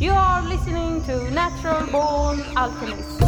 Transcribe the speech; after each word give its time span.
You 0.00 0.12
are 0.12 0.40
listening 0.40 1.04
to 1.04 1.30
Natural 1.30 1.86
Born 1.88 2.40
Alchemist. 2.56 3.20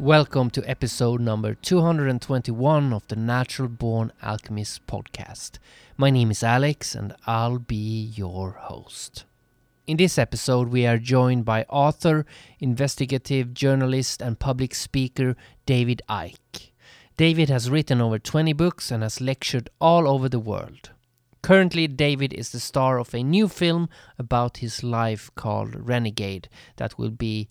Welcome 0.00 0.50
to 0.50 0.68
episode 0.68 1.20
number 1.20 1.54
221 1.54 2.92
of 2.92 3.06
the 3.06 3.14
Natural 3.14 3.68
Born 3.68 4.12
Alchemist 4.20 4.84
podcast. 4.88 5.60
My 5.96 6.10
name 6.10 6.32
is 6.32 6.42
Alex 6.42 6.96
and 6.96 7.14
I'll 7.28 7.60
be 7.60 8.10
your 8.16 8.56
host. 8.58 9.24
In 9.86 9.98
this 9.98 10.18
episode, 10.18 10.66
we 10.70 10.84
are 10.86 10.98
joined 10.98 11.44
by 11.44 11.64
author, 11.68 12.26
investigative 12.58 13.54
journalist, 13.54 14.20
and 14.20 14.36
public 14.36 14.74
speaker 14.74 15.36
David 15.64 16.02
Icke. 16.08 16.71
David 17.16 17.48
has 17.48 17.70
written 17.70 18.00
over 18.00 18.18
20 18.18 18.52
books 18.52 18.90
and 18.90 19.02
has 19.02 19.20
lectured 19.20 19.68
all 19.80 20.08
over 20.08 20.28
the 20.28 20.38
world. 20.38 20.90
Currently, 21.42 21.88
David 21.88 22.32
is 22.32 22.50
the 22.50 22.60
star 22.60 22.98
of 22.98 23.12
a 23.14 23.22
new 23.22 23.48
film 23.48 23.88
about 24.18 24.58
his 24.58 24.82
life 24.82 25.30
called 25.34 25.74
Renegade 25.74 26.48
that 26.76 26.98
will 26.98 27.10
be 27.10 27.48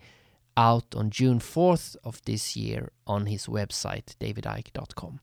out 0.55 0.95
on 0.95 1.09
June 1.09 1.39
4th 1.39 1.95
of 2.03 2.21
this 2.23 2.55
year 2.55 2.91
on 3.05 3.25
his 3.25 3.47
website, 3.47 4.15
davidicke.com. 4.19 5.19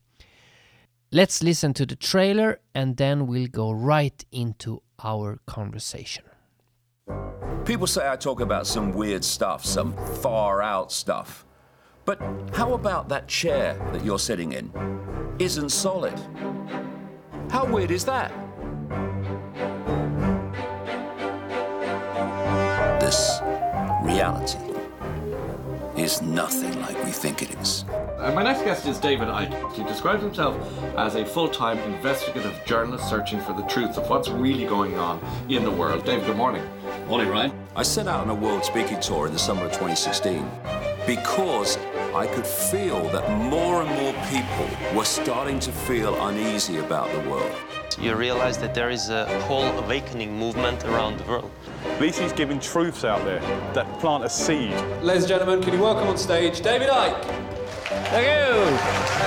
Let's 1.11 1.41
listen 1.41 1.73
to 1.73 1.85
the 1.85 1.95
trailer 1.95 2.59
and 2.75 2.97
then 2.97 3.25
we'll 3.25 3.47
go 3.47 3.71
right 3.71 4.23
into 4.31 4.83
our 5.03 5.39
conversation. 5.47 6.25
People 7.65 7.87
say 7.87 8.07
I 8.07 8.15
talk 8.15 8.39
about 8.39 8.67
some 8.67 8.93
weird 8.93 9.23
stuff, 9.23 9.65
some 9.65 9.93
far 10.21 10.61
out 10.61 10.91
stuff. 10.91 11.45
But 12.09 12.19
how 12.55 12.73
about 12.73 13.07
that 13.09 13.27
chair 13.27 13.77
that 13.93 14.03
you're 14.03 14.17
sitting 14.17 14.53
in? 14.53 14.71
Isn't 15.37 15.69
solid. 15.69 16.19
How 17.51 17.67
weird 17.67 17.91
is 17.91 18.03
that? 18.05 18.31
This 22.99 23.41
reality 24.01 24.57
is 26.01 26.23
nothing 26.23 26.81
like 26.81 26.97
we 27.03 27.11
think 27.11 27.43
it 27.43 27.51
is. 27.59 27.85
And 28.17 28.33
my 28.33 28.41
next 28.41 28.63
guest 28.63 28.87
is 28.87 28.97
David 28.97 29.27
Icke. 29.27 29.73
He 29.73 29.83
describes 29.83 30.23
himself 30.23 30.57
as 30.97 31.13
a 31.13 31.23
full-time 31.23 31.77
investigative 31.93 32.59
journalist 32.65 33.07
searching 33.07 33.39
for 33.39 33.53
the 33.53 33.67
truth 33.67 33.99
of 33.99 34.09
what's 34.09 34.29
really 34.29 34.65
going 34.65 34.97
on 34.97 35.23
in 35.47 35.63
the 35.63 35.69
world. 35.69 36.05
David, 36.05 36.25
good 36.25 36.37
morning. 36.37 36.67
Morning, 37.07 37.29
Ryan. 37.29 37.51
I 37.75 37.83
set 37.83 38.07
out 38.07 38.21
on 38.21 38.31
a 38.31 38.35
world 38.35 38.65
speaking 38.65 38.99
tour 38.99 39.27
in 39.27 39.33
the 39.33 39.37
summer 39.37 39.65
of 39.65 39.73
2016 39.73 40.88
because 41.05 41.77
I 42.13 42.27
could 42.27 42.45
feel 42.45 43.07
that 43.09 43.29
more 43.37 43.81
and 43.81 43.89
more 44.01 44.13
people 44.29 44.97
were 44.97 45.05
starting 45.05 45.59
to 45.59 45.71
feel 45.71 46.27
uneasy 46.27 46.77
about 46.77 47.11
the 47.11 47.29
world. 47.29 47.51
You 47.99 48.15
realize 48.15 48.57
that 48.59 48.73
there 48.73 48.89
is 48.89 49.09
a 49.09 49.25
whole 49.41 49.65
awakening 49.79 50.37
movement 50.37 50.85
around 50.85 51.19
the 51.19 51.25
world. 51.25 51.51
At 51.85 52.01
least 52.01 52.35
giving 52.35 52.59
truths 52.59 53.03
out 53.03 53.23
there 53.25 53.41
that 53.73 53.99
plant 53.99 54.23
a 54.23 54.29
seed. 54.29 54.71
Ladies 55.01 55.23
and 55.23 55.27
gentlemen, 55.27 55.61
can 55.61 55.73
you 55.73 55.81
welcome 55.81 56.07
on 56.07 56.17
stage 56.17 56.61
David 56.61 56.89
Icke? 56.89 57.23
Thank 58.09 58.27
you. 58.27 58.77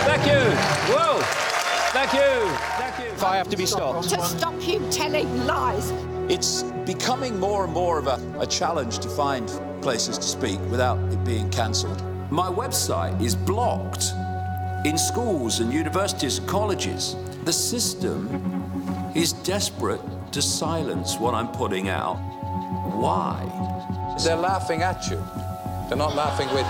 Thank 0.07 0.27
you. 0.27 0.95
Whoa. 0.95 1.21
Thank 1.93 2.13
you. 2.15 2.57
Thank 2.79 2.99
you. 2.99 3.13
If 3.13 3.25
I 3.25 3.37
have 3.37 3.49
to 3.51 3.57
be 3.57 3.67
stopped. 3.67 4.09
to 4.09 4.23
stop 4.23 4.55
you 4.67 4.81
telling 4.91 5.47
lies. 5.47 5.93
It's 6.33 6.63
becoming 6.87 7.39
more 7.39 7.65
and 7.65 7.75
more 7.75 7.99
of 7.99 8.07
a, 8.07 8.19
a 8.41 8.47
challenge 8.47 9.01
to 9.01 9.09
find 9.11 9.47
places 9.83 10.17
to 10.17 10.25
speak 10.25 10.59
without 10.71 10.99
it 11.13 11.23
being 11.25 11.51
cancelled. 11.51 12.03
My 12.33 12.49
website 12.49 13.21
is 13.21 13.37
blocked 13.37 14.15
in 14.87 14.97
schools 14.97 15.61
and 15.61 15.71
universities, 15.71 16.39
and 16.39 16.49
colleges. 16.49 17.17
The 17.45 17.53
system 17.53 19.13
is 19.15 19.35
desperate 19.45 20.01
to 20.33 20.41
silence 20.41 21.19
what 21.19 21.35
I'm 21.35 21.49
putting 21.49 21.91
out. 21.91 22.17
Why? 22.97 23.37
They're 24.25 24.35
laughing 24.35 24.81
at 24.81 25.11
you. 25.11 25.23
They're 25.87 25.99
not 25.99 26.17
laughing 26.17 26.49
with 26.55 26.67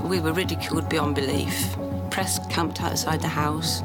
you. 0.00 0.08
We 0.08 0.20
were 0.20 0.32
ridiculed 0.32 0.88
beyond 0.88 1.14
belief. 1.14 1.76
Press 2.18 2.40
camped 2.48 2.82
outside 2.82 3.20
the 3.20 3.28
house, 3.28 3.80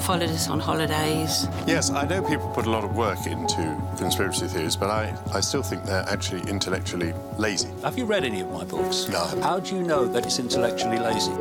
followed 0.00 0.28
us 0.28 0.50
on 0.50 0.60
holidays. 0.60 1.48
Yes, 1.66 1.88
I 1.88 2.04
know 2.04 2.20
people 2.20 2.46
put 2.50 2.66
a 2.66 2.70
lot 2.70 2.84
of 2.84 2.94
work 2.94 3.26
into 3.26 3.82
conspiracy 3.96 4.46
theories, 4.46 4.76
but 4.76 4.90
I, 4.90 5.16
I 5.32 5.40
still 5.40 5.62
think 5.62 5.84
they're 5.84 6.04
actually 6.06 6.42
intellectually 6.50 7.14
lazy. 7.38 7.70
Have 7.82 7.96
you 7.96 8.04
read 8.04 8.24
any 8.24 8.40
of 8.40 8.50
my 8.50 8.64
books? 8.64 9.08
No. 9.08 9.24
How 9.40 9.58
do 9.58 9.74
you 9.74 9.82
know 9.82 10.04
that 10.06 10.26
it's 10.26 10.38
intellectually 10.38 10.98
lazy? 10.98 11.32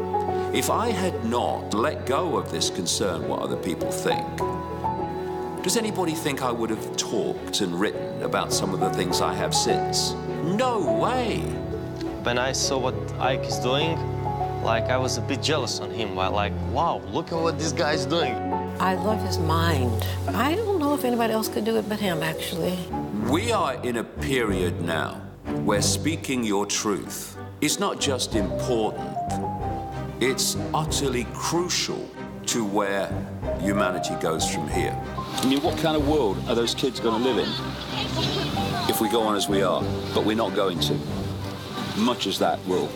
If 0.57 0.69
I 0.69 0.89
had 0.89 1.25
not 1.25 1.73
let 1.73 2.05
go 2.05 2.37
of 2.37 2.49
this 2.49 2.69
concern 2.69 3.27
what 3.27 3.41
other 3.41 3.57
people 3.57 3.91
think, 3.91 4.25
does 5.63 5.75
anybody 5.75 6.13
think 6.13 6.43
I 6.43 6.51
would 6.53 6.69
have 6.69 6.95
talked 6.95 7.59
and 7.59 7.77
written 7.77 8.23
about 8.23 8.53
some 8.53 8.73
of 8.73 8.79
the 8.79 8.89
things 8.91 9.19
I 9.19 9.33
have 9.33 9.53
since? 9.53 10.13
No 10.45 10.97
way. 10.97 11.39
When 12.23 12.37
I 12.37 12.53
saw 12.53 12.77
what 12.77 12.95
Icke 13.19 13.47
is 13.47 13.59
doing, 13.59 14.16
like 14.63 14.85
I 14.85 14.97
was 14.97 15.17
a 15.17 15.21
bit 15.21 15.41
jealous 15.41 15.79
on 15.79 15.91
him. 15.91 16.15
While 16.15 16.31
like, 16.31 16.53
wow, 16.71 17.01
look 17.11 17.31
at 17.31 17.39
what 17.39 17.57
this 17.57 17.71
guy's 17.71 18.05
doing. 18.05 18.33
I 18.79 18.93
love 18.93 19.21
his 19.25 19.39
mind. 19.39 20.05
I 20.27 20.55
don't 20.55 20.79
know 20.79 20.93
if 20.93 21.03
anybody 21.03 21.33
else 21.33 21.49
could 21.49 21.65
do 21.65 21.77
it 21.77 21.89
but 21.89 21.99
him, 21.99 22.21
actually. 22.21 22.77
We 23.29 23.51
are 23.51 23.73
in 23.83 23.97
a 23.97 24.03
period 24.03 24.81
now 24.81 25.21
where 25.63 25.81
speaking 25.81 26.43
your 26.43 26.65
truth 26.65 27.37
is 27.61 27.79
not 27.79 27.99
just 27.99 28.35
important, 28.35 29.09
it's 30.19 30.55
utterly 30.73 31.25
crucial 31.33 32.07
to 32.47 32.63
where 32.63 33.09
humanity 33.59 34.15
goes 34.15 34.49
from 34.49 34.67
here. 34.69 34.95
I 35.17 35.45
mean, 35.47 35.61
what 35.61 35.77
kind 35.79 35.97
of 35.97 36.07
world 36.07 36.37
are 36.47 36.55
those 36.55 36.73
kids 36.73 36.99
going 36.99 37.21
to 37.21 37.29
live 37.29 37.37
in 37.37 37.49
if 38.89 39.01
we 39.01 39.09
go 39.09 39.21
on 39.21 39.35
as 39.35 39.49
we 39.49 39.61
are? 39.61 39.83
But 40.13 40.23
we're 40.23 40.35
not 40.35 40.55
going 40.55 40.79
to. 40.81 40.99
Much 41.97 42.27
as 42.27 42.37
that 42.39 42.59
will 42.67 42.89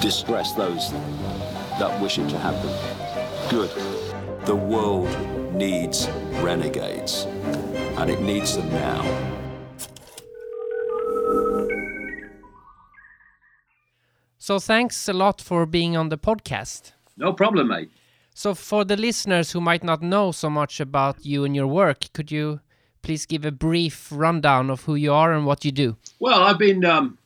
distress 0.00 0.52
those 0.52 0.90
that 1.78 2.00
wish 2.00 2.18
it 2.18 2.28
to 2.30 2.38
happen. 2.38 2.70
Good. 3.50 3.70
The 4.46 4.56
world 4.56 5.08
needs 5.54 6.08
renegades, 6.40 7.24
and 7.98 8.10
it 8.10 8.20
needs 8.20 8.56
them 8.56 8.68
now. 8.70 9.02
So, 14.38 14.60
thanks 14.60 15.08
a 15.08 15.12
lot 15.12 15.40
for 15.40 15.66
being 15.66 15.96
on 15.96 16.08
the 16.08 16.18
podcast. 16.18 16.92
No 17.16 17.32
problem, 17.32 17.68
mate. 17.68 17.90
So, 18.34 18.54
for 18.54 18.84
the 18.84 18.96
listeners 18.96 19.52
who 19.52 19.60
might 19.60 19.82
not 19.82 20.02
know 20.02 20.30
so 20.30 20.48
much 20.48 20.78
about 20.78 21.24
you 21.24 21.44
and 21.44 21.56
your 21.56 21.66
work, 21.66 22.12
could 22.12 22.30
you 22.30 22.60
please 23.02 23.26
give 23.26 23.44
a 23.44 23.50
brief 23.50 24.08
rundown 24.12 24.70
of 24.70 24.84
who 24.84 24.94
you 24.94 25.12
are 25.12 25.32
and 25.32 25.46
what 25.46 25.64
you 25.64 25.72
do? 25.72 25.96
Well, 26.20 26.42
I've 26.42 26.58
been 26.58 26.84
um, 26.84 27.18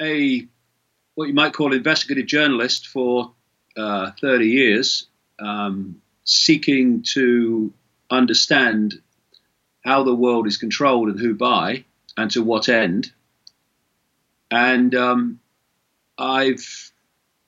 a 0.00 0.46
what 1.14 1.28
you 1.28 1.34
might 1.34 1.52
call 1.52 1.72
investigative 1.72 2.26
journalist 2.26 2.88
for 2.88 3.32
uh, 3.76 4.10
30 4.20 4.46
years, 4.46 5.06
um, 5.38 6.00
seeking 6.24 7.02
to 7.02 7.72
understand 8.10 9.00
how 9.84 10.02
the 10.02 10.14
world 10.14 10.46
is 10.46 10.56
controlled 10.56 11.08
and 11.08 11.20
who 11.20 11.34
by, 11.34 11.84
and 12.16 12.30
to 12.30 12.42
what 12.42 12.68
end. 12.68 13.12
And 14.50 14.94
um, 14.94 15.40
I've 16.16 16.92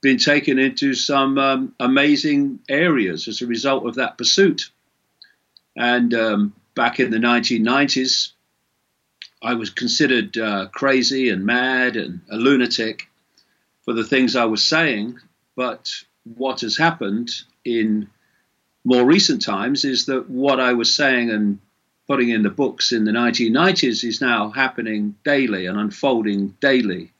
been 0.02 0.18
taken 0.18 0.58
into 0.58 0.94
some 0.94 1.38
um, 1.38 1.74
amazing 1.80 2.60
areas 2.68 3.28
as 3.28 3.42
a 3.42 3.46
result 3.46 3.86
of 3.86 3.94
that 3.96 4.18
pursuit. 4.18 4.70
And 5.76 6.12
um, 6.14 6.54
back 6.74 7.00
in 7.00 7.10
the 7.10 7.18
1990s, 7.18 8.32
I 9.42 9.54
was 9.54 9.70
considered 9.70 10.36
uh, 10.36 10.66
crazy 10.72 11.30
and 11.30 11.44
mad 11.44 11.96
and 11.96 12.20
a 12.30 12.36
lunatic 12.36 13.08
for 13.86 13.94
the 13.94 14.04
things 14.04 14.36
I 14.36 14.44
was 14.44 14.62
saying. 14.62 15.18
But 15.54 15.90
what 16.24 16.60
has 16.60 16.76
happened 16.76 17.30
in 17.64 18.10
more 18.84 19.06
recent 19.06 19.42
times 19.42 19.86
is 19.86 20.06
that 20.06 20.28
what 20.28 20.60
I 20.60 20.74
was 20.74 20.94
saying 20.94 21.30
and 21.30 21.58
putting 22.06 22.28
in 22.28 22.42
the 22.42 22.50
books 22.50 22.92
in 22.92 23.04
the 23.04 23.12
1990s 23.12 24.04
is 24.04 24.20
now 24.20 24.50
happening 24.50 25.16
daily 25.24 25.66
and 25.66 25.78
unfolding 25.78 26.48
daily. 26.60 27.12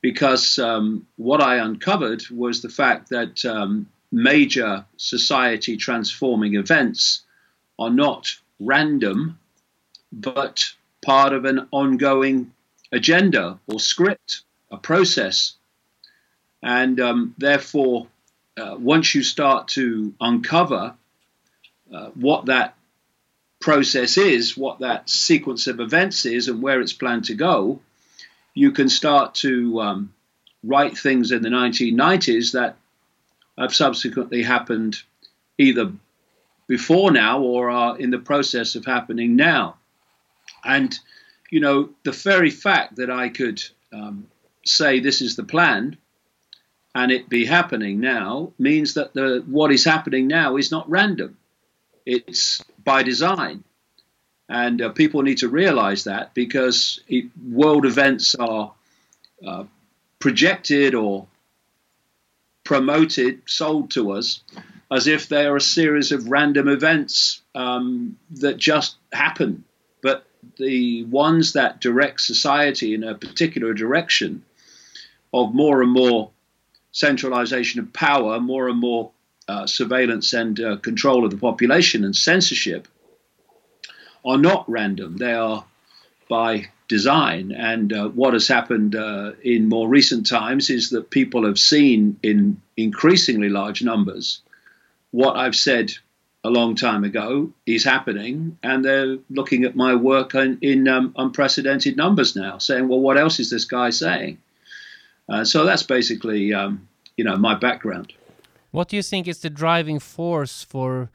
Because 0.00 0.58
um, 0.58 1.06
what 1.16 1.40
I 1.40 1.56
uncovered 1.56 2.24
was 2.30 2.60
the 2.60 2.68
fact 2.68 3.10
that 3.10 3.44
um, 3.44 3.86
major 4.10 4.84
society 4.96 5.76
transforming 5.76 6.56
events 6.56 7.22
are 7.78 7.90
not 7.90 8.28
random, 8.58 9.38
but 10.12 10.72
part 11.04 11.32
of 11.32 11.44
an 11.44 11.68
ongoing 11.70 12.52
agenda 12.92 13.58
or 13.66 13.80
script, 13.80 14.42
a 14.70 14.76
process. 14.76 15.54
And 16.62 17.00
um, 17.00 17.34
therefore, 17.38 18.06
uh, 18.56 18.76
once 18.78 19.14
you 19.14 19.22
start 19.22 19.68
to 19.68 20.14
uncover 20.20 20.94
uh, 21.92 22.10
what 22.14 22.46
that 22.46 22.76
process 23.60 24.16
is, 24.16 24.56
what 24.56 24.80
that 24.80 25.08
sequence 25.08 25.66
of 25.66 25.80
events 25.80 26.24
is, 26.24 26.48
and 26.48 26.62
where 26.62 26.80
it's 26.80 26.92
planned 26.92 27.24
to 27.24 27.34
go, 27.34 27.80
you 28.54 28.72
can 28.72 28.88
start 28.88 29.34
to 29.36 29.80
um, 29.80 30.14
write 30.62 30.96
things 30.96 31.32
in 31.32 31.42
the 31.42 31.48
1990s 31.48 32.52
that 32.52 32.76
have 33.58 33.74
subsequently 33.74 34.42
happened 34.42 35.02
either 35.58 35.92
before 36.66 37.10
now 37.10 37.40
or 37.40 37.70
are 37.70 37.98
in 37.98 38.10
the 38.10 38.18
process 38.18 38.74
of 38.74 38.84
happening 38.84 39.36
now. 39.36 39.76
And, 40.64 40.96
you 41.50 41.60
know, 41.60 41.90
the 42.02 42.12
very 42.12 42.50
fact 42.50 42.96
that 42.96 43.10
I 43.10 43.28
could 43.28 43.62
um, 43.92 44.28
say 44.64 45.00
this 45.00 45.20
is 45.20 45.36
the 45.36 45.44
plan 45.44 45.96
and 46.94 47.10
it 47.10 47.28
be 47.28 47.46
happening 47.46 48.00
now 48.00 48.52
means 48.58 48.94
that 48.94 49.14
the 49.14 49.42
what 49.46 49.72
is 49.72 49.84
happening 49.84 50.26
now 50.26 50.56
is 50.56 50.70
not 50.70 50.90
random. 50.90 51.36
It's 52.04 52.62
by 52.84 53.02
design. 53.02 53.64
And 54.48 54.82
uh, 54.82 54.90
people 54.90 55.22
need 55.22 55.38
to 55.38 55.48
realize 55.48 56.04
that 56.04 56.34
because 56.34 57.00
it, 57.08 57.30
world 57.42 57.86
events 57.86 58.34
are 58.34 58.72
uh, 59.46 59.64
projected 60.18 60.94
or 60.94 61.26
promoted, 62.64 63.42
sold 63.46 63.92
to 63.92 64.12
us 64.12 64.42
as 64.90 65.06
if 65.06 65.28
they 65.28 65.46
are 65.46 65.56
a 65.56 65.60
series 65.60 66.12
of 66.12 66.28
random 66.28 66.68
events 66.68 67.40
um, 67.54 68.18
that 68.32 68.58
just 68.58 68.96
happen. 69.12 69.64
But 70.02 70.26
the 70.58 71.04
ones 71.04 71.54
that 71.54 71.80
direct 71.80 72.20
society 72.20 72.92
in 72.92 73.04
a 73.04 73.14
particular 73.14 73.72
direction 73.72 74.44
of 75.32 75.54
more 75.54 75.80
and 75.80 75.90
more 75.90 76.30
centralization 76.92 77.80
of 77.80 77.92
power, 77.92 78.40
more 78.40 78.68
and 78.68 78.78
more 78.78 79.10
uh, 79.48 79.66
surveillance 79.66 80.32
and 80.32 80.60
uh, 80.60 80.76
control 80.76 81.24
of 81.24 81.30
the 81.30 81.36
population 81.36 82.04
and 82.04 82.14
censorship 82.14 82.86
are 84.24 84.38
not 84.38 84.68
random. 84.70 85.16
They 85.16 85.32
are 85.32 85.64
by 86.28 86.68
design. 86.88 87.52
And 87.52 87.92
uh, 87.92 88.08
what 88.08 88.34
has 88.34 88.46
happened 88.46 88.94
uh, 88.94 89.32
in 89.42 89.68
more 89.68 89.88
recent 89.88 90.28
times 90.28 90.70
is 90.70 90.90
that 90.90 91.10
people 91.10 91.44
have 91.46 91.58
seen 91.58 92.18
in 92.22 92.60
increasingly 92.76 93.48
large 93.48 93.82
numbers 93.82 94.40
what 95.12 95.36
I've 95.36 95.56
said 95.56 95.92
a 96.44 96.50
long 96.50 96.74
time 96.74 97.04
ago 97.04 97.52
is 97.66 97.84
happening, 97.84 98.58
and 98.62 98.84
they're 98.84 99.18
looking 99.30 99.64
at 99.64 99.76
my 99.76 99.94
work 99.94 100.34
in, 100.34 100.58
in 100.60 100.88
um, 100.88 101.14
unprecedented 101.16 101.96
numbers 101.96 102.34
now, 102.34 102.58
saying, 102.58 102.88
"Well, 102.88 102.98
what 102.98 103.18
else 103.18 103.38
is 103.38 103.48
this 103.48 103.64
guy 103.64 103.90
saying?" 103.90 104.38
Uh, 105.32 105.44
so 105.44 105.64
that's 105.64 105.82
basically, 105.82 106.52
um, 106.52 106.86
you 107.16 107.24
know, 107.24 107.36
my 107.36 107.54
background. 107.54 108.12
What 108.70 108.88
do 108.88 108.96
you 108.96 109.02
think 109.02 109.26
is 109.26 109.38
the 109.38 109.48
driving 109.48 109.98
force 109.98 110.62
for 110.62 111.10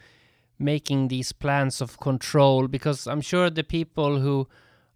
making 0.57 1.09
these 1.09 1.31
plans 1.31 1.81
of 1.81 1.99
control? 1.99 2.67
Because 2.67 3.05
I'm 3.05 3.21
sure 3.21 3.51
the 3.51 3.63
people 3.63 4.19
who 4.19 4.47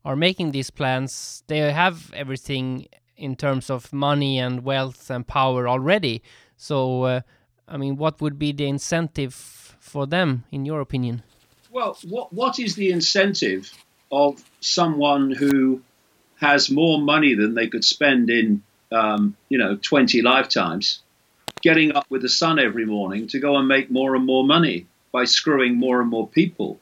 are 0.03 0.15
making 0.15 0.51
these 0.51 0.71
plans, 0.71 1.43
they 1.45 1.71
have 1.71 2.11
everything 2.15 2.87
in 3.15 3.35
terms 3.35 3.69
of 3.69 3.93
money 3.93 4.39
and 4.39 4.63
wealth 4.63 5.11
and 5.11 5.27
power 5.27 5.69
already. 5.69 6.23
So, 6.57 7.03
uh, 7.03 7.21
I 7.67 7.77
mean, 7.77 7.97
what 7.97 8.21
would 8.21 8.39
be 8.39 8.51
the 8.51 8.65
incentive 8.65 9.35
for 9.79 10.07
them, 10.07 10.45
in 10.51 10.65
your 10.65 10.81
opinion? 10.81 11.21
Well, 11.69 11.95
what 12.09 12.33
what 12.33 12.57
is 12.57 12.73
the 12.75 12.91
incentive 12.91 13.71
of 14.11 14.43
someone 14.61 15.29
who 15.29 15.81
has 16.39 16.71
more 16.71 16.99
money 16.99 17.35
than 17.35 17.53
they 17.53 17.67
could 17.67 17.85
spend 17.85 18.31
in, 18.31 18.63
um, 18.91 19.35
you 19.49 19.57
know, 19.57 19.77
20 19.81 20.21
lifetimes, 20.21 21.01
getting 21.61 21.93
up 21.93 22.05
with 22.09 22.21
the 22.21 22.29
sun 22.29 22.59
every 22.59 22.85
morning 22.85 23.27
to 23.27 23.39
go 23.39 23.57
and 23.57 23.67
make 23.67 23.91
more 23.91 24.15
and 24.15 24.25
more 24.25 24.43
money 24.43 24.87
by 25.11 25.25
screwing 25.25 25.75
more 25.75 26.01
and 26.01 26.09
more 26.09 26.27
people? 26.27 26.79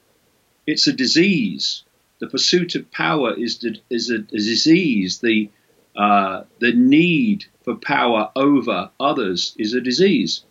It's 0.66 0.88
a 0.88 0.94
disease. 0.94 1.84
The 2.20 2.28
pursuit 2.28 2.76
of 2.76 2.92
power 2.92 3.34
is 3.34 3.66
is 3.90 4.10
a, 4.12 4.16
a 4.16 4.18
disease. 4.20 5.20
The 5.20 5.50
uh, 5.96 6.44
the 6.60 6.74
need 6.74 7.46
for 7.64 7.76
power 7.76 8.32
over 8.36 8.90
others 9.00 9.56
is 9.58 9.74
a 9.74 9.82
disease. 9.82 10.44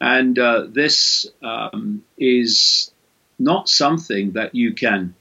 And 0.00 0.38
uh, 0.38 0.66
this 0.68 1.26
um, 1.42 2.04
is 2.16 2.92
not 3.38 3.68
something 3.68 4.32
that 4.32 4.54
you 4.54 4.72
can 4.74 5.14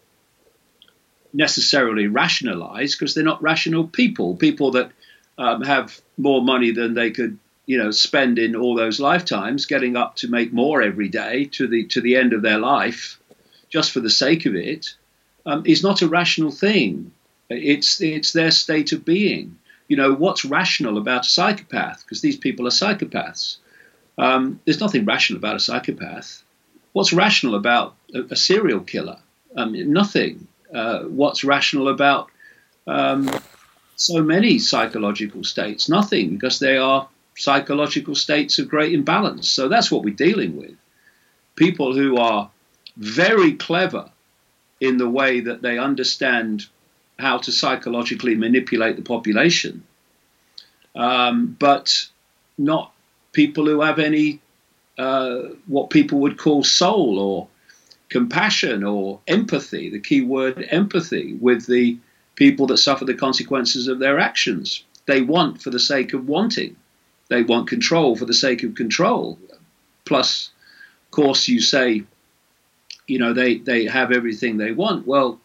necessarily 1.33 2.07
rationalize 2.07 2.95
because 2.95 3.13
they're 3.13 3.23
not 3.23 3.41
rational 3.41 3.87
people. 3.87 4.35
People 4.35 4.71
that 4.71 4.91
um, 5.37 5.61
have 5.61 5.99
more 6.17 6.41
money 6.41 6.71
than 6.71 6.93
they 6.93 7.11
could, 7.11 7.37
you 7.65 7.77
know, 7.77 7.91
spend 7.91 8.39
in 8.39 8.55
all 8.55 8.75
those 8.75 8.99
lifetimes, 8.99 9.65
getting 9.65 9.95
up 9.95 10.15
to 10.17 10.27
make 10.27 10.51
more 10.51 10.81
every 10.81 11.09
day 11.09 11.45
to 11.45 11.67
the 11.67 11.85
to 11.87 12.01
the 12.01 12.15
end 12.15 12.33
of 12.33 12.41
their 12.41 12.59
life, 12.59 13.19
just 13.69 13.91
for 13.91 13.99
the 13.99 14.09
sake 14.09 14.45
of 14.45 14.55
it, 14.55 14.95
um, 15.45 15.63
is 15.65 15.83
not 15.83 16.01
a 16.01 16.07
rational 16.07 16.51
thing. 16.51 17.11
It's 17.49 18.01
it's 18.01 18.33
their 18.33 18.51
state 18.51 18.91
of 18.91 19.05
being. 19.05 19.57
You 19.87 19.95
know, 19.95 20.13
what's 20.13 20.43
rational 20.43 20.97
about 20.97 21.25
a 21.25 21.29
psychopath? 21.29 22.03
Because 22.03 22.21
these 22.21 22.35
people 22.35 22.67
are 22.67 22.71
psychopaths. 22.71 23.57
Um, 24.17 24.59
there's 24.65 24.81
nothing 24.81 25.05
rational 25.05 25.37
about 25.37 25.55
a 25.55 25.59
psychopath. 25.59 26.43
What's 26.91 27.13
rational 27.13 27.55
about 27.55 27.95
a, 28.13 28.21
a 28.31 28.35
serial 28.35 28.81
killer? 28.81 29.19
Um, 29.55 29.93
nothing. 29.93 30.47
Uh, 30.73 31.03
what's 31.03 31.43
rational 31.43 31.87
about 31.87 32.29
um, 32.85 33.29
so 33.97 34.23
many 34.23 34.59
psychological 34.59 35.43
states? 35.43 35.89
Nothing, 35.89 36.35
because 36.35 36.59
they 36.59 36.77
are 36.77 37.09
psychological 37.35 38.15
states 38.15 38.57
of 38.59 38.69
great 38.69 38.93
imbalance. 38.93 39.49
So 39.49 39.67
that's 39.67 39.91
what 39.91 40.03
we're 40.03 40.15
dealing 40.15 40.55
with. 40.55 40.75
People 41.55 41.93
who 41.93 42.17
are 42.17 42.49
very 42.95 43.53
clever 43.53 44.09
in 44.79 44.97
the 44.97 45.09
way 45.09 45.41
that 45.41 45.61
they 45.61 45.77
understand 45.77 46.65
how 47.19 47.39
to 47.39 47.51
psychologically 47.51 48.35
manipulate 48.35 48.95
the 48.95 49.01
population, 49.01 49.83
um, 50.95 51.57
but 51.59 52.07
not 52.57 52.93
people 53.33 53.65
who 53.65 53.81
have 53.81 53.99
any 53.99 54.39
uh, 54.97 55.41
what 55.67 55.89
people 55.89 56.19
would 56.19 56.37
call 56.37 56.63
soul 56.63 57.19
or 57.19 57.47
compassion 58.09 58.83
or 58.83 59.19
empathy, 59.27 59.89
the 59.89 59.99
key 59.99 60.21
word 60.21 60.65
empathy, 60.69 61.33
with 61.35 61.65
the 61.67 61.97
people 62.37 62.67
that 62.67 62.77
suffer 62.77 63.03
the 63.03 63.15
consequences 63.15 63.89
of 63.89 63.99
their 63.99 64.19
actions. 64.19 64.83
They 65.07 65.21
want 65.21 65.61
for 65.61 65.71
the 65.71 65.79
sake 65.79 66.13
of 66.13 66.27
wanting. 66.27 66.77
They 67.27 67.43
want 67.43 67.67
control 67.67 68.15
for 68.15 68.25
the 68.25 68.33
sake 68.33 68.63
of 68.63 68.75
control. 68.75 69.37
Plus, 70.05 70.51
of 71.07 71.11
course, 71.11 71.49
you 71.49 71.59
say, 71.59 72.03
you 73.07 73.19
know, 73.19 73.33
they, 73.33 73.57
they 73.57 73.85
have 73.85 74.11
everything 74.11 74.55
they 74.57 74.71
want. 74.71 75.05
Well, 75.05 75.41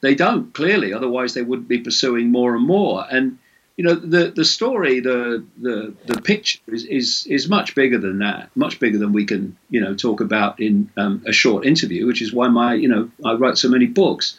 they 0.00 0.14
don't, 0.14 0.54
clearly, 0.54 0.94
otherwise 0.94 1.34
they 1.34 1.42
wouldn't 1.42 1.68
be 1.68 1.80
pursuing 1.80 2.30
more 2.30 2.54
and 2.54 2.66
more. 2.66 3.04
And 3.10 3.38
you 3.76 3.84
know 3.84 3.94
the 3.94 4.30
the 4.30 4.44
story 4.44 5.00
the 5.00 5.42
the 5.58 5.94
the 6.04 6.20
picture 6.20 6.58
is, 6.66 6.84
is 6.84 7.26
is 7.26 7.48
much 7.48 7.74
bigger 7.74 7.96
than 7.96 8.18
that 8.18 8.50
much 8.54 8.78
bigger 8.78 8.98
than 8.98 9.14
we 9.14 9.24
can 9.24 9.56
you 9.70 9.80
know 9.80 9.94
talk 9.94 10.20
about 10.20 10.60
in 10.60 10.90
um, 10.98 11.22
a 11.26 11.32
short 11.32 11.64
interview 11.64 12.06
which 12.06 12.20
is 12.20 12.30
why 12.30 12.48
my 12.48 12.74
you 12.74 12.88
know 12.88 13.10
I 13.24 13.32
write 13.34 13.56
so 13.56 13.70
many 13.70 13.86
books 13.86 14.36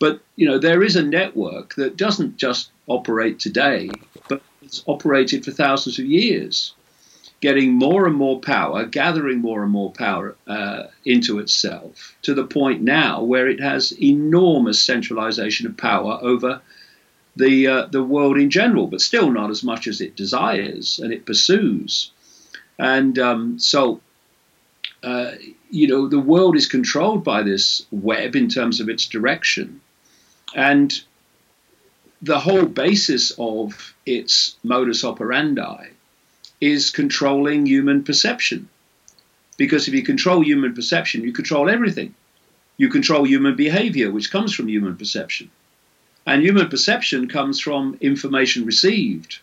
but 0.00 0.20
you 0.34 0.46
know 0.46 0.58
there 0.58 0.82
is 0.82 0.96
a 0.96 1.02
network 1.02 1.74
that 1.76 1.96
doesn't 1.96 2.36
just 2.36 2.70
operate 2.88 3.38
today 3.38 3.88
but 4.28 4.42
it's 4.62 4.82
operated 4.88 5.44
for 5.44 5.52
thousands 5.52 5.98
of 5.98 6.04
years 6.04 6.74
getting 7.40 7.72
more 7.72 8.06
and 8.06 8.16
more 8.16 8.40
power 8.40 8.84
gathering 8.84 9.38
more 9.38 9.62
and 9.62 9.70
more 9.70 9.92
power 9.92 10.34
uh, 10.48 10.84
into 11.04 11.38
itself 11.38 12.16
to 12.22 12.34
the 12.34 12.44
point 12.44 12.82
now 12.82 13.22
where 13.22 13.48
it 13.48 13.60
has 13.60 13.92
enormous 14.02 14.82
centralization 14.82 15.66
of 15.66 15.76
power 15.76 16.18
over 16.20 16.60
the 17.36 17.66
uh, 17.66 17.86
the 17.86 18.02
world 18.02 18.38
in 18.38 18.50
general, 18.50 18.86
but 18.86 19.00
still 19.00 19.30
not 19.30 19.50
as 19.50 19.62
much 19.62 19.86
as 19.86 20.00
it 20.00 20.16
desires 20.16 20.98
and 20.98 21.12
it 21.12 21.26
pursues. 21.26 22.12
And 22.78 23.18
um, 23.18 23.58
so, 23.58 24.00
uh, 25.02 25.32
you 25.70 25.86
know, 25.86 26.08
the 26.08 26.18
world 26.18 26.56
is 26.56 26.66
controlled 26.66 27.24
by 27.24 27.42
this 27.42 27.86
web 27.90 28.34
in 28.36 28.48
terms 28.48 28.80
of 28.80 28.88
its 28.88 29.06
direction, 29.06 29.80
and 30.54 31.00
the 32.22 32.38
whole 32.38 32.66
basis 32.66 33.32
of 33.38 33.94
its 34.04 34.56
modus 34.62 35.04
operandi 35.04 35.90
is 36.60 36.90
controlling 36.90 37.66
human 37.66 38.04
perception. 38.04 38.68
Because 39.56 39.88
if 39.88 39.94
you 39.94 40.02
control 40.02 40.42
human 40.42 40.74
perception, 40.74 41.22
you 41.22 41.32
control 41.32 41.68
everything. 41.68 42.14
You 42.76 42.88
control 42.88 43.26
human 43.26 43.56
behavior, 43.56 44.10
which 44.10 44.30
comes 44.30 44.54
from 44.54 44.68
human 44.68 44.96
perception. 44.96 45.50
And 46.26 46.42
human 46.42 46.68
perception 46.68 47.28
comes 47.28 47.60
from 47.60 47.96
information 48.00 48.66
received. 48.66 49.38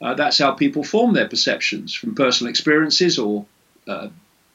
Uh, 0.00 0.14
that's 0.14 0.38
how 0.38 0.52
people 0.52 0.82
form 0.82 1.12
their 1.12 1.28
perceptions 1.28 1.94
from 1.94 2.14
personal 2.14 2.50
experiences 2.50 3.18
or 3.18 3.44
uh, 3.86 4.08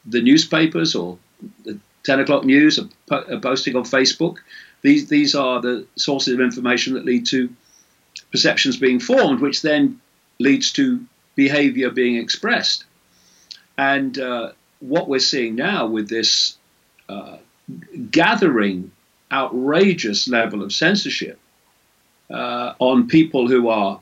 the 0.05 0.22
newspapers 0.22 0.96
or 0.96 1.17
the 1.63 1.79
10 2.03 2.20
o'clock 2.20 2.46
news, 2.46 2.79
a, 2.79 3.15
a 3.15 3.39
posting 3.39 3.75
on 3.75 3.84
Facebook. 3.84 4.38
These, 4.82 5.08
these 5.08 5.36
are 5.36 5.62
the 5.62 5.88
sources 5.96 6.34
of 6.34 6.41
information 6.41 6.94
that 6.94 7.05
lead 7.05 7.25
to 7.27 7.50
perceptions 8.32 8.77
being 8.77 9.00
formed, 9.00 9.41
which 9.41 9.62
then 9.62 10.00
leads 10.39 10.72
to 10.74 11.05
behavior 11.36 11.89
being 11.89 12.17
expressed. 12.17 12.86
And 13.77 14.17
uh, 14.17 14.51
what 14.79 15.10
we're 15.10 15.20
seeing 15.20 15.55
now 15.55 15.88
with 15.88 16.10
this 16.10 16.58
uh, 17.10 17.38
gathering 18.12 18.91
outrageous 19.32 20.27
level 20.27 20.63
of 20.63 20.72
censorship 20.72 21.39
uh, 22.29 22.74
on 22.79 23.08
people 23.08 23.48
who 23.48 23.70
are 23.70 24.00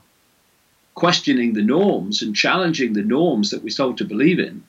questioning 0.94 1.54
the 1.54 1.62
norms 1.62 2.22
and 2.22 2.36
challenging 2.36 2.92
the 2.92 3.02
norms 3.02 3.50
that 3.50 3.62
we're 3.62 3.70
told 3.70 3.98
to 3.98 4.04
believe 4.04 4.38
in 4.38 4.62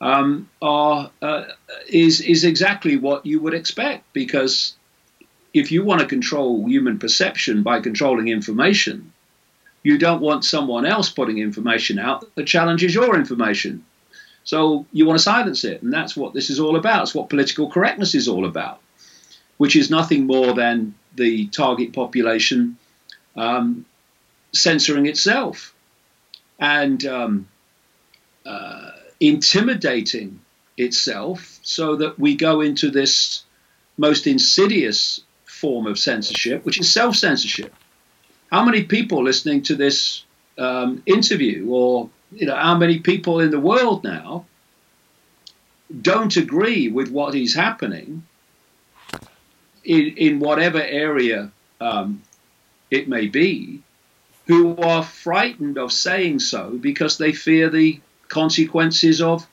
um, 0.00 0.48
are 0.60 1.10
uh, 1.20 1.44
is 1.88 2.20
is 2.20 2.44
exactly 2.44 2.96
what 2.96 3.24
you 3.24 3.40
would 3.40 3.54
expect 3.54 4.04
because 4.12 4.74
if 5.54 5.70
you 5.70 5.84
want 5.84 6.00
to 6.00 6.06
control 6.06 6.66
human 6.66 6.98
perception 6.98 7.62
by 7.62 7.80
controlling 7.80 8.28
information, 8.28 9.12
you 9.82 9.98
don't 9.98 10.22
want 10.22 10.44
someone 10.44 10.86
else 10.86 11.10
putting 11.10 11.38
information 11.38 11.98
out 11.98 12.34
that 12.34 12.46
challenges 12.46 12.94
your 12.94 13.16
information. 13.16 13.84
So 14.44 14.86
you 14.92 15.06
want 15.06 15.18
to 15.18 15.22
silence 15.22 15.64
it, 15.64 15.82
and 15.82 15.92
that's 15.92 16.16
what 16.16 16.34
this 16.34 16.50
is 16.50 16.58
all 16.58 16.76
about. 16.76 17.02
It's 17.02 17.14
what 17.14 17.28
political 17.28 17.70
correctness 17.70 18.14
is 18.14 18.28
all 18.28 18.44
about, 18.44 18.80
which 19.56 19.76
is 19.76 19.90
nothing 19.90 20.26
more 20.26 20.54
than 20.54 20.94
the 21.14 21.48
target 21.48 21.92
population 21.92 22.78
um, 23.36 23.84
censoring 24.52 25.06
itself 25.06 25.74
and 26.58 27.04
um, 27.06 27.48
uh, 28.46 28.90
intimidating 29.20 30.40
itself 30.76 31.58
so 31.62 31.96
that 31.96 32.18
we 32.18 32.34
go 32.34 32.60
into 32.60 32.90
this 32.90 33.44
most 33.98 34.26
insidious 34.26 35.20
form 35.62 35.86
of 35.86 35.96
censorship, 35.98 36.64
which 36.66 36.80
is 36.80 36.92
self 36.92 37.14
censorship. 37.14 37.72
How 38.50 38.64
many 38.64 38.82
people 38.82 39.22
listening 39.22 39.62
to 39.62 39.76
this 39.76 40.24
um, 40.58 41.02
interview, 41.06 41.68
or 41.70 42.10
you 42.32 42.46
know, 42.46 42.56
how 42.56 42.76
many 42.76 42.98
people 42.98 43.40
in 43.40 43.50
the 43.50 43.60
world 43.60 44.02
now 44.02 44.44
don't 46.10 46.36
agree 46.36 46.88
with 46.88 47.08
what 47.10 47.34
is 47.34 47.54
happening 47.54 48.24
in, 49.84 50.04
in 50.16 50.40
whatever 50.40 50.82
area 50.82 51.50
um, 51.80 52.22
it 52.90 53.08
may 53.08 53.26
be, 53.26 53.82
who 54.46 54.76
are 54.76 55.04
frightened 55.04 55.78
of 55.78 55.92
saying 55.92 56.40
so 56.40 56.70
because 56.70 57.18
they 57.18 57.32
fear 57.32 57.70
the 57.70 58.00
consequences 58.28 59.22
of 59.22 59.46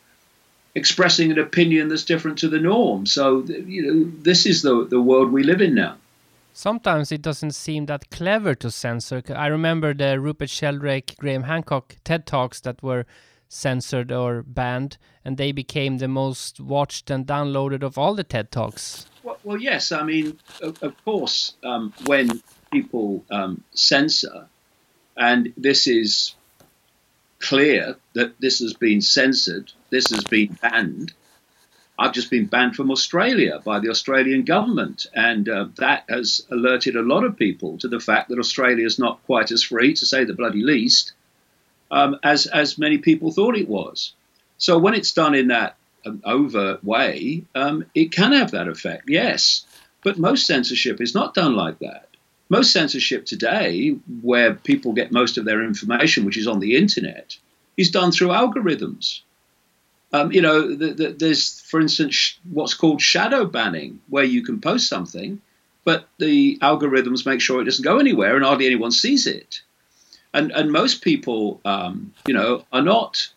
expressing 0.76 1.32
an 1.32 1.40
opinion 1.40 1.88
that's 1.90 2.06
different 2.06 2.38
to 2.40 2.48
the 2.48 2.60
norm. 2.60 3.06
So, 3.06 3.44
you 3.44 3.82
know, 3.82 4.12
this 4.22 4.46
is 4.46 4.62
the, 4.62 4.86
the 4.86 5.02
world 5.02 5.32
we 5.32 5.44
live 5.44 5.62
in 5.62 5.76
now. 5.76 5.98
Sometimes 6.54 7.12
it 7.12 7.22
doesn't 7.22 7.54
seem 7.54 7.86
that 7.86 8.10
clever 8.10 8.54
to 8.56 8.70
censor. 8.70 9.24
I 9.34 9.48
remember 9.48 9.94
the 9.94 10.20
Rupert 10.20 10.50
Sheldrake, 10.50 11.16
Graham 11.18 11.44
Hancock 11.44 11.96
TED 12.04 12.26
Talks 12.26 12.60
that 12.62 12.84
were 12.84 13.06
censored 13.48 14.12
or 14.12 14.44
banned, 14.44 14.98
and 15.24 15.38
they 15.38 15.52
became 15.52 15.98
the 15.98 16.08
most 16.08 16.60
watched 16.60 17.10
and 17.10 17.26
downloaded 17.26 17.82
of 17.84 17.98
all 17.98 18.14
the 18.14 18.24
TED 18.24 18.52
Talks. 18.52 19.08
Well, 19.24 19.40
well 19.44 19.58
yes. 19.58 19.92
I 19.92 20.04
mean, 20.04 20.38
of, 20.62 20.82
of 20.84 21.06
course, 21.06 21.54
um, 21.64 21.94
when 22.06 22.42
people 22.72 23.24
um, 23.32 23.64
censor, 23.74 24.48
and 25.18 25.54
this 25.58 25.88
is 25.88 26.36
clear 27.40 27.96
that 28.14 28.40
this 28.40 28.60
has 28.60 28.74
been 28.74 29.02
censored, 29.02 29.72
this 29.90 30.10
has 30.10 30.24
been 30.24 30.58
banned. 30.62 31.14
I've 31.98 32.14
just 32.14 32.30
been 32.30 32.46
banned 32.46 32.76
from 32.76 32.92
Australia 32.92 33.60
by 33.64 33.80
the 33.80 33.90
Australian 33.90 34.44
government, 34.44 35.06
and 35.14 35.50
uh, 35.50 35.68
that 35.78 36.06
has 36.08 36.46
alerted 36.50 36.96
a 36.96 37.02
lot 37.02 37.26
of 37.26 37.38
people 37.38 37.78
to 37.80 37.88
the 37.88 38.00
fact 38.00 38.30
that 38.30 38.40
Australia 38.40 38.86
is 38.86 39.00
not 39.00 39.24
quite 39.26 39.52
as 39.52 39.64
free, 39.64 39.94
to 39.94 40.06
say 40.06 40.24
the 40.24 40.34
bloody 40.34 40.64
least, 40.64 41.14
um, 41.92 42.18
as 42.24 42.46
as 42.46 42.78
many 42.78 43.00
people 43.00 43.32
thought 43.32 43.58
it 43.58 43.68
was. 43.68 44.14
So 44.58 44.78
when 44.78 44.94
it's 44.94 45.14
done 45.14 45.36
in 45.36 45.48
that 45.48 45.76
um, 46.06 46.22
overt 46.24 46.84
way, 46.84 47.44
um, 47.56 47.86
it 47.96 48.12
can 48.12 48.34
have 48.34 48.52
that 48.52 48.68
effect, 48.68 49.10
yes. 49.10 49.66
But 50.04 50.18
most 50.18 50.46
censorship 50.46 51.02
is 51.02 51.16
not 51.16 51.34
done 51.34 51.56
like 51.56 51.80
that. 51.80 52.09
Most 52.50 52.74
censorship 52.74 53.26
today, 53.26 53.92
where 54.22 54.56
people 54.56 54.94
get 54.94 55.12
most 55.12 55.38
of 55.38 55.46
their 55.46 55.64
information, 55.64 56.26
which 56.26 56.38
is 56.38 56.48
on 56.48 56.60
the 56.60 56.76
internet, 56.76 57.38
is 57.78 57.92
done 57.92 58.12
through 58.12 58.30
algorithms. 58.30 59.22
Um, 60.12 60.32
you 60.32 60.42
know, 60.42 60.76
the, 60.76 60.94
the, 60.94 61.10
there's, 61.10 61.60
for 61.62 61.80
instance, 61.80 62.40
what's 62.52 62.74
called 62.74 63.02
shadow 63.02 63.46
banning, 63.46 64.02
where 64.10 64.24
you 64.24 64.44
can 64.44 64.60
post 64.60 64.90
something, 64.90 65.40
but 65.86 66.08
the 66.18 66.58
algorithms 66.62 67.26
make 67.26 67.42
sure 67.42 67.62
it 67.62 67.66
doesn't 67.66 67.84
go 67.84 68.00
anywhere 68.00 68.36
and 68.36 68.44
hardly 68.44 68.66
anyone 68.66 68.92
sees 68.92 69.28
it. 69.28 69.62
And, 70.34 70.52
and 70.52 70.72
most 70.72 71.04
people, 71.04 71.62
um, 71.64 72.14
you 72.28 72.34
know, 72.34 72.66
are 72.74 72.82
not 72.82 73.28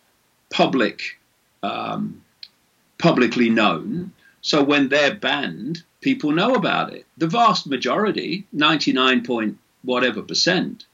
public, 0.50 1.19
um, 1.62 2.23
publicly 2.99 3.50
known. 3.50 4.12
So 4.40 4.62
when 4.62 4.88
they're 4.88 5.14
banned, 5.14 5.83
people 6.02 6.32
know 6.32 6.54
about 6.54 6.92
it. 6.92 7.06
The 7.16 7.26
vast 7.26 7.66
majority, 7.66 8.47
99 8.52 9.25
point 9.25 9.59
whatever 9.82 10.23
percent 10.23 10.85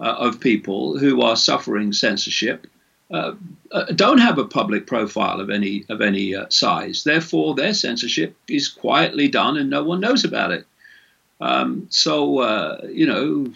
uh, 0.00 0.16
of 0.18 0.40
people 0.40 0.98
who 0.98 1.22
are 1.22 1.36
suffering 1.36 1.92
censorship 1.92 2.66
uh, 3.10 3.34
uh, 3.70 3.84
don't 3.94 4.18
have 4.18 4.38
a 4.38 4.44
public 4.44 4.86
profile 4.86 5.40
of 5.40 5.50
any 5.50 5.84
of 5.88 6.00
any 6.00 6.34
uh, 6.34 6.46
size. 6.48 7.04
Therefore, 7.04 7.54
their 7.54 7.74
censorship 7.74 8.36
is 8.48 8.68
quietly 8.68 9.28
done, 9.28 9.56
and 9.56 9.70
no 9.70 9.84
one 9.84 10.00
knows 10.00 10.24
about 10.24 10.50
it. 10.50 10.66
Um, 11.40 11.86
so, 11.90 12.38
uh, 12.38 12.80
you 12.90 13.06
know, 13.06 13.52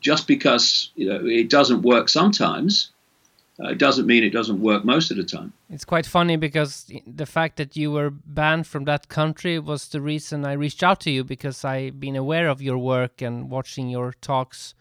just 0.00 0.26
because 0.28 0.90
you 0.94 1.08
know 1.08 1.26
it 1.26 1.50
doesn't 1.50 1.82
work 1.82 2.08
sometimes, 2.08 2.90
uh, 3.58 3.68
it 3.68 3.78
doesn't 3.78 4.06
mean 4.06 4.22
it 4.22 4.30
doesn't 4.30 4.60
work 4.60 4.84
most 4.84 5.10
of 5.10 5.16
the 5.16 5.24
time. 5.24 5.52
It's 5.70 5.84
quite 5.84 6.06
funny 6.06 6.36
because 6.36 6.90
the 7.06 7.26
fact 7.26 7.56
that 7.56 7.76
you 7.76 7.90
were 7.90 8.10
banned 8.10 8.66
from 8.66 8.84
that 8.84 9.08
country 9.08 9.58
was 9.58 9.88
the 9.88 10.00
reason 10.00 10.44
I 10.44 10.52
reached 10.52 10.82
out 10.82 11.00
to 11.00 11.10
you 11.10 11.24
because 11.24 11.64
I've 11.64 11.98
been 11.98 12.16
aware 12.16 12.48
of 12.48 12.60
your 12.60 12.76
work 12.76 13.22
and 13.22 13.50
watching 13.50 13.88
your 13.88 14.12
talks 14.20 14.74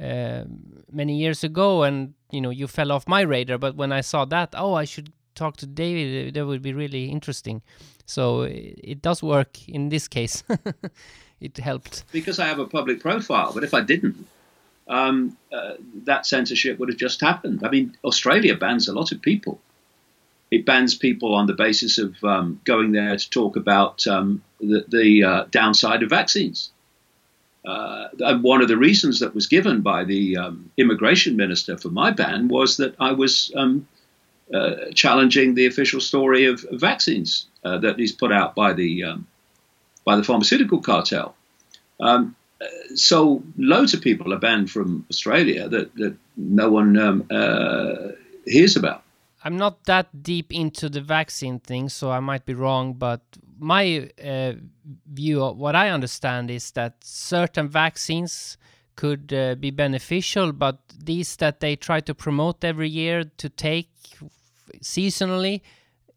uh, 0.00 0.44
many 0.90 1.16
years 1.16 1.44
ago, 1.44 1.82
and 1.82 2.14
you 2.30 2.40
know 2.40 2.50
you 2.50 2.66
fell 2.66 2.90
off 2.92 3.06
my 3.06 3.20
radar. 3.20 3.58
But 3.58 3.76
when 3.76 3.92
I 3.92 4.00
saw 4.00 4.24
that, 4.24 4.54
oh, 4.56 4.74
I 4.74 4.84
should 4.84 5.12
talk 5.34 5.56
to 5.58 5.66
David. 5.66 6.34
That 6.34 6.46
would 6.46 6.62
be 6.62 6.72
really 6.72 7.10
interesting. 7.10 7.62
So 8.06 8.42
it, 8.42 8.80
it 8.82 9.02
does 9.02 9.22
work 9.22 9.68
in 9.68 9.90
this 9.90 10.08
case. 10.08 10.42
it 11.40 11.58
helped 11.58 12.04
because 12.10 12.38
I 12.38 12.46
have 12.46 12.58
a 12.58 12.66
public 12.66 13.00
profile. 13.00 13.52
But 13.52 13.64
if 13.64 13.74
I 13.74 13.82
didn't, 13.82 14.26
um, 14.88 15.36
uh, 15.52 15.74
that 16.04 16.26
censorship 16.26 16.78
would 16.78 16.88
have 16.88 16.98
just 16.98 17.20
happened. 17.20 17.60
I 17.64 17.70
mean, 17.70 17.96
Australia 18.04 18.54
bans 18.56 18.88
a 18.88 18.94
lot 18.94 19.12
of 19.12 19.22
people. 19.22 19.60
It 20.50 20.66
bans 20.66 20.94
people 20.94 21.34
on 21.34 21.46
the 21.46 21.54
basis 21.54 21.98
of 21.98 22.22
um, 22.22 22.60
going 22.64 22.92
there 22.92 23.16
to 23.16 23.30
talk 23.30 23.56
about 23.56 24.06
um, 24.06 24.42
the, 24.60 24.84
the 24.88 25.24
uh, 25.24 25.44
downside 25.50 26.02
of 26.02 26.10
vaccines. 26.10 26.70
Uh, 27.64 28.08
and 28.20 28.42
one 28.42 28.60
of 28.60 28.68
the 28.68 28.76
reasons 28.76 29.20
that 29.20 29.34
was 29.34 29.46
given 29.46 29.80
by 29.80 30.04
the 30.04 30.36
um, 30.36 30.70
immigration 30.76 31.34
minister 31.34 31.78
for 31.78 31.88
my 31.88 32.10
ban 32.10 32.48
was 32.48 32.76
that 32.76 32.94
I 33.00 33.12
was 33.12 33.50
um, 33.56 33.88
uh, 34.52 34.90
challenging 34.94 35.54
the 35.54 35.66
official 35.66 36.00
story 36.00 36.44
of, 36.44 36.64
of 36.70 36.78
vaccines 36.78 37.46
uh, 37.64 37.78
that 37.78 37.98
is 37.98 38.12
put 38.12 38.30
out 38.30 38.54
by 38.54 38.74
the 38.74 39.04
um, 39.04 39.26
by 40.04 40.16
the 40.16 40.22
pharmaceutical 40.22 40.80
cartel. 40.80 41.34
Um, 41.98 42.36
so 42.94 43.42
loads 43.56 43.94
of 43.94 44.00
people 44.00 44.32
are 44.32 44.38
banned 44.38 44.70
from 44.70 45.06
Australia 45.10 45.68
that, 45.68 45.94
that 45.96 46.16
no 46.36 46.70
one 46.70 46.96
um, 46.98 47.26
uh, 47.30 48.12
hears 48.44 48.76
about. 48.76 49.02
I'm 49.44 49.56
not 49.58 49.84
that 49.84 50.22
deep 50.22 50.52
into 50.52 50.88
the 50.88 51.02
vaccine 51.02 51.60
thing, 51.60 51.90
so 51.90 52.10
I 52.10 52.20
might 52.20 52.46
be 52.46 52.54
wrong, 52.54 52.94
but 52.94 53.20
my 53.58 54.10
uh, 54.24 54.54
view 55.12 55.42
of 55.42 55.58
what 55.58 55.76
I 55.76 55.90
understand 55.90 56.50
is 56.50 56.70
that 56.72 56.94
certain 57.02 57.68
vaccines 57.68 58.56
could 58.96 59.32
uh, 59.32 59.54
be 59.56 59.70
beneficial, 59.70 60.52
but 60.52 60.78
these 60.98 61.36
that 61.36 61.60
they 61.60 61.76
try 61.76 62.00
to 62.00 62.14
promote 62.14 62.64
every 62.64 62.88
year 62.88 63.24
to 63.36 63.48
take 63.48 63.90
seasonally, 64.80 65.60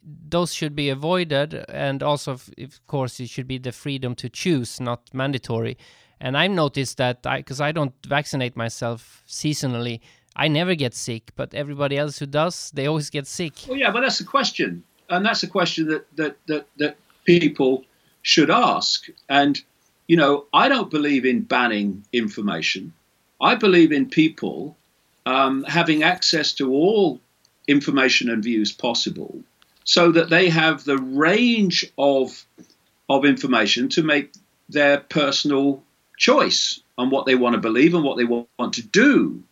those 0.04 0.54
should 0.54 0.76
be 0.76 0.90
avoided. 0.90 1.66
And 1.68 2.02
also, 2.02 2.34
of 2.34 2.88
course, 2.88 3.20
it 3.20 3.30
should 3.30 3.48
be 3.48 3.58
the 3.58 3.72
freedom 3.72 4.16
to 4.16 4.30
choose, 4.30 4.80
not 4.80 5.14
mandatory. 5.14 5.78
And 6.20 6.38
I've 6.38 6.52
noticed 6.52 6.98
that 6.98 7.20
I, 7.26 7.38
because 7.38 7.62
I 7.62 7.72
don't 7.72 7.94
vaccinate 8.06 8.56
myself 8.56 9.24
seasonally, 9.28 10.00
I 10.36 10.48
never 10.48 10.76
get 10.76 10.94
sick, 10.94 11.32
but 11.36 11.54
everybody 11.54 11.98
else 11.98 12.20
who 12.20 12.28
does, 12.28 12.72
they 12.72 12.88
always 12.88 13.10
get 13.10 13.26
sick. 13.26 13.54
Well, 13.68 13.78
yeah, 13.78 13.92
but 13.92 14.02
that's 14.02 14.20
the 14.20 14.24
question, 14.24 14.84
and 15.10 15.26
that's 15.26 15.44
a 15.44 15.48
question 15.48 15.88
that 15.88 16.16
that 16.16 16.38
that 16.48 16.68
that 16.78 16.98
people 17.26 17.86
should 18.22 18.52
ask. 18.52 19.08
And 19.28 19.60
you 20.08 20.16
know, 20.16 20.46
I 20.54 20.70
don't 20.70 20.92
believe 20.92 21.26
in 21.26 21.42
banning 21.42 22.06
information. 22.14 22.94
I 23.42 23.56
believe 23.56 23.92
in 23.92 24.10
people 24.10 24.78
um, 25.26 25.64
having 25.64 26.04
access 26.04 26.54
to 26.54 26.72
all 26.72 27.20
information 27.68 28.30
and 28.30 28.44
views 28.44 28.72
possible, 28.72 29.42
so 29.84 30.12
that 30.12 30.30
they 30.30 30.50
have 30.50 30.84
the 30.84 31.00
range 31.00 31.92
of 31.98 32.46
of 33.10 33.26
information 33.26 33.90
to 33.90 34.04
make 34.04 34.34
their 34.70 35.00
personal 35.00 35.84
choice 36.18 36.82
on 36.98 37.10
what 37.10 37.26
they 37.26 37.36
want 37.36 37.54
to 37.54 37.62
believe 37.62 37.94
and 37.94 38.04
what 38.04 38.18
they 38.18 38.26
want 38.26 38.74
to 38.74 38.82
do. 38.82 39.44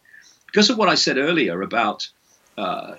Because 0.48 0.70
of 0.70 0.78
what 0.78 0.90
I 0.90 0.96
said 0.96 1.18
earlier 1.18 1.62
about 1.62 2.10
uh, 2.58 2.96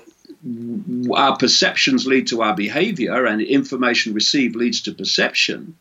our 1.14 1.36
perceptions 1.36 2.06
lead 2.06 2.28
to 2.28 2.42
our 2.42 2.54
behavior 2.54 3.26
and 3.26 3.42
information 3.42 4.14
received 4.14 4.56
leads 4.56 4.82
to 4.82 4.92
perception, 4.92 5.76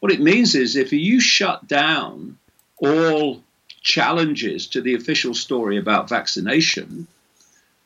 what 0.00 0.12
it 0.12 0.20
means 0.20 0.54
is 0.54 0.76
if 0.76 0.92
you 0.92 1.20
shut 1.20 1.66
down 1.66 2.38
all 2.78 3.42
challenges 3.82 4.66
to 4.68 4.80
the 4.80 4.94
official 4.94 5.34
story 5.34 5.78
about 5.78 6.08
vaccination, 6.08 7.06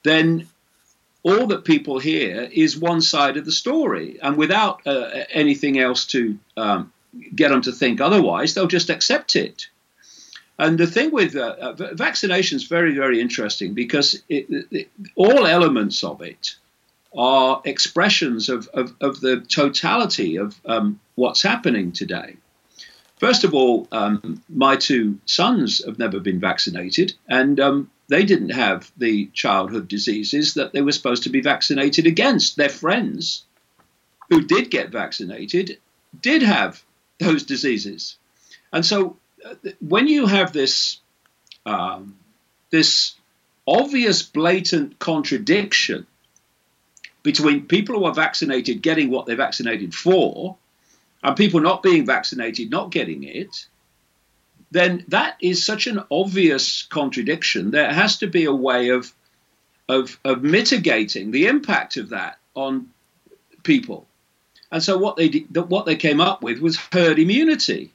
then 0.03 0.49
all 1.23 1.47
that 1.49 1.65
people 1.65 1.99
hear 1.99 2.49
is 2.53 2.77
one 2.77 3.01
side 3.01 3.37
of 3.37 3.45
the 3.45 3.53
story. 3.53 4.19
And 4.21 4.37
without 4.37 4.87
uh, 4.87 5.25
anything 5.31 5.79
else 5.79 6.07
to 6.07 6.39
um, 6.57 6.93
get 7.35 7.51
them 7.51 7.63
to 7.63 7.73
think 7.73 8.01
otherwise, 8.01 8.55
they'll 8.55 8.67
just 8.67 8.91
accept 8.91 9.37
it. 9.37 9.69
And 10.59 10.79
the 10.79 10.87
thing 10.87 11.11
with 11.11 11.35
uh, 11.35 11.57
uh 11.61 11.95
vaccination 11.95 12.57
is 12.57 12.65
very, 12.65 12.95
very 12.95 13.21
interesting 13.21 13.75
because 13.75 14.23
it, 14.29 14.47
it, 14.71 14.89
all 15.17 15.47
elements 15.47 16.05
of 16.05 16.23
it 16.23 16.55
are 17.17 17.61
expressions 17.65 18.49
of, 18.49 18.69
of, 18.75 18.95
of 19.01 19.21
the 19.21 19.41
totality 19.41 20.37
of 20.37 20.61
um, 20.65 21.01
what's 21.15 21.43
happening 21.43 21.93
today. 21.93 22.37
First 23.19 23.45
of 23.45 23.55
all, 23.55 23.87
um, 23.93 24.43
my 24.49 24.77
two 24.77 25.19
sons 25.25 25.85
have 25.85 25.99
never 25.99 26.19
been 26.19 26.41
vaccinated, 26.41 27.15
and 27.29 27.61
um, 27.61 27.91
they 28.09 28.25
didn't 28.25 28.51
have 28.51 28.91
the 28.97 29.27
childhood 29.33 29.89
diseases 29.89 30.55
that 30.55 30.73
they 30.73 30.83
were 30.83 30.93
supposed 30.93 31.23
to 31.23 31.31
be 31.31 31.41
vaccinated 31.41 32.07
against. 32.07 32.57
Their 32.57 32.69
friends 32.69 33.45
who 34.29 34.43
did 34.43 34.71
get 34.71 34.91
vaccinated 34.91 35.79
did 36.21 36.43
have 36.43 36.83
those 37.25 37.45
diseases. 37.45 38.17
And 38.73 38.85
so 38.85 39.17
uh, 39.45 39.55
when 39.81 40.09
you 40.09 40.27
have 40.27 40.53
this, 40.53 40.99
um, 41.67 42.17
this 42.71 43.15
obvious, 43.67 44.23
blatant 44.23 44.99
contradiction 44.99 46.07
between 47.23 47.67
people 47.67 47.97
who 47.97 48.05
are 48.05 48.15
vaccinated 48.15 48.83
getting 48.83 49.11
what 49.11 49.27
they're 49.27 49.37
vaccinated 49.37 49.95
for 49.95 50.57
and 51.23 51.37
people 51.37 51.61
not 51.61 51.83
being 51.83 52.05
vaccinated 52.05 52.71
not 52.71 52.91
getting 52.91 53.25
it, 53.25 53.67
then 54.71 55.05
that 55.09 55.37
is 55.41 55.65
such 55.65 55.87
an 55.87 56.03
obvious 56.11 56.83
contradiction. 56.83 57.71
There 57.71 57.93
has 57.93 58.19
to 58.19 58.27
be 58.27 58.45
a 58.45 58.53
way 58.53 58.91
of, 58.91 59.13
of, 59.89 60.19
of 60.25 60.43
mitigating 60.43 61.31
the 61.31 61.47
impact 61.47 61.97
of 61.97 62.11
that 62.11 62.39
on 62.55 62.91
people. 63.63 64.07
And 64.75 64.83
so 64.83 64.99
what 64.99 65.17
they 65.17 65.29
what 65.53 65.87
they 65.87 65.95
came 65.95 66.21
up 66.21 66.43
with 66.43 66.59
was 66.59 66.77
herd 66.91 67.21
immunity. 67.21 67.93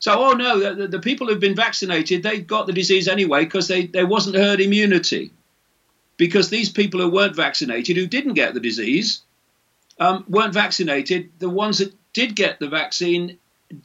So, 0.00 0.12
oh 0.12 0.32
no, 0.32 0.74
the, 0.74 0.88
the 0.88 0.98
people 0.98 1.28
who've 1.28 1.38
been 1.38 1.54
vaccinated, 1.54 2.24
they 2.24 2.40
got 2.40 2.66
the 2.66 2.72
disease 2.72 3.06
anyway 3.06 3.44
because 3.44 3.68
they 3.68 3.86
there 3.86 4.04
wasn't 4.04 4.34
herd 4.34 4.60
immunity. 4.60 5.30
Because 6.16 6.50
these 6.50 6.68
people 6.68 7.00
who 7.00 7.08
weren't 7.08 7.36
vaccinated, 7.36 7.96
who 7.96 8.08
didn't 8.08 8.34
get 8.34 8.54
the 8.54 8.60
disease, 8.60 9.22
um, 10.00 10.24
weren't 10.28 10.52
vaccinated. 10.52 11.30
The 11.38 11.48
ones 11.48 11.78
that 11.78 11.94
did 12.12 12.34
get 12.34 12.58
the 12.58 12.68
vaccine, 12.68 13.38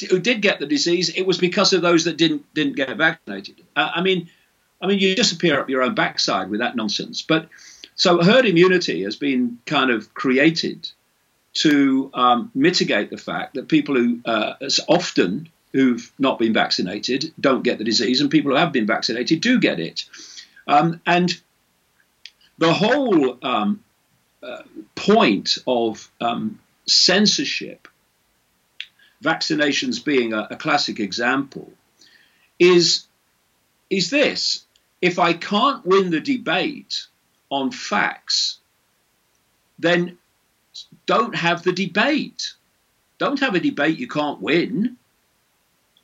who 0.10 0.18
did 0.18 0.42
get 0.42 0.60
the 0.60 0.66
disease, 0.66 1.10
it 1.10 1.28
was 1.28 1.38
because 1.38 1.74
of 1.74 1.84
those 1.84 2.06
that 2.06 2.18
didn't 2.18 2.44
didn't 2.56 2.76
get 2.76 2.98
vaccinated. 2.98 3.62
Uh, 3.76 3.92
I 3.94 4.02
mean, 4.02 4.32
I 4.82 4.88
mean, 4.88 4.98
you 4.98 5.16
disappear 5.16 5.60
up 5.60 5.70
your 5.70 5.84
own 5.84 5.94
backside 5.94 6.50
with 6.50 6.60
that 6.62 6.76
nonsense. 6.76 7.22
But 7.22 7.50
so 7.94 8.24
herd 8.24 8.48
immunity 8.48 9.04
has 9.04 9.16
been 9.16 9.60
kind 9.68 9.92
of 9.92 10.12
created 10.16 10.90
to 11.54 12.12
um, 12.14 12.52
mitigate 12.54 13.10
the 13.10 13.18
fact 13.18 13.56
that 13.56 13.68
people 13.68 13.96
who 13.96 14.20
uh, 14.26 14.54
often 14.88 15.50
who've 15.74 16.12
not 16.18 16.40
been 16.40 16.54
vaccinated 16.54 17.32
don't 17.40 17.64
get 17.64 17.78
the 17.78 17.84
disease, 17.84 18.22
and 18.22 18.32
people 18.32 18.52
who 18.52 18.58
have 18.58 18.72
been 18.72 18.88
vaccinated 18.88 19.42
do 19.42 19.60
get 19.60 19.80
it. 19.80 20.06
Um, 20.68 21.02
and 21.06 21.40
the 22.58 22.74
whole 22.74 23.38
um, 23.42 23.84
uh, 24.44 24.64
point 24.96 25.58
of 25.66 26.10
um, 26.22 26.60
censorship, 26.86 27.88
vaccinations 29.24 30.04
being 30.04 30.34
a, 30.34 30.48
a 30.52 30.56
classic 30.56 31.00
example, 31.00 31.72
is 32.60 33.06
is 33.90 34.10
this: 34.10 34.66
if 35.02 35.18
I 35.18 35.34
can't 35.34 35.86
win 35.86 36.12
the 36.12 36.22
debate 36.22 37.08
on 37.50 37.72
facts, 37.72 38.60
then 39.80 40.19
don't 41.06 41.36
have 41.36 41.64
the 41.64 41.74
debate. 41.74 42.54
Don't 43.18 43.40
have 43.40 43.56
a 43.56 43.60
debate 43.60 44.00
you 44.00 44.08
can't 44.08 44.42
win. 44.42 44.98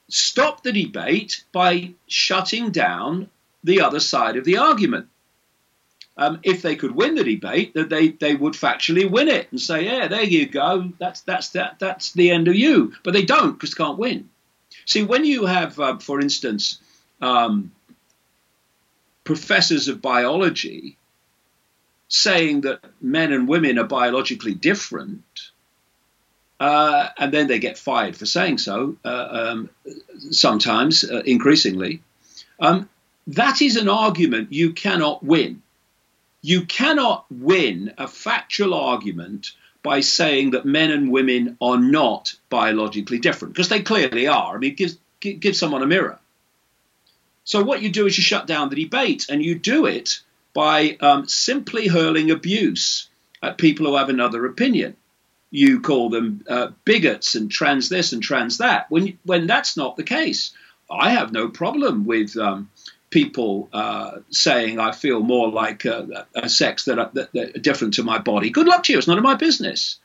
Stop 0.09 0.63
the 0.63 0.71
debate 0.71 1.43
by 1.51 1.93
shutting 2.07 2.71
down 2.71 3.29
the 3.63 3.81
other 3.81 3.99
side 3.99 4.37
of 4.37 4.45
the 4.45 4.57
argument. 4.57 5.07
Um, 6.17 6.39
if 6.43 6.61
they 6.61 6.75
could 6.75 6.95
win 6.95 7.15
the 7.15 7.23
debate, 7.23 7.73
that 7.73 7.89
they, 7.89 8.09
they 8.09 8.35
would 8.35 8.53
factually 8.53 9.09
win 9.09 9.27
it 9.27 9.47
and 9.51 9.59
say, 9.59 9.85
"Yeah, 9.85 10.07
there 10.07 10.23
you 10.23 10.45
go. 10.47 10.93
That's 10.97 11.21
that's 11.21 11.49
that 11.49 11.79
that's 11.79 12.13
the 12.13 12.31
end 12.31 12.47
of 12.47 12.55
you." 12.55 12.93
But 13.03 13.13
they 13.13 13.25
don't 13.25 13.53
because 13.53 13.73
can't 13.73 13.97
win. 13.97 14.29
See, 14.85 15.03
when 15.03 15.25
you 15.25 15.45
have, 15.45 15.77
uh, 15.79 15.97
for 15.97 16.21
instance, 16.21 16.79
um, 17.21 17.71
professors 19.25 19.89
of 19.89 20.01
biology 20.01 20.97
saying 22.07 22.61
that 22.61 22.79
men 23.01 23.33
and 23.33 23.47
women 23.47 23.79
are 23.79 23.87
biologically 23.87 24.53
different, 24.53 25.23
uh, 26.59 27.09
and 27.17 27.33
then 27.33 27.47
they 27.47 27.59
get 27.59 27.77
fired 27.77 28.15
for 28.15 28.25
saying 28.25 28.57
so, 28.57 28.95
uh, 29.03 29.27
um, 29.31 29.69
sometimes, 30.31 31.03
uh, 31.03 31.21
increasingly, 31.25 32.01
um, 32.59 32.87
that 33.27 33.61
is 33.61 33.75
an 33.75 33.89
argument 33.89 34.53
you 34.53 34.71
cannot 34.71 35.23
win. 35.23 35.61
You 36.41 36.65
cannot 36.65 37.25
win 37.31 37.93
a 37.97 38.07
factual 38.07 38.75
argument 38.75 39.51
by 39.81 40.01
saying 40.01 40.51
that 40.51 40.65
men 40.65 40.91
and 40.91 41.11
women 41.11 41.57
are 41.59 41.77
not 41.77 42.35
biologically 42.49 43.19
different, 43.19 43.53
because 43.53 43.69
they 43.69 43.81
clearly 43.81 44.27
are. 44.27 44.55
I 44.55 44.59
mean, 44.59 44.75
give, 44.75 44.93
give 45.19 45.55
someone 45.55 45.81
a 45.81 45.87
mirror. 45.87 46.19
So 47.43 47.63
what 47.63 47.81
you 47.81 47.89
do 47.89 48.05
is 48.05 48.17
you 48.17 48.23
shut 48.23 48.47
down 48.47 48.69
the 48.69 48.83
debate, 48.83 49.25
and 49.29 49.43
you 49.43 49.55
do 49.55 49.85
it 49.85 50.21
by 50.55 50.97
um, 51.01 51.27
simply 51.27 51.85
hurling 51.85 52.31
abuse 52.31 53.09
at 53.43 53.59
people 53.59 53.85
who 53.85 53.97
have 53.97 54.09
another 54.09 54.45
opinion. 54.45 54.95
You 55.51 55.81
call 55.81 56.09
them 56.09 56.43
uh, 56.49 56.69
bigots 56.85 57.35
and 57.35 57.51
trans 57.51 57.89
this 57.89 58.13
and 58.13 58.23
trans 58.23 58.57
that, 58.57 58.89
when, 58.89 59.19
when 59.23 59.45
that's 59.45 59.77
not 59.77 59.97
the 59.97 60.03
case. 60.03 60.51
I 60.89 61.11
have 61.11 61.31
no 61.31 61.49
problem 61.49 62.05
with 62.05 62.37
um, 62.37 62.69
people 63.09 63.69
uh, 63.73 64.19
saying 64.29 64.79
I 64.79 64.91
feel 64.93 65.19
more 65.19 65.49
like 65.49 65.85
a, 65.85 66.25
a 66.33 66.49
sex 66.49 66.85
that, 66.85 67.13
that, 67.13 67.33
that 67.33 67.55
are 67.55 67.59
different 67.59 67.95
to 67.95 68.03
my 68.03 68.17
body. 68.17 68.49
Good 68.49 68.67
luck 68.67 68.83
to 68.83 68.93
you. 68.93 68.97
It's 68.97 69.07
none 69.07 69.17
of 69.17 69.23
my 69.23 69.35
business. 69.35 69.97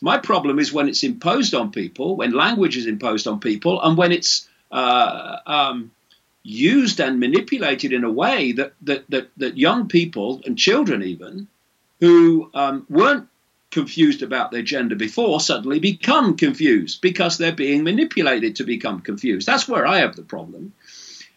My 0.00 0.18
problem 0.18 0.58
is 0.58 0.72
when 0.72 0.88
it's 0.88 1.02
imposed 1.02 1.54
on 1.54 1.72
people, 1.72 2.16
when 2.16 2.32
language 2.32 2.76
is 2.76 2.86
imposed 2.86 3.26
on 3.26 3.40
people, 3.40 3.82
and 3.82 3.98
when 3.98 4.12
it's 4.12 4.48
uh, 4.70 5.36
um, 5.46 5.90
used 6.42 7.00
and 7.00 7.20
manipulated 7.20 7.92
in 7.92 8.04
a 8.04 8.10
way 8.10 8.52
that 8.52 8.72
that 8.82 9.08
that, 9.10 9.30
that 9.36 9.58
young 9.58 9.88
people 9.88 10.40
and 10.46 10.58
children 10.58 11.02
even 11.02 11.46
who 12.00 12.50
um, 12.54 12.86
weren't 12.88 13.28
confused 13.70 14.22
about 14.22 14.50
their 14.50 14.62
gender 14.62 14.96
before 14.96 15.38
suddenly 15.38 15.78
become 15.78 16.36
confused 16.36 17.00
because 17.00 17.38
they're 17.38 17.52
being 17.52 17.84
manipulated 17.84 18.56
to 18.56 18.64
become 18.64 19.00
confused. 19.00 19.46
That's 19.46 19.68
where 19.68 19.86
I 19.86 19.98
have 19.98 20.16
the 20.16 20.22
problem, 20.22 20.72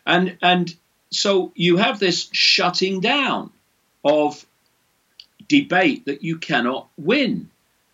and 0.06 0.38
and 0.42 0.74
so 1.10 1.52
you 1.56 1.78
have 1.78 2.00
this 2.00 2.30
shutting 2.32 3.02
down 3.02 3.52
of 4.04 4.46
debate 5.48 6.06
that 6.06 6.24
you 6.24 6.38
cannot 6.38 6.88
win. 6.98 7.50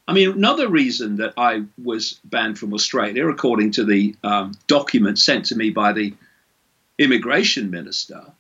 I 0.07 0.13
mean, 0.13 0.31
another 0.31 0.67
reason 0.67 1.17
that 1.17 1.33
I 1.37 1.65
was 1.83 2.19
banned 2.23 2.57
from 2.57 2.73
Australia, 2.73 3.27
according 3.27 3.71
to 3.71 3.83
the 3.83 4.15
um, 4.23 4.53
document 4.67 5.19
sent 5.19 5.45
to 5.47 5.55
me 5.55 5.69
by 5.69 5.93
the 5.93 6.13
immigration 6.99 7.71
minister, 7.71 8.33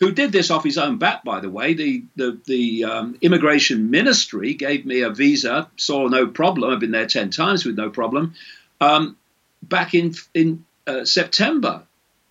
who 0.00 0.10
did 0.10 0.32
this 0.32 0.50
off 0.50 0.64
his 0.64 0.78
own 0.78 0.98
bat, 0.98 1.22
by 1.24 1.40
the 1.40 1.50
way. 1.50 1.74
The 1.74 2.02
the, 2.16 2.38
the 2.46 2.84
um, 2.84 3.18
immigration 3.20 3.90
ministry 3.90 4.54
gave 4.54 4.84
me 4.86 5.02
a 5.02 5.10
visa, 5.10 5.70
saw 5.76 6.08
no 6.08 6.26
problem. 6.26 6.72
I've 6.72 6.80
been 6.80 6.90
there 6.90 7.06
ten 7.06 7.30
times 7.30 7.64
with 7.64 7.76
no 7.76 7.90
problem. 7.90 8.34
Um, 8.80 9.16
back 9.62 9.94
in 9.94 10.14
in 10.34 10.64
uh, 10.86 11.04
September, 11.04 11.82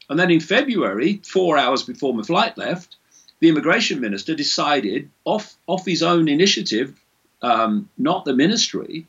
and 0.10 0.20
then 0.20 0.32
in 0.32 0.40
February, 0.40 1.22
four 1.24 1.58
hours 1.58 1.84
before 1.84 2.14
my 2.14 2.24
flight 2.24 2.58
left, 2.58 2.96
the 3.40 3.50
immigration 3.50 4.02
minister 4.02 4.36
decided 4.36 5.10
off 5.26 5.56
off 5.68 5.86
his 5.86 6.02
own 6.02 6.28
initiative, 6.28 7.00
um, 7.42 7.90
not 7.98 8.26
the 8.26 8.34
ministry, 8.34 9.06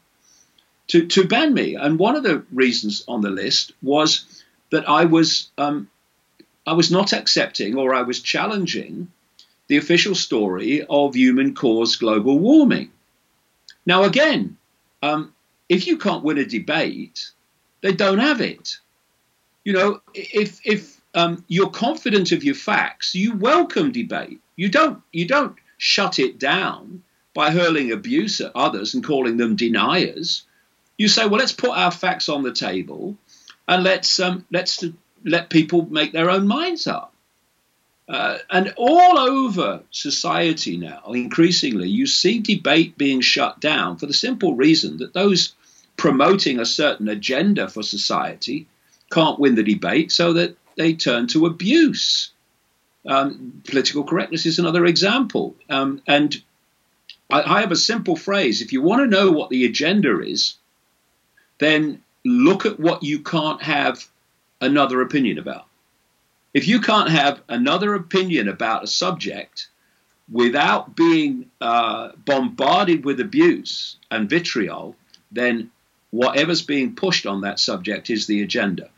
to 0.89 1.07
to 1.07 1.27
ban 1.27 1.55
me. 1.55 1.77
And 1.77 1.99
one 1.99 2.17
of 2.17 2.25
the 2.25 2.45
reasons 2.53 3.05
on 3.09 3.23
the 3.23 3.31
list 3.31 3.73
was 3.83 4.27
that 4.71 4.89
I 4.89 5.07
was 5.07 5.51
um, 5.57 5.89
I 6.69 6.75
was 6.75 6.91
not 6.91 7.15
accepting 7.15 7.77
or 7.77 7.95
I 7.95 8.03
was 8.03 8.21
challenging 8.21 9.11
the 9.69 9.79
official 9.79 10.15
story 10.15 10.85
of 10.85 11.15
human 11.15 11.55
caused 11.55 11.99
global 11.99 12.39
warming. 12.39 12.91
Now, 13.87 14.05
again, 14.05 14.59
um, 15.03 15.35
if 15.71 15.87
you 15.87 15.97
can't 15.97 16.23
win 16.23 16.37
a 16.37 16.45
debate, 16.45 17.31
they 17.81 17.93
don't 17.93 18.19
have 18.19 18.43
it. 18.43 18.77
You 19.65 19.73
know, 19.73 20.03
if 20.13 20.61
if 20.67 21.01
um, 21.15 21.43
you're 21.49 21.71
confident 21.71 22.33
of 22.33 22.45
your 22.45 22.55
facts, 22.55 23.15
you 23.15 23.35
welcome 23.35 23.91
debate. 23.91 24.41
You 24.55 24.69
don't 24.69 25.01
you 25.11 25.27
don't 25.27 25.57
shut 25.79 26.19
it 26.19 26.39
down 26.39 27.03
by 27.33 27.51
hurling 27.51 27.93
abuse 27.93 28.43
at 28.43 28.53
others 28.55 28.93
and 28.93 29.03
calling 29.03 29.39
them 29.39 29.57
deniers. 29.57 30.43
You 30.99 31.09
say, 31.09 31.27
well, 31.27 31.41
let's 31.41 31.53
put 31.53 31.71
our 31.71 31.93
facts 31.93 32.29
on 32.29 32.43
the 32.43 32.53
table 32.53 33.17
and 33.67 33.85
let's 33.85 34.21
um, 34.21 34.45
let's 34.51 34.85
let 35.25 35.51
people 35.51 35.87
make 35.91 36.13
their 36.13 36.31
own 36.31 36.47
minds 36.47 36.87
up. 36.87 37.13
Uh, 38.09 38.39
and 38.49 38.73
all 38.77 39.19
over 39.19 39.83
society 39.91 40.79
now, 40.79 41.03
increasingly, 41.13 41.89
you 41.89 42.07
see 42.07 42.39
debate 42.39 42.97
being 42.97 43.21
shut 43.21 43.61
down 43.61 43.99
for 43.99 44.07
the 44.07 44.15
simple 44.15 44.55
reason 44.55 44.99
that 44.99 45.13
those 45.13 45.55
promoting 45.99 46.59
a 46.59 46.65
certain 46.65 47.09
agenda 47.09 47.69
for 47.69 47.83
society 47.83 48.67
can't 49.13 49.39
win 49.39 49.57
the 49.57 49.63
debate, 49.63 50.11
so 50.11 50.33
that 50.35 50.57
they 50.77 50.95
turn 50.95 51.27
to 51.27 51.47
abuse. 51.47 52.31
Um, 53.05 53.63
political 53.67 54.05
correctness 54.05 54.47
is 54.47 54.59
another 54.59 54.87
example. 54.87 55.57
Um, 55.69 56.03
and 56.07 56.41
I, 57.31 57.43
I 57.43 57.61
have 57.61 57.73
a 57.73 57.77
simple 57.77 58.17
phrase 58.17 58.63
if 58.63 58.73
you 58.73 58.81
want 58.81 59.03
to 59.03 59.17
know 59.17 59.31
what 59.31 59.51
the 59.51 59.67
agenda 59.67 60.21
is, 60.21 60.55
then 61.59 62.03
look 62.25 62.65
at 62.65 62.81
what 62.81 63.03
you 63.03 63.21
can't 63.21 63.63
have 63.63 64.07
another 64.61 65.01
opinion 65.01 65.38
about. 65.38 65.66
If 66.55 66.66
you 66.66 66.81
can't 66.81 67.11
have 67.11 67.42
another 67.49 67.94
opinion 67.94 68.49
about 68.49 68.85
a 68.85 68.87
subject 68.87 69.68
without 70.31 70.97
being 70.97 71.51
uh, 71.61 72.11
bombarded 72.25 73.05
with 73.05 73.21
abuse 73.21 73.97
and 74.11 74.29
vitriol, 74.29 74.97
then 75.31 75.71
whatever's 76.11 76.62
being 76.62 76.94
pushed 76.94 77.27
on 77.27 77.42
that 77.42 77.61
subject 77.61 78.11
is 78.11 78.27
the 78.27 78.42
agenda. 78.42 78.90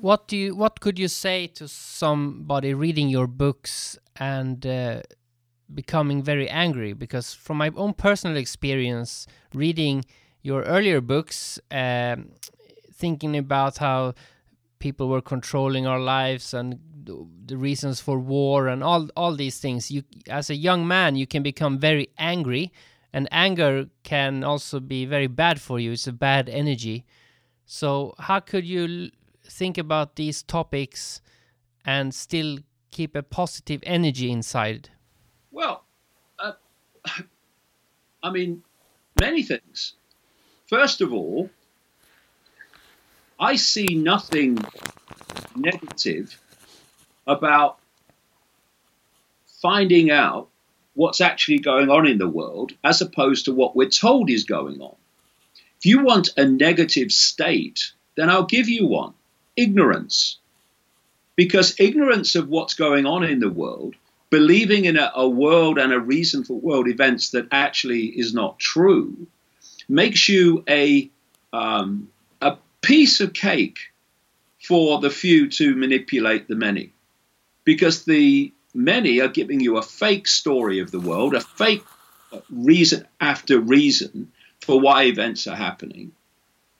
What 0.00 0.26
do 0.28 0.36
you? 0.36 0.56
What 0.56 0.80
could 0.80 0.98
you 0.98 1.08
say 1.08 1.46
to 1.48 1.68
somebody 1.68 2.74
reading 2.74 3.08
your 3.08 3.28
books 3.28 3.96
and 4.16 4.66
uh, 4.66 5.02
becoming 5.72 6.22
very 6.22 6.48
angry? 6.48 6.92
Because 6.92 7.32
from 7.32 7.58
my 7.58 7.70
own 7.76 7.94
personal 7.94 8.36
experience, 8.36 9.26
reading 9.54 10.04
your 10.42 10.62
earlier 10.62 11.00
books, 11.00 11.60
um, 11.70 12.32
thinking 12.92 13.36
about 13.36 13.78
how 13.78 14.14
people 14.84 15.08
were 15.08 15.22
controlling 15.22 15.86
our 15.86 15.98
lives 15.98 16.52
and 16.52 16.78
the 17.46 17.56
reasons 17.56 18.00
for 18.00 18.18
war 18.18 18.68
and 18.68 18.84
all 18.84 19.08
all 19.16 19.34
these 19.34 19.58
things. 19.58 19.90
You 19.90 20.02
as 20.28 20.50
a 20.50 20.54
young 20.68 20.86
man 20.86 21.16
you 21.16 21.26
can 21.26 21.42
become 21.42 21.78
very 21.78 22.08
angry 22.18 22.70
and 23.10 23.26
anger 23.30 23.86
can 24.02 24.44
also 24.44 24.80
be 24.80 25.06
very 25.06 25.26
bad 25.26 25.58
for 25.58 25.80
you. 25.80 25.92
It's 25.92 26.06
a 26.06 26.12
bad 26.12 26.50
energy. 26.50 27.06
So 27.64 28.14
how 28.18 28.40
could 28.40 28.66
you 28.66 29.10
think 29.58 29.78
about 29.78 30.16
these 30.16 30.42
topics 30.42 31.22
and 31.86 32.14
still 32.14 32.58
keep 32.90 33.16
a 33.16 33.22
positive 33.22 33.80
energy 33.86 34.30
inside? 34.30 34.90
Well 35.50 35.84
uh, 36.38 36.52
i 38.22 38.30
mean 38.30 38.62
many 39.18 39.42
things. 39.42 39.94
First 40.66 41.00
of 41.00 41.10
all 41.14 41.48
I 43.38 43.56
see 43.56 43.94
nothing 43.94 44.58
negative 45.56 46.38
about 47.26 47.78
finding 49.60 50.10
out 50.10 50.48
what's 50.94 51.20
actually 51.20 51.58
going 51.58 51.90
on 51.90 52.06
in 52.06 52.18
the 52.18 52.28
world 52.28 52.72
as 52.84 53.00
opposed 53.00 53.46
to 53.46 53.54
what 53.54 53.74
we're 53.74 53.88
told 53.88 54.30
is 54.30 54.44
going 54.44 54.80
on. 54.80 54.94
If 55.78 55.86
you 55.86 56.04
want 56.04 56.30
a 56.36 56.44
negative 56.44 57.10
state, 57.10 57.92
then 58.14 58.30
I'll 58.30 58.44
give 58.44 58.68
you 58.68 58.86
one 58.86 59.14
ignorance. 59.56 60.38
Because 61.36 61.78
ignorance 61.80 62.36
of 62.36 62.48
what's 62.48 62.74
going 62.74 63.06
on 63.06 63.24
in 63.24 63.40
the 63.40 63.50
world, 63.50 63.96
believing 64.30 64.84
in 64.84 64.96
a, 64.96 65.10
a 65.16 65.28
world 65.28 65.78
and 65.78 65.92
a 65.92 65.98
reason 65.98 66.44
for 66.44 66.54
world 66.54 66.88
events 66.88 67.30
that 67.30 67.48
actually 67.50 68.06
is 68.06 68.32
not 68.32 68.58
true, 68.60 69.26
makes 69.88 70.28
you 70.28 70.64
a 70.68 71.10
um, 71.52 72.08
piece 72.84 73.20
of 73.20 73.32
cake 73.32 73.78
for 74.62 75.00
the 75.00 75.10
few 75.10 75.48
to 75.48 75.74
manipulate 75.74 76.48
the 76.48 76.54
many. 76.54 76.92
Because 77.64 78.04
the 78.04 78.52
many 78.74 79.20
are 79.20 79.28
giving 79.28 79.60
you 79.60 79.76
a 79.76 79.82
fake 79.82 80.28
story 80.28 80.80
of 80.80 80.90
the 80.90 81.00
world, 81.00 81.34
a 81.34 81.40
fake 81.40 81.84
reason 82.50 83.06
after 83.20 83.58
reason 83.58 84.32
for 84.60 84.80
why 84.80 85.04
events 85.04 85.46
are 85.46 85.56
happening. 85.56 86.12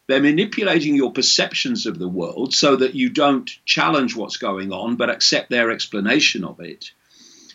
They're 0.06 0.20
manipulating 0.20 0.94
your 0.94 1.12
perceptions 1.12 1.86
of 1.86 1.98
the 1.98 2.08
world 2.08 2.52
so 2.52 2.76
that 2.76 2.94
you 2.94 3.08
don't 3.08 3.50
challenge 3.64 4.14
what's 4.14 4.36
going 4.36 4.72
on 4.72 4.96
but 4.96 5.08
accept 5.08 5.48
their 5.48 5.70
explanation 5.70 6.44
of 6.44 6.60
it. 6.60 6.90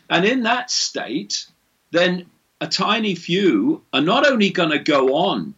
And 0.10 0.26
in 0.26 0.44
that 0.44 0.72
state, 0.72 1.46
then 1.92 2.26
a 2.60 2.68
tiny 2.68 3.14
few 3.14 3.84
are 3.94 4.02
not 4.02 4.28
only 4.28 4.50
going 4.50 4.72
to 4.72 4.80
go 4.80 5.16
on 5.16 5.54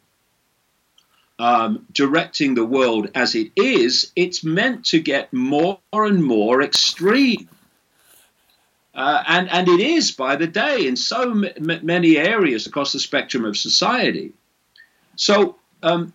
um, 1.42 1.88
directing 1.92 2.54
the 2.54 2.64
world 2.64 3.10
as 3.16 3.34
it 3.34 3.52
is, 3.56 4.12
it's 4.16 4.44
meant 4.44 4.86
to 4.86 5.00
get 5.00 5.34
more 5.34 5.80
and 5.92 6.24
more 6.24 6.62
extreme. 6.62 7.50
Uh, 8.94 9.24
and, 9.28 9.50
and 9.50 9.68
it 9.68 9.80
is 9.80 10.12
by 10.12 10.36
the 10.36 10.46
day 10.46 10.86
in 10.86 10.96
so 10.96 11.32
m- 11.32 11.80
many 11.82 12.16
areas 12.16 12.68
across 12.68 12.94
the 12.94 13.00
spectrum 13.00 13.44
of 13.44 13.58
society. 13.58 14.34
So 15.16 15.56
um, 15.82 16.14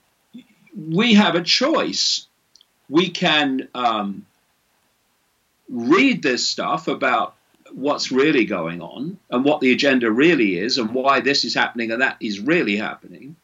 we 0.76 1.14
have 1.14 1.34
a 1.34 1.42
choice. 1.42 2.28
We 2.88 3.08
can 3.08 3.68
um, 3.74 4.26
read 5.68 6.22
this 6.22 6.46
stuff 6.46 6.86
about 6.86 7.34
what's 7.72 8.12
really 8.12 8.44
going 8.44 8.80
on 8.80 9.18
and 9.28 9.44
what 9.44 9.60
the 9.60 9.72
agenda 9.72 10.08
really 10.08 10.56
is 10.56 10.78
and 10.78 10.94
why 10.94 11.18
this 11.18 11.44
is 11.44 11.52
happening 11.52 11.90
and 11.90 12.00
that 12.00 12.16
is 12.20 12.38
really 12.38 12.76
happening 12.76 13.34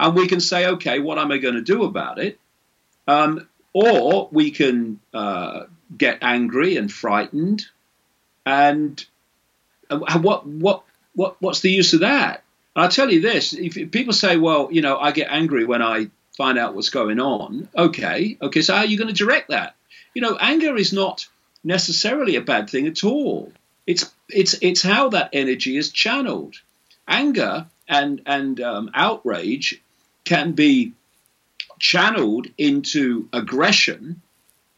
and 0.00 0.16
we 0.16 0.26
can 0.26 0.40
say, 0.40 0.66
okay, 0.66 0.98
what 0.98 1.18
am 1.18 1.30
I 1.30 1.36
going 1.36 1.54
to 1.54 1.60
do 1.60 1.84
about 1.84 2.18
it? 2.18 2.40
Um, 3.06 3.46
or 3.74 4.28
we 4.32 4.50
can 4.50 4.98
uh, 5.12 5.64
get 5.96 6.18
angry 6.22 6.76
and 6.76 6.90
frightened, 6.90 7.66
and 8.46 9.04
uh, 9.90 10.18
what 10.18 10.46
what 10.46 10.82
what 11.14 11.36
what's 11.40 11.60
the 11.60 11.70
use 11.70 11.92
of 11.92 12.00
that? 12.00 12.42
And 12.74 12.84
I'll 12.84 12.90
tell 12.90 13.10
you 13.10 13.20
this: 13.20 13.52
if, 13.52 13.90
people 13.92 14.14
say, 14.14 14.36
well, 14.38 14.68
you 14.72 14.80
know, 14.80 14.98
I 14.98 15.12
get 15.12 15.28
angry 15.30 15.66
when 15.66 15.82
I 15.82 16.10
find 16.36 16.58
out 16.58 16.74
what's 16.74 16.90
going 16.90 17.20
on, 17.20 17.68
okay, 17.76 18.38
okay, 18.40 18.62
so 18.62 18.74
how 18.74 18.80
are 18.80 18.86
you 18.86 18.96
going 18.96 19.14
to 19.14 19.24
direct 19.24 19.50
that? 19.50 19.76
You 20.14 20.22
know, 20.22 20.36
anger 20.40 20.76
is 20.76 20.92
not 20.92 21.28
necessarily 21.62 22.36
a 22.36 22.40
bad 22.40 22.70
thing 22.70 22.86
at 22.86 23.04
all. 23.04 23.52
It's 23.86 24.10
it's 24.30 24.54
it's 24.62 24.82
how 24.82 25.10
that 25.10 25.30
energy 25.34 25.76
is 25.76 25.90
channeled. 25.90 26.56
Anger 27.06 27.66
and 27.86 28.22
and 28.24 28.60
um, 28.60 28.90
outrage 28.94 29.82
can 30.24 30.52
be 30.52 30.92
channeled 31.78 32.46
into 32.58 33.28
aggression 33.32 34.20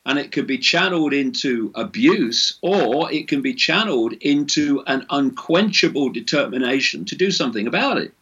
and 0.05 0.18
it 0.18 0.33
could 0.33 0.46
be 0.46 0.59
channeled 0.59 1.12
into 1.12 1.70
abuse 1.74 2.59
or 2.61 3.12
it 3.12 3.28
can 3.28 3.42
be 3.42 3.55
channeled 3.55 4.12
into 4.14 4.83
an 4.87 5.07
unquenchable 5.11 6.11
determination 6.11 7.05
to 7.05 7.16
do 7.16 7.31
something 7.31 7.66
about 7.66 7.98
it. 7.98 8.12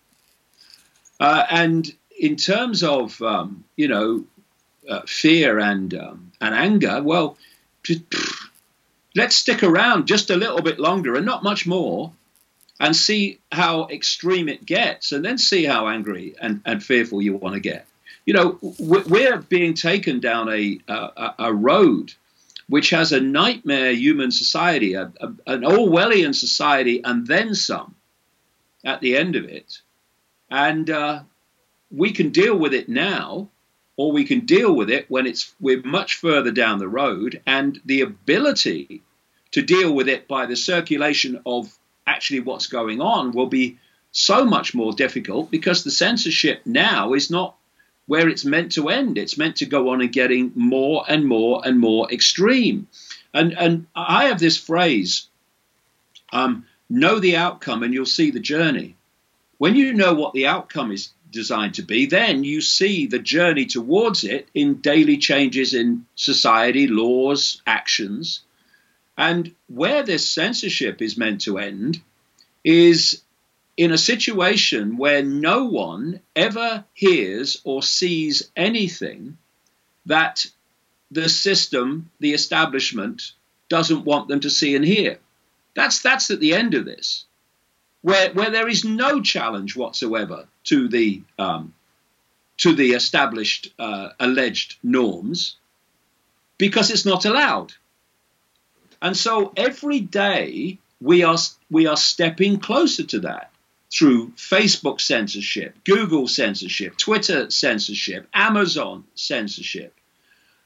Uh, 1.19 1.45
and 1.51 1.93
in 2.19 2.37
terms 2.37 2.83
of, 2.83 3.21
um, 3.23 3.65
you 3.77 3.89
know, 3.89 4.25
uh, 4.89 5.03
fear 5.07 5.59
and, 5.59 5.95
um, 5.95 6.33
and 6.41 6.55
anger, 6.55 7.03
well, 7.03 7.37
let's 9.15 9.37
stick 9.37 9.63
around 9.63 10.07
just 10.07 10.31
a 10.31 10.37
little 10.37 10.63
bit 10.63 10.79
longer 10.79 11.15
and 11.15 11.25
not 11.25 11.43
much 11.43 11.67
more 11.67 12.13
and 12.81 12.97
see 12.97 13.39
how 13.53 13.87
extreme 13.89 14.49
it 14.49 14.65
gets, 14.65 15.13
and 15.13 15.23
then 15.25 15.37
see 15.37 15.65
how 15.65 15.87
angry 15.87 16.35
and, 16.41 16.63
and 16.65 16.83
fearful 16.83 17.21
you 17.21 17.37
want 17.37 17.55
to 17.55 17.61
get. 17.61 17.87
You 18.25 18.35
know, 18.35 18.59
we're 18.79 19.39
being 19.39 19.75
taken 19.75 20.21
down 20.21 20.49
a, 20.49 20.81
a, 20.89 21.35
a 21.39 21.55
road 21.55 22.15
which 22.69 22.91
has 22.91 23.13
a 23.13 23.21
nightmare 23.21 23.93
human 23.93 24.31
society, 24.31 24.95
a, 24.95 25.13
a, 25.21 25.27
an 25.47 25.63
Orwellian 25.63 26.35
society, 26.35 27.03
and 27.05 27.27
then 27.27 27.55
some 27.55 27.97
at 28.85 29.01
the 29.01 29.17
end 29.17 29.37
of 29.37 29.45
it. 29.45 29.81
And 30.51 30.89
uh, 30.89 31.23
we 31.91 32.13
can 32.13 32.31
deal 32.31 32.57
with 32.57 32.73
it 32.73 32.89
now, 32.89 33.49
or 33.97 34.13
we 34.13 34.25
can 34.25 34.47
deal 34.47 34.73
with 34.73 34.89
it 34.89 35.11
when 35.11 35.27
it's 35.27 35.53
we're 35.61 35.83
much 35.83 36.15
further 36.15 36.53
down 36.53 36.79
the 36.79 36.89
road, 36.89 37.43
and 37.45 37.79
the 37.85 38.03
ability 38.03 39.03
to 39.51 39.63
deal 39.63 39.93
with 39.93 40.09
it 40.09 40.29
by 40.29 40.47
the 40.47 40.57
circulation 40.57 41.43
of 41.45 41.77
actually 42.11 42.41
what's 42.41 42.67
going 42.67 43.01
on 43.01 43.33
will 43.33 43.47
be 43.47 43.79
so 44.13 44.45
much 44.45 44.75
more 44.75 44.93
difficult 44.93 45.51
because 45.51 45.85
the 45.85 45.91
censorship 45.91 46.63
now 46.67 47.15
is 47.15 47.31
not 47.31 47.55
where 48.07 48.29
it's 48.29 48.45
meant 48.45 48.73
to 48.73 48.89
end. 48.89 49.17
It's 49.17 49.39
meant 49.39 49.57
to 49.57 49.67
go 49.67 49.91
on 49.91 50.01
and 50.01 50.13
getting 50.13 50.51
more 50.57 51.05
and 51.09 51.25
more 51.25 51.63
and 51.65 51.79
more 51.79 52.11
extreme. 52.13 52.89
And 53.33 53.57
and 53.57 53.87
I 53.95 54.25
have 54.25 54.41
this 54.41 54.57
phrase: 54.57 55.29
um, 56.33 56.67
know 56.89 57.21
the 57.21 57.37
outcome 57.37 57.85
and 57.85 57.95
you'll 57.95 58.17
see 58.19 58.33
the 58.33 58.41
journey. 58.41 58.97
When 59.59 59.77
you 59.77 59.93
know 59.95 60.15
what 60.15 60.35
the 60.35 60.49
outcome 60.49 60.91
is 60.91 61.11
designed 61.31 61.75
to 61.75 61.83
be, 61.83 62.07
then 62.07 62.43
you 62.43 62.61
see 62.61 63.07
the 63.07 63.19
journey 63.19 63.67
towards 63.67 64.25
it 64.25 64.49
in 64.55 64.81
daily 64.81 65.19
changes 65.19 65.75
in 65.75 66.07
society, 66.17 66.89
laws, 66.89 67.63
actions. 67.67 68.41
And 69.21 69.55
where 69.69 70.03
this 70.03 70.33
censorship 70.33 71.03
is 71.03 71.19
meant 71.19 71.43
to 71.43 71.59
end 71.59 72.01
is 72.65 73.21
in 73.77 73.93
a 73.93 73.99
situation 73.99 74.97
where 74.97 75.23
no 75.23 75.67
one 75.67 76.21
ever 76.35 76.87
hears 76.95 77.61
or 77.63 77.83
sees 77.83 78.51
anything 78.57 79.37
that 80.07 80.47
the 81.11 81.29
system, 81.29 82.11
the 82.21 82.33
establishment, 82.33 83.33
doesn't 83.69 84.07
want 84.07 84.29
them 84.29 84.41
to 84.41 84.49
see 84.49 84.75
and 84.75 84.87
hear. 84.87 85.19
That's 85.75 86.01
that's 86.01 86.31
at 86.31 86.41
the 86.41 86.55
end 86.55 86.73
of 86.73 86.87
this, 86.87 87.27
where 88.01 88.33
where 88.33 88.51
there 88.51 88.69
is 88.69 88.85
no 88.87 89.21
challenge 89.21 89.77
whatsoever 89.77 90.49
to 90.65 90.89
the 90.89 91.23
um, 91.39 91.75
to 92.57 92.73
the 92.73 92.93
established 92.93 93.75
uh, 93.79 94.09
alleged 94.19 94.79
norms, 94.83 95.57
because 96.57 96.91
it's 96.91 97.05
not 97.05 97.27
allowed. 97.27 97.75
And 99.03 99.17
so 99.17 99.53
every 99.57 100.01
day 100.01 100.79
we 101.01 101.23
are 101.23 101.39
we 101.71 101.87
are 101.87 101.97
stepping 101.97 102.59
closer 102.59 103.05
to 103.05 103.21
that 103.21 103.51
through 103.93 104.29
Facebook 104.37 105.01
censorship, 105.01 105.77
Google 105.85 106.29
censorship, 106.29 106.97
Twitter 106.97 107.51
censorship, 107.51 108.29
Amazon 108.33 109.05
censorship, 109.15 109.95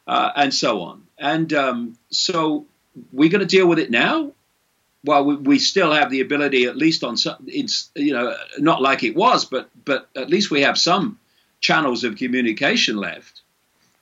uh, 0.07 0.31
and 0.37 0.53
so 0.53 0.83
on. 0.83 1.07
And 1.19 1.53
um, 1.53 1.97
so 2.11 2.67
we're 3.13 3.31
going 3.31 3.41
to 3.41 3.47
deal 3.47 3.67
with 3.67 3.79
it 3.79 3.91
now. 3.91 4.33
Well, 5.05 5.25
we, 5.25 5.37
we, 5.37 5.59
still 5.59 5.93
have 5.93 6.11
the 6.11 6.23
ability, 6.23 6.65
at 6.65 6.77
least 6.77 7.05
on 7.05 7.17
some, 7.17 7.37
it's 7.47 7.91
you 7.95 8.15
know 8.15 8.35
not 8.59 8.81
like 8.81 9.03
it 9.03 9.15
was, 9.15 9.45
but 9.45 9.69
but 9.85 10.09
at 10.17 10.31
least 10.31 10.51
we 10.51 10.63
have 10.63 10.79
some 10.79 11.19
channels 11.61 12.05
of 12.05 12.17
communication 12.17 12.97
left, 12.97 13.43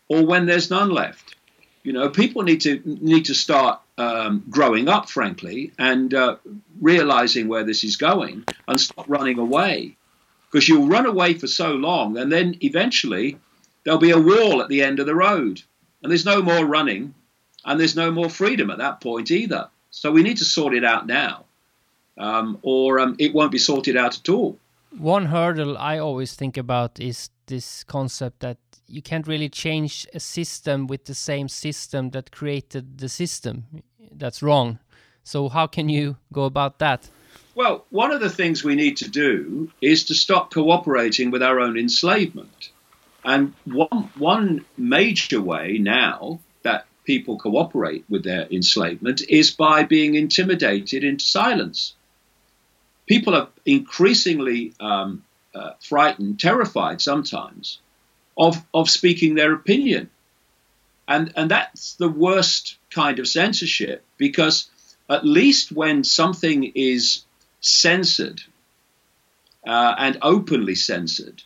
or 0.08 0.24
when 0.24 0.46
there's 0.46 0.70
none 0.70 0.90
left. 0.90 1.36
You 1.82 1.92
know, 1.92 2.08
people 2.08 2.42
need 2.42 2.60
to 2.62 2.80
need 2.84 3.24
to 3.26 3.34
start 3.34 3.81
um, 3.98 4.44
growing 4.48 4.88
up, 4.88 5.08
frankly, 5.08 5.72
and 5.78 6.14
uh, 6.14 6.36
realizing 6.80 7.48
where 7.48 7.64
this 7.64 7.84
is 7.84 7.96
going, 7.96 8.44
and 8.66 8.80
stop 8.80 9.06
running 9.08 9.38
away, 9.38 9.96
because 10.50 10.68
you'll 10.68 10.88
run 10.88 11.06
away 11.06 11.34
for 11.34 11.46
so 11.46 11.74
long, 11.74 12.16
and 12.16 12.32
then 12.32 12.56
eventually 12.60 13.38
there'll 13.84 14.00
be 14.00 14.10
a 14.10 14.20
wall 14.20 14.62
at 14.62 14.68
the 14.68 14.82
end 14.82 14.98
of 14.98 15.06
the 15.06 15.14
road, 15.14 15.62
and 16.02 16.10
there's 16.10 16.24
no 16.24 16.42
more 16.42 16.64
running, 16.64 17.14
and 17.64 17.78
there's 17.78 17.96
no 17.96 18.10
more 18.10 18.30
freedom 18.30 18.70
at 18.70 18.78
that 18.78 19.00
point 19.00 19.30
either. 19.30 19.68
So 19.90 20.10
we 20.10 20.22
need 20.22 20.38
to 20.38 20.44
sort 20.44 20.74
it 20.74 20.84
out 20.84 21.06
now, 21.06 21.44
um, 22.16 22.58
or 22.62 22.98
um, 22.98 23.14
it 23.18 23.34
won't 23.34 23.52
be 23.52 23.58
sorted 23.58 23.96
out 23.96 24.18
at 24.18 24.28
all. 24.28 24.58
One 24.98 25.26
hurdle 25.26 25.76
I 25.78 25.98
always 25.98 26.34
think 26.34 26.56
about 26.56 27.00
is 27.00 27.30
this 27.46 27.84
concept 27.84 28.40
that 28.40 28.58
you 28.86 29.02
can't 29.02 29.26
really 29.26 29.48
change 29.48 30.06
a 30.14 30.20
system 30.20 30.86
with 30.86 31.04
the 31.04 31.14
same 31.14 31.48
system 31.48 32.10
that 32.10 32.30
created 32.30 32.98
the 32.98 33.08
system. 33.08 33.64
That's 34.10 34.42
wrong. 34.42 34.78
So 35.24 35.48
how 35.48 35.66
can 35.66 35.88
you 35.88 36.16
go 36.32 36.44
about 36.44 36.78
that? 36.78 37.08
Well, 37.54 37.84
one 37.90 38.12
of 38.12 38.20
the 38.20 38.30
things 38.30 38.64
we 38.64 38.74
need 38.74 38.96
to 38.98 39.10
do 39.10 39.70
is 39.80 40.04
to 40.04 40.14
stop 40.14 40.52
cooperating 40.52 41.30
with 41.30 41.42
our 41.42 41.60
own 41.60 41.78
enslavement. 41.78 42.70
And 43.24 43.54
one, 43.64 44.10
one 44.16 44.64
major 44.76 45.40
way 45.40 45.78
now 45.78 46.40
that 46.62 46.86
people 47.04 47.38
cooperate 47.38 48.04
with 48.08 48.24
their 48.24 48.46
enslavement 48.50 49.22
is 49.28 49.50
by 49.50 49.84
being 49.84 50.14
intimidated 50.14 51.04
into 51.04 51.24
silence. 51.24 51.94
People 53.06 53.34
are 53.34 53.48
increasingly 53.64 54.72
um, 54.80 55.22
uh, 55.54 55.72
frightened, 55.80 56.40
terrified 56.40 57.00
sometimes 57.00 57.78
of, 58.36 58.64
of 58.72 58.90
speaking 58.90 59.34
their 59.34 59.52
opinion. 59.52 60.10
And, 61.08 61.32
and 61.36 61.50
that's 61.50 61.94
the 61.94 62.08
worst 62.08 62.76
kind 62.90 63.18
of 63.18 63.28
censorship 63.28 64.04
because 64.16 64.70
at 65.10 65.26
least 65.26 65.72
when 65.72 66.04
something 66.04 66.72
is 66.74 67.24
censored 67.60 68.42
uh, 69.66 69.94
and 69.98 70.18
openly 70.22 70.74
censored, 70.74 71.42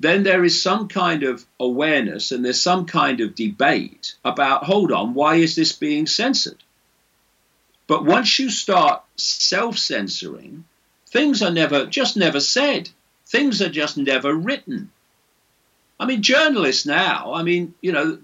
then 0.00 0.22
there 0.22 0.44
is 0.44 0.62
some 0.62 0.88
kind 0.88 1.22
of 1.22 1.44
awareness 1.60 2.32
and 2.32 2.44
there's 2.44 2.60
some 2.60 2.86
kind 2.86 3.20
of 3.20 3.34
debate 3.34 4.14
about 4.24 4.64
hold 4.64 4.92
on, 4.92 5.14
why 5.14 5.36
is 5.36 5.54
this 5.54 5.72
being 5.72 6.06
censored? 6.06 6.62
But 7.86 8.04
once 8.04 8.38
you 8.38 8.50
start 8.50 9.02
self 9.16 9.78
censoring, 9.78 10.64
things 11.08 11.42
are 11.42 11.50
never, 11.50 11.86
just 11.86 12.16
never 12.16 12.40
said. 12.40 12.88
Things 13.26 13.62
are 13.62 13.68
just 13.68 13.96
never 13.96 14.34
written. 14.34 14.90
I 15.98 16.06
mean, 16.06 16.22
journalists 16.22 16.86
now, 16.86 17.32
I 17.34 17.44
mean, 17.44 17.74
you 17.80 17.92
know, 17.92 18.18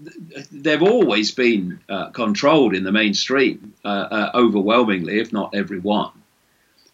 they've 0.51 0.81
always 0.81 1.31
been 1.31 1.79
uh, 1.87 2.09
controlled 2.09 2.75
in 2.75 2.83
the 2.83 2.91
mainstream, 2.91 3.73
uh, 3.85 3.87
uh, 3.87 4.31
overwhelmingly, 4.35 5.19
if 5.19 5.31
not 5.31 5.55
everyone. 5.55 6.11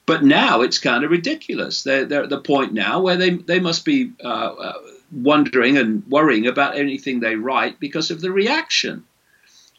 But 0.05 0.23
now 0.23 0.61
it's 0.61 0.77
kind 0.77 1.03
of 1.03 1.11
ridiculous. 1.11 1.83
They're, 1.83 2.05
they're 2.05 2.23
at 2.23 2.29
the 2.29 2.39
point 2.39 2.73
now 2.73 3.01
where 3.01 3.17
they, 3.17 3.31
they 3.31 3.59
must 3.59 3.85
be 3.85 4.13
uh, 4.23 4.27
uh, 4.27 4.73
wondering 5.11 5.77
and 5.77 6.05
worrying 6.07 6.47
about 6.47 6.77
anything 6.77 7.19
they 7.19 7.35
write 7.35 7.79
because 7.79 8.11
of 8.11 8.21
the 8.21 8.31
reaction. 8.31 9.03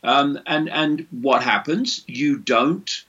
Um, 0.03 0.39
and, 0.47 0.69
and 0.69 1.07
what 1.11 1.43
happens? 1.43 2.05
You 2.07 2.39
don't, 2.39 3.05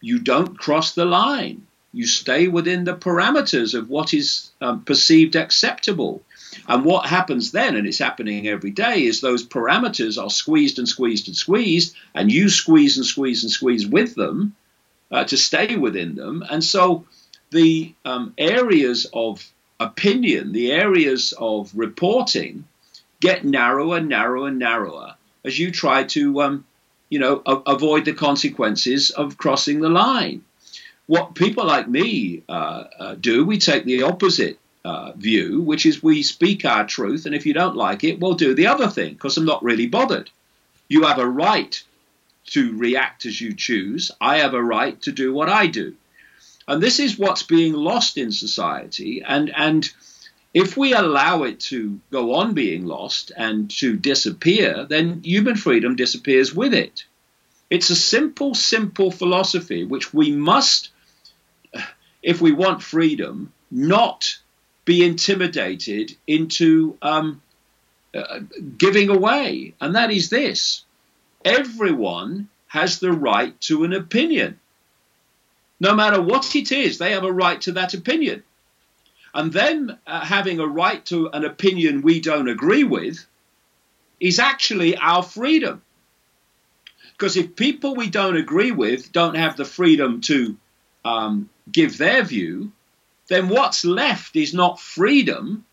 you 0.00 0.18
don't 0.18 0.58
cross 0.58 0.94
the 0.94 1.06
line. 1.06 1.66
You 1.92 2.06
stay 2.06 2.48
within 2.48 2.84
the 2.84 2.94
parameters 2.94 3.74
of 3.74 3.88
what 3.88 4.12
is 4.12 4.50
um, 4.60 4.84
perceived 4.84 5.36
acceptable 5.36 6.22
and 6.66 6.84
what 6.84 7.06
happens 7.06 7.52
then, 7.52 7.76
and 7.76 7.86
it's 7.86 7.98
happening 7.98 8.46
every 8.46 8.70
day, 8.70 9.04
is 9.04 9.20
those 9.20 9.46
parameters 9.46 10.22
are 10.22 10.30
squeezed 10.30 10.78
and 10.78 10.88
squeezed 10.88 11.28
and 11.28 11.36
squeezed, 11.36 11.94
and 12.14 12.30
you 12.30 12.48
squeeze 12.48 12.96
and 12.96 13.06
squeeze 13.06 13.42
and 13.44 13.52
squeeze 13.52 13.86
with 13.86 14.14
them 14.14 14.54
uh, 15.10 15.24
to 15.24 15.36
stay 15.36 15.76
within 15.76 16.14
them. 16.14 16.44
And 16.48 16.62
so 16.62 17.06
the 17.50 17.94
um, 18.04 18.34
areas 18.36 19.06
of 19.12 19.44
opinion, 19.80 20.52
the 20.52 20.72
areas 20.72 21.32
of 21.38 21.70
reporting, 21.74 22.64
get 23.20 23.44
narrower, 23.44 24.00
narrower, 24.00 24.48
and 24.48 24.58
narrower 24.58 25.14
as 25.44 25.58
you 25.58 25.70
try 25.70 26.04
to, 26.04 26.42
um, 26.42 26.64
you 27.08 27.18
know, 27.18 27.42
a- 27.46 27.62
avoid 27.66 28.04
the 28.04 28.12
consequences 28.12 29.10
of 29.10 29.38
crossing 29.38 29.80
the 29.80 29.88
line. 29.88 30.44
What 31.06 31.34
people 31.34 31.64
like 31.64 31.88
me 31.88 32.42
uh, 32.48 32.84
uh, 32.98 33.14
do, 33.14 33.44
we 33.44 33.58
take 33.58 33.84
the 33.84 34.02
opposite 34.02 34.58
uh, 34.84 35.12
view, 35.12 35.60
which 35.60 35.86
is 35.86 36.02
we 36.02 36.22
speak 36.22 36.64
our 36.64 36.86
truth, 36.86 37.26
and 37.26 37.34
if 37.34 37.46
you 37.46 37.52
don't 37.52 37.76
like 37.76 38.04
it, 38.04 38.20
we'll 38.20 38.34
do 38.34 38.54
the 38.54 38.66
other 38.66 38.88
thing 38.88 39.14
because 39.14 39.36
I'm 39.36 39.44
not 39.44 39.62
really 39.62 39.86
bothered. 39.86 40.30
You 40.88 41.04
have 41.04 41.18
a 41.18 41.28
right 41.28 41.82
to 42.46 42.76
react 42.78 43.26
as 43.26 43.40
you 43.40 43.54
choose. 43.54 44.10
I 44.20 44.38
have 44.38 44.54
a 44.54 44.62
right 44.62 45.00
to 45.02 45.12
do 45.12 45.32
what 45.32 45.48
I 45.48 45.66
do. 45.66 45.94
And 46.66 46.82
this 46.82 47.00
is 47.00 47.18
what's 47.18 47.42
being 47.42 47.72
lost 47.72 48.16
in 48.16 48.32
society. 48.32 49.22
And, 49.26 49.52
and 49.54 49.90
if 50.54 50.76
we 50.76 50.92
allow 50.94 51.42
it 51.42 51.60
to 51.60 52.00
go 52.10 52.34
on 52.34 52.54
being 52.54 52.86
lost 52.86 53.32
and 53.36 53.70
to 53.72 53.96
disappear, 53.96 54.86
then 54.88 55.22
human 55.22 55.56
freedom 55.56 55.96
disappears 55.96 56.54
with 56.54 56.74
it. 56.74 57.04
It's 57.70 57.90
a 57.90 57.96
simple, 57.96 58.54
simple 58.54 59.10
philosophy 59.10 59.84
which 59.84 60.14
we 60.14 60.32
must, 60.32 60.90
if 62.22 62.40
we 62.40 62.52
want 62.52 62.82
freedom, 62.82 63.52
not 63.70 64.38
be 64.88 65.04
intimidated 65.04 66.16
into 66.26 66.96
um, 67.02 67.42
uh, 68.14 68.40
giving 68.78 69.10
away. 69.10 69.74
And 69.82 69.94
that 69.96 70.10
is 70.10 70.30
this 70.30 70.82
everyone 71.44 72.48
has 72.68 72.98
the 72.98 73.12
right 73.12 73.60
to 73.60 73.84
an 73.84 73.92
opinion. 73.92 74.58
No 75.78 75.94
matter 75.94 76.22
what 76.22 76.56
it 76.56 76.72
is, 76.72 76.96
they 76.96 77.12
have 77.12 77.24
a 77.24 77.30
right 77.30 77.60
to 77.62 77.72
that 77.72 77.92
opinion. 77.92 78.42
And 79.34 79.52
them 79.52 79.94
uh, 80.06 80.24
having 80.24 80.58
a 80.58 80.66
right 80.66 81.04
to 81.06 81.28
an 81.34 81.44
opinion 81.44 82.00
we 82.00 82.20
don't 82.20 82.48
agree 82.48 82.84
with 82.84 83.26
is 84.18 84.38
actually 84.38 84.96
our 84.96 85.22
freedom. 85.22 85.82
Because 87.12 87.36
if 87.36 87.56
people 87.56 87.94
we 87.94 88.08
don't 88.08 88.38
agree 88.38 88.72
with 88.72 89.12
don't 89.12 89.36
have 89.36 89.58
the 89.58 89.66
freedom 89.66 90.22
to 90.22 90.56
um, 91.04 91.50
give 91.70 91.98
their 91.98 92.22
view, 92.24 92.72
then 93.28 93.48
what's 93.48 93.84
left 93.84 94.36
is 94.36 94.52
not 94.54 94.80
freedom, 94.80 95.64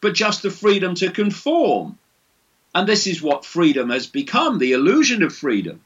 but 0.00 0.14
just 0.14 0.42
the 0.42 0.50
freedom 0.50 0.94
to 0.96 1.10
conform. 1.10 1.98
And 2.74 2.86
this 2.86 3.06
is 3.06 3.22
what 3.22 3.44
freedom 3.44 3.90
has 3.90 4.06
become 4.06 4.58
the 4.58 4.72
illusion 4.72 5.22
of 5.22 5.34
freedom. 5.34 5.80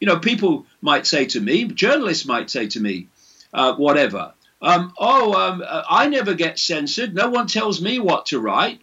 You 0.00 0.06
know, 0.06 0.18
people 0.18 0.66
might 0.80 1.06
say 1.06 1.24
to 1.26 1.40
me, 1.40 1.64
journalists 1.64 2.26
might 2.26 2.50
say 2.50 2.68
to 2.68 2.80
me, 2.80 3.08
uh, 3.52 3.74
whatever, 3.74 4.32
um, 4.60 4.92
oh, 4.98 5.34
um, 5.34 5.64
I 5.66 6.08
never 6.08 6.34
get 6.34 6.58
censored. 6.58 7.14
No 7.14 7.30
one 7.30 7.46
tells 7.46 7.80
me 7.80 7.98
what 7.98 8.26
to 8.26 8.40
write. 8.40 8.80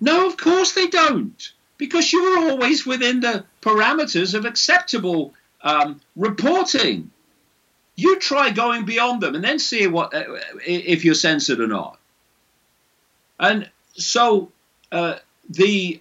No, 0.00 0.26
of 0.26 0.36
course 0.36 0.72
they 0.72 0.86
don't, 0.86 1.52
because 1.76 2.12
you're 2.12 2.50
always 2.50 2.86
within 2.86 3.20
the 3.20 3.44
parameters 3.62 4.34
of 4.34 4.44
acceptable 4.44 5.34
um, 5.62 6.00
reporting. 6.16 7.10
You 7.98 8.20
try 8.20 8.50
going 8.50 8.84
beyond 8.84 9.20
them 9.20 9.34
and 9.34 9.42
then 9.42 9.58
see 9.58 9.88
what 9.88 10.14
uh, 10.14 10.36
if 10.64 11.04
you're 11.04 11.14
censored 11.16 11.58
or 11.58 11.66
not. 11.66 11.98
And 13.40 13.68
so 13.94 14.52
uh, 14.92 15.16
the 15.50 16.00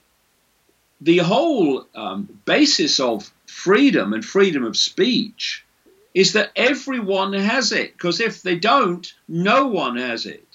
the 1.02 1.18
whole 1.18 1.88
um, 1.96 2.40
basis 2.46 3.00
of 3.00 3.32
freedom 3.48 4.14
and 4.14 4.24
freedom 4.24 4.64
of 4.64 4.78
speech 4.78 5.66
is 6.14 6.34
that 6.34 6.52
everyone 6.56 7.34
has 7.34 7.72
it. 7.72 7.94
Because 7.94 8.20
if 8.20 8.44
they 8.44 8.58
don't, 8.58 9.12
no 9.28 9.66
one 9.66 9.98
has 9.98 10.28
it. 10.28 10.48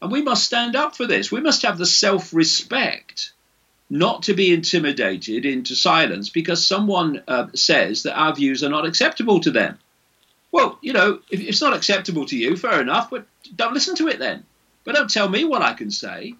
And 0.00 0.12
we 0.12 0.22
must 0.22 0.44
stand 0.44 0.76
up 0.76 0.94
for 0.94 1.08
this. 1.08 1.32
We 1.32 1.40
must 1.40 1.62
have 1.62 1.78
the 1.78 1.84
self 1.84 2.32
respect 2.32 3.32
not 3.90 4.22
to 4.22 4.34
be 4.34 4.54
intimidated 4.54 5.44
into 5.44 5.74
silence 5.74 6.30
because 6.30 6.64
someone 6.64 7.24
uh, 7.26 7.48
says 7.56 8.04
that 8.04 8.16
our 8.16 8.36
views 8.36 8.62
are 8.62 8.68
not 8.68 8.86
acceptable 8.86 9.40
to 9.40 9.50
them. 9.50 9.80
Well, 10.52 10.78
you 10.80 10.92
know, 10.92 11.20
if 11.30 11.40
it's 11.40 11.60
not 11.60 11.74
acceptable 11.74 12.26
to 12.26 12.36
you, 12.36 12.56
fair 12.56 12.80
enough, 12.80 13.10
but 13.10 13.26
don't 13.54 13.74
listen 13.74 13.94
to 13.96 14.08
it 14.08 14.18
then. 14.18 14.44
But 14.84 14.94
don't 14.94 15.10
tell 15.10 15.28
me 15.28 15.44
what 15.44 15.62
I 15.62 15.74
can 15.74 15.90
say. 15.90 16.34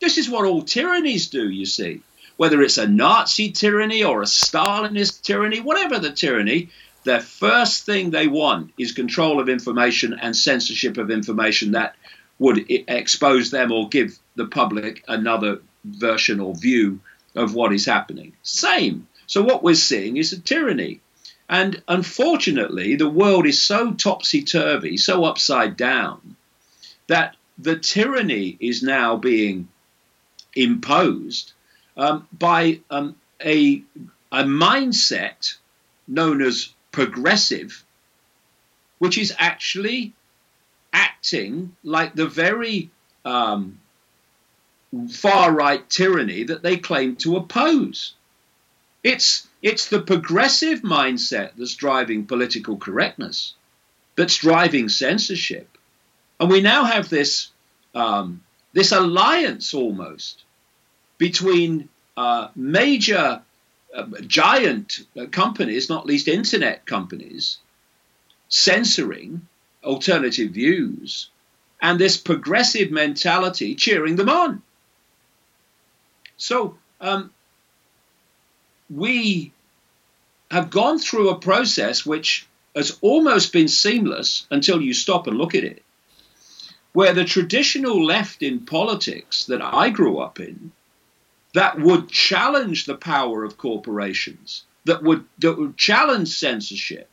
This 0.00 0.18
is 0.18 0.30
what 0.30 0.44
all 0.44 0.62
tyrannies 0.62 1.28
do, 1.28 1.48
you 1.48 1.66
see. 1.66 2.02
Whether 2.36 2.62
it's 2.62 2.78
a 2.78 2.86
Nazi 2.86 3.50
tyranny 3.50 4.04
or 4.04 4.22
a 4.22 4.26
Stalinist 4.26 5.22
tyranny, 5.22 5.60
whatever 5.60 5.98
the 5.98 6.12
tyranny, 6.12 6.68
the 7.02 7.18
first 7.20 7.84
thing 7.84 8.10
they 8.10 8.28
want 8.28 8.72
is 8.78 8.92
control 8.92 9.40
of 9.40 9.48
information 9.48 10.14
and 10.14 10.36
censorship 10.36 10.98
of 10.98 11.10
information 11.10 11.72
that 11.72 11.96
would 12.38 12.66
expose 12.68 13.50
them 13.50 13.72
or 13.72 13.88
give 13.88 14.18
the 14.36 14.46
public 14.46 15.02
another 15.08 15.60
version 15.84 16.38
or 16.38 16.54
view 16.54 17.00
of 17.34 17.54
what 17.54 17.72
is 17.72 17.86
happening. 17.86 18.34
Same. 18.42 19.08
So 19.26 19.42
what 19.42 19.62
we're 19.62 19.74
seeing 19.74 20.16
is 20.16 20.32
a 20.32 20.40
tyranny. 20.40 21.00
And 21.48 21.82
unfortunately, 21.88 22.96
the 22.96 23.08
world 23.08 23.46
is 23.46 23.60
so 23.60 23.92
topsy 23.92 24.42
turvy, 24.42 24.98
so 24.98 25.24
upside 25.24 25.76
down, 25.76 26.36
that 27.06 27.36
the 27.56 27.78
tyranny 27.78 28.56
is 28.60 28.82
now 28.82 29.16
being 29.16 29.68
imposed 30.54 31.52
um, 31.96 32.28
by 32.32 32.80
um, 32.90 33.16
a, 33.42 33.82
a 34.30 34.44
mindset 34.44 35.56
known 36.06 36.42
as 36.42 36.68
progressive, 36.92 37.82
which 38.98 39.16
is 39.16 39.34
actually 39.38 40.12
acting 40.92 41.74
like 41.82 42.14
the 42.14 42.26
very 42.26 42.90
um, 43.24 43.80
far 45.10 45.52
right 45.52 45.88
tyranny 45.88 46.44
that 46.44 46.62
they 46.62 46.76
claim 46.76 47.16
to 47.16 47.36
oppose. 47.36 48.14
It's, 49.02 49.47
it's 49.62 49.88
the 49.88 50.00
progressive 50.00 50.82
mindset 50.82 51.50
that's 51.56 51.74
driving 51.74 52.26
political 52.26 52.76
correctness, 52.76 53.54
that's 54.16 54.36
driving 54.36 54.88
censorship. 54.88 55.76
And 56.38 56.48
we 56.50 56.60
now 56.60 56.84
have 56.84 57.08
this, 57.08 57.50
um, 57.94 58.44
this 58.72 58.92
alliance 58.92 59.74
almost 59.74 60.44
between 61.18 61.88
uh, 62.16 62.48
major 62.54 63.42
uh, 63.94 64.06
giant 64.26 65.00
uh, 65.18 65.26
companies, 65.26 65.88
not 65.88 66.06
least 66.06 66.28
internet 66.28 66.86
companies, 66.86 67.58
censoring 68.48 69.46
alternative 69.82 70.50
views, 70.52 71.30
and 71.80 71.98
this 71.98 72.16
progressive 72.16 72.90
mentality 72.90 73.74
cheering 73.74 74.16
them 74.16 74.28
on. 74.28 74.62
So 76.36 76.76
um, 77.00 77.32
we 78.90 79.52
have 80.50 80.70
gone 80.70 80.98
through 80.98 81.30
a 81.30 81.38
process 81.38 82.06
which 82.06 82.46
has 82.74 82.98
almost 83.00 83.52
been 83.52 83.68
seamless 83.68 84.46
until 84.50 84.80
you 84.80 84.94
stop 84.94 85.26
and 85.26 85.36
look 85.36 85.54
at 85.54 85.64
it, 85.64 85.82
where 86.92 87.12
the 87.12 87.24
traditional 87.24 88.04
left 88.04 88.42
in 88.42 88.60
politics 88.60 89.46
that 89.46 89.62
I 89.62 89.90
grew 89.90 90.18
up 90.18 90.40
in, 90.40 90.72
that 91.54 91.78
would 91.78 92.08
challenge 92.08 92.84
the 92.84 92.96
power 92.96 93.44
of 93.44 93.58
corporations, 93.58 94.64
that 94.84 95.02
would, 95.02 95.24
that 95.38 95.58
would 95.58 95.76
challenge 95.76 96.28
censorship, 96.28 97.08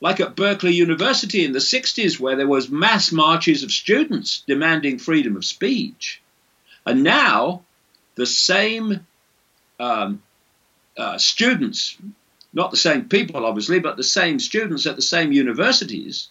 like 0.00 0.18
at 0.18 0.34
Berkeley 0.34 0.74
University 0.74 1.44
in 1.44 1.52
the 1.52 1.58
60s, 1.58 2.18
where 2.18 2.36
there 2.36 2.48
was 2.48 2.68
mass 2.68 3.12
marches 3.12 3.62
of 3.62 3.70
students 3.70 4.42
demanding 4.46 4.98
freedom 4.98 5.36
of 5.36 5.44
speech. 5.44 6.20
And 6.84 7.04
now 7.04 7.62
the 8.14 8.26
same 8.26 9.06
um, 9.78 10.22
uh, 10.96 11.18
students, 11.18 11.96
not 12.52 12.70
the 12.70 12.76
same 12.76 13.08
people, 13.08 13.44
obviously, 13.46 13.80
but 13.80 13.96
the 13.96 14.04
same 14.04 14.38
students 14.38 14.86
at 14.86 14.96
the 14.96 15.02
same 15.02 15.32
universities 15.32 16.28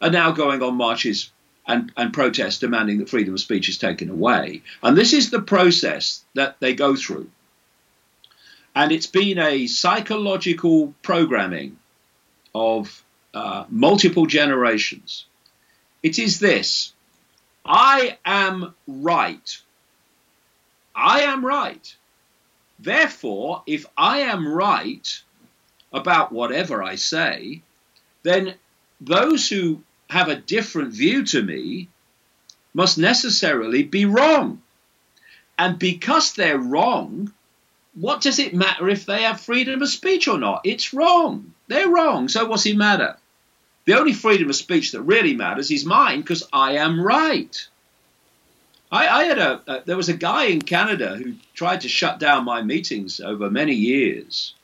are 0.00 0.10
now 0.10 0.32
going 0.32 0.62
on 0.62 0.74
marches 0.74 1.30
and, 1.66 1.92
and 1.96 2.12
protests 2.12 2.58
demanding 2.58 2.98
that 2.98 3.08
freedom 3.08 3.34
of 3.34 3.40
speech 3.40 3.68
is 3.68 3.78
taken 3.78 4.10
away. 4.10 4.62
And 4.82 4.96
this 4.96 5.12
is 5.12 5.30
the 5.30 5.42
process 5.42 6.24
that 6.34 6.58
they 6.60 6.74
go 6.74 6.96
through. 6.96 7.30
And 8.74 8.90
it's 8.90 9.06
been 9.06 9.38
a 9.38 9.66
psychological 9.66 10.94
programming 11.02 11.78
of 12.54 13.04
uh, 13.34 13.64
multiple 13.68 14.26
generations. 14.26 15.26
It 16.02 16.18
is 16.18 16.40
this 16.40 16.92
I 17.64 18.18
am 18.24 18.74
right 18.88 19.62
I 20.94 21.22
am 21.22 21.44
right. 21.44 21.96
Therefore, 22.82 23.62
if 23.66 23.86
I 23.96 24.20
am 24.22 24.48
right 24.48 25.22
about 25.92 26.32
whatever 26.32 26.82
I 26.82 26.96
say, 26.96 27.62
then 28.24 28.54
those 29.00 29.48
who 29.48 29.84
have 30.10 30.28
a 30.28 30.36
different 30.36 30.92
view 30.92 31.24
to 31.26 31.42
me 31.42 31.88
must 32.74 32.98
necessarily 32.98 33.84
be 33.84 34.04
wrong. 34.04 34.62
And 35.56 35.78
because 35.78 36.32
they're 36.32 36.58
wrong, 36.58 37.32
what 37.94 38.20
does 38.20 38.40
it 38.40 38.54
matter 38.54 38.88
if 38.88 39.06
they 39.06 39.22
have 39.22 39.40
freedom 39.40 39.80
of 39.80 39.88
speech 39.88 40.26
or 40.26 40.38
not? 40.38 40.62
It's 40.64 40.92
wrong. 40.92 41.54
They're 41.68 41.88
wrong. 41.88 42.28
So 42.28 42.46
what's 42.46 42.66
it 42.66 42.76
matter? 42.76 43.16
The 43.84 43.98
only 43.98 44.12
freedom 44.12 44.50
of 44.50 44.56
speech 44.56 44.90
that 44.92 45.02
really 45.02 45.34
matters 45.34 45.70
is 45.70 45.84
mine 45.84 46.20
because 46.20 46.48
I 46.52 46.78
am 46.78 47.00
right. 47.00 47.68
I, 48.92 49.08
I 49.08 49.24
had 49.24 49.38
a, 49.38 49.82
there 49.86 49.96
was 49.96 50.10
a 50.10 50.16
guy 50.16 50.44
in 50.44 50.60
Canada 50.60 51.16
who 51.16 51.34
tried 51.54 51.80
to 51.80 51.88
shut 51.88 52.20
down 52.20 52.44
my 52.44 52.62
meetings 52.62 53.20
over 53.20 53.50
many 53.50 53.74
years, 53.74 54.54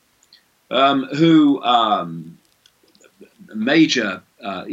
um, 0.69 1.03
who 1.03 1.61
um, 1.63 2.37
major 3.47 4.21
uh, 4.41 4.65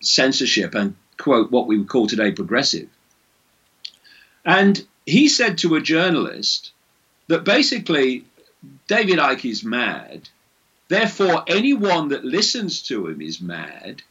censorship 0.00 0.74
and 0.74 0.96
quote 1.18 1.50
what 1.50 1.66
we 1.66 1.78
would 1.78 1.90
call 1.90 2.06
today 2.06 2.32
progressive. 2.32 2.88
And 4.46 4.82
he 5.04 5.28
said 5.28 5.58
to 5.58 5.74
a 5.74 5.80
journalist 5.82 6.72
that 7.28 7.44
basically 7.44 8.24
David 8.88 9.18
Icke 9.18 9.50
is 9.50 9.62
mad. 9.62 10.28
Therefore, 10.88 11.44
anyone 11.48 12.08
that 12.08 12.24
listens 12.24 12.82
to 12.82 13.08
him 13.08 13.20
is 13.20 13.42
mad. 13.42 14.02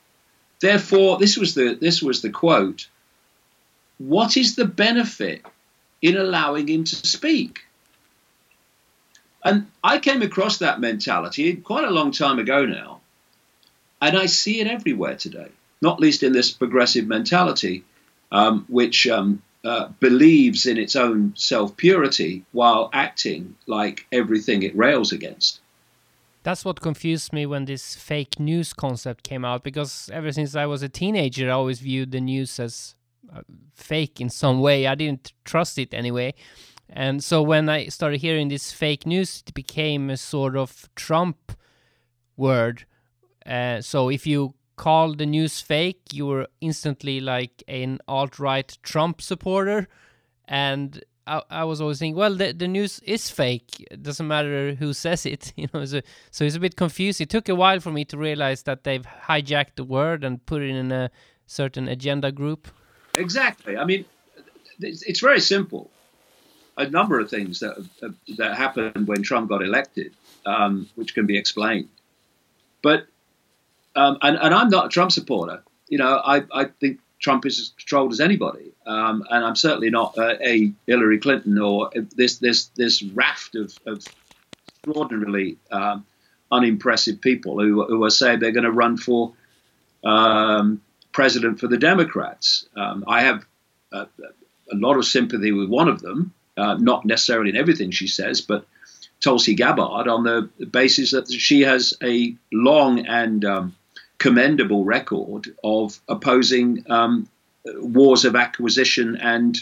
Therefore, 0.60 1.17
this 1.17 1.38
was 1.38 1.56
the 1.56 1.78
this 1.80 2.02
was 2.02 2.21
the 2.21 2.30
quote 2.30 2.88
what 3.98 4.38
is 4.38 4.56
the 4.56 4.66
benefit 4.66 5.46
in 6.02 6.18
allowing 6.18 6.68
him 6.68 6.84
to 6.84 6.96
speak? 6.96 7.62
And 9.44 9.68
I 9.84 10.00
came 10.00 10.22
across 10.22 10.58
that 10.58 10.80
mentality 10.80 11.56
quite 11.56 11.86
a 11.86 11.92
long 11.92 12.12
time 12.12 12.40
ago 12.40 12.66
now, 12.66 13.02
and 14.02 14.18
I 14.18 14.26
see 14.26 14.60
it 14.60 14.68
everywhere 14.68 15.16
today, 15.16 15.50
not 15.82 16.00
least 16.00 16.24
in 16.24 16.34
this 16.34 16.52
progressive 16.52 17.06
mentality, 17.06 17.84
um, 18.32 18.66
which 18.68 19.08
um, 19.08 19.44
uh, 19.64 19.90
believes 20.00 20.66
in 20.66 20.78
its 20.78 20.96
own 20.96 21.34
self 21.36 21.78
purity 21.78 22.44
while 22.52 22.90
acting 22.92 23.56
like 23.68 24.08
everything 24.12 24.64
it 24.64 24.76
rails 24.76 25.12
against. 25.12 25.60
That's 26.44 26.64
what 26.64 26.82
confused 26.82 27.34
me 27.34 27.48
when 27.48 27.66
this 27.66 27.96
fake 27.96 28.40
news 28.40 28.74
concept 28.74 29.24
came 29.24 29.44
out 29.44 29.64
because 29.64 30.10
ever 30.14 30.32
since 30.32 30.56
I 30.56 30.68
was 30.68 30.84
a 30.84 30.90
teenager, 30.90 31.50
I 31.50 31.54
always 31.54 31.80
viewed 31.80 32.12
the 32.12 32.22
news 32.22 32.60
as 32.60 32.94
fake 33.74 34.22
in 34.22 34.30
some 34.30 34.62
way. 34.62 34.88
I 34.88 34.96
didn't 34.96 35.34
trust 35.44 35.78
it 35.78 35.94
anyway. 35.94 36.34
And 36.90 37.24
so 37.24 37.42
when 37.42 37.68
I 37.68 37.88
started 37.88 38.22
hearing 38.22 38.50
this 38.50 38.72
fake 38.72 39.06
news, 39.06 39.44
it 39.46 39.54
became 39.54 40.10
a 40.10 40.18
sort 40.18 40.56
of 40.56 40.90
Trump 40.96 41.54
word. 42.38 42.86
Uh, 43.46 43.82
so 43.82 44.10
if 44.10 44.28
you 44.28 44.54
call 44.76 45.14
the 45.14 45.26
news 45.26 45.62
fake, 45.62 46.02
you 46.12 46.26
were 46.26 46.48
instantly 46.62 47.20
like 47.20 47.64
an 47.68 48.00
alt 48.08 48.40
right 48.40 48.78
Trump 48.84 49.22
supporter. 49.22 49.88
And 50.48 51.04
I, 51.26 51.42
I, 51.50 51.64
was 51.64 51.82
always 51.82 52.00
thinking, 52.00 52.18
well, 52.18 52.36
the, 52.36 52.54
the 52.54 52.68
news 52.68 53.00
is 53.00 53.30
fake. 53.30 53.86
It 53.90 54.04
doesn't 54.04 54.28
matter 54.28 54.76
who 54.76 54.94
says 54.94 55.26
it, 55.26 55.54
you 55.58 55.68
know. 55.74 55.86
So, 55.86 56.02
so 56.30 56.45
it's 56.45 56.56
a 56.56 56.60
bit 56.60 56.76
confused. 56.76 57.20
It 57.20 57.30
took 57.30 57.49
a 57.49 57.56
while 57.56 57.80
for 57.80 57.91
me 57.91 58.06
to 58.06 58.18
realize 58.18 58.64
that 58.64 58.84
they've 58.84 59.06
hijacked 59.28 59.76
the 59.76 59.84
word 59.84 60.24
and 60.24 60.45
put 60.45 60.62
it 60.62 60.70
in 60.70 60.91
a 60.91 61.10
certain 61.47 61.88
agenda 61.88 62.32
group. 62.32 62.68
Exactly. 63.18 63.78
I 63.78 63.86
mean, 63.86 64.05
it's 64.80 65.20
very 65.20 65.39
simple. 65.39 65.89
A 66.78 66.89
number 66.89 67.20
of 67.20 67.30
things 67.30 67.61
that 67.61 67.76
that 68.38 68.57
happened 68.57 69.07
when 69.07 69.24
Trump 69.24 69.49
got 69.49 69.61
elected, 69.63 70.13
um, 70.45 70.89
which 70.95 71.13
can 71.13 71.26
be 71.26 71.38
explained. 71.38 71.88
But 72.82 73.07
um, 73.95 74.18
and, 74.22 74.38
and 74.38 74.53
I'm 74.53 74.70
not 74.70 74.88
a 74.88 74.89
Trump 74.89 75.11
supporter. 75.13 75.63
You 75.88 75.99
know, 75.99 76.22
I, 76.26 76.43
I 76.51 76.66
think 76.66 76.99
Trump 77.20 77.45
is 77.45 77.59
as 77.59 77.70
controlled 77.78 78.11
as 78.11 78.20
anybody, 78.20 78.74
um, 78.86 79.24
and 79.30 79.45
I'm 79.45 79.55
certainly 79.55 79.89
not 79.89 80.18
a 80.18 80.74
Hillary 80.86 81.20
Clinton 81.20 81.57
or 81.57 81.91
this 82.16 82.39
this 82.39 82.66
this 82.76 83.01
raft 83.01 83.55
of, 83.55 83.74
of 83.86 84.05
extraordinarily 84.86 85.57
um, 85.72 86.05
unimpressive 86.51 87.22
people 87.22 87.59
who, 87.59 87.86
who 87.86 88.03
are 88.03 88.09
saying 88.09 88.39
they're 88.39 88.51
going 88.51 88.66
to 88.66 88.72
run 88.72 88.97
for 88.97 89.34
um, 90.03 90.82
president 91.16 91.61
for 91.61 91.68
the 91.68 91.78
Democrats. 91.78 92.68
Um, 92.76 93.05
I 93.07 93.22
have 93.22 93.45
a, 93.93 93.99
a, 94.70 94.76
lot 94.76 94.97
of 94.97 95.05
sympathy 95.05 95.53
with 95.53 95.70
one 95.70 95.88
of 95.88 96.01
them, 96.01 96.34
uh, 96.57 96.74
not 96.74 97.05
necessarily 97.05 97.51
in 97.51 97.55
everything 97.55 97.91
she 97.91 98.07
says, 98.07 98.41
but 98.41 98.66
Tulsi 99.22 99.55
Gabbard 99.55 100.09
on 100.09 100.26
the 100.26 100.49
basis 100.66 101.11
that 101.11 101.32
she 101.32 101.61
has 101.61 101.93
a 102.03 102.36
long 102.51 103.07
and 103.07 103.45
um, 103.45 103.76
commendable 104.18 104.84
record 104.84 105.55
of 105.63 106.01
opposing 106.09 106.84
um, 106.89 107.30
wars 107.66 108.26
of 108.26 108.36
acquisition 108.36 109.16
and 109.16 109.57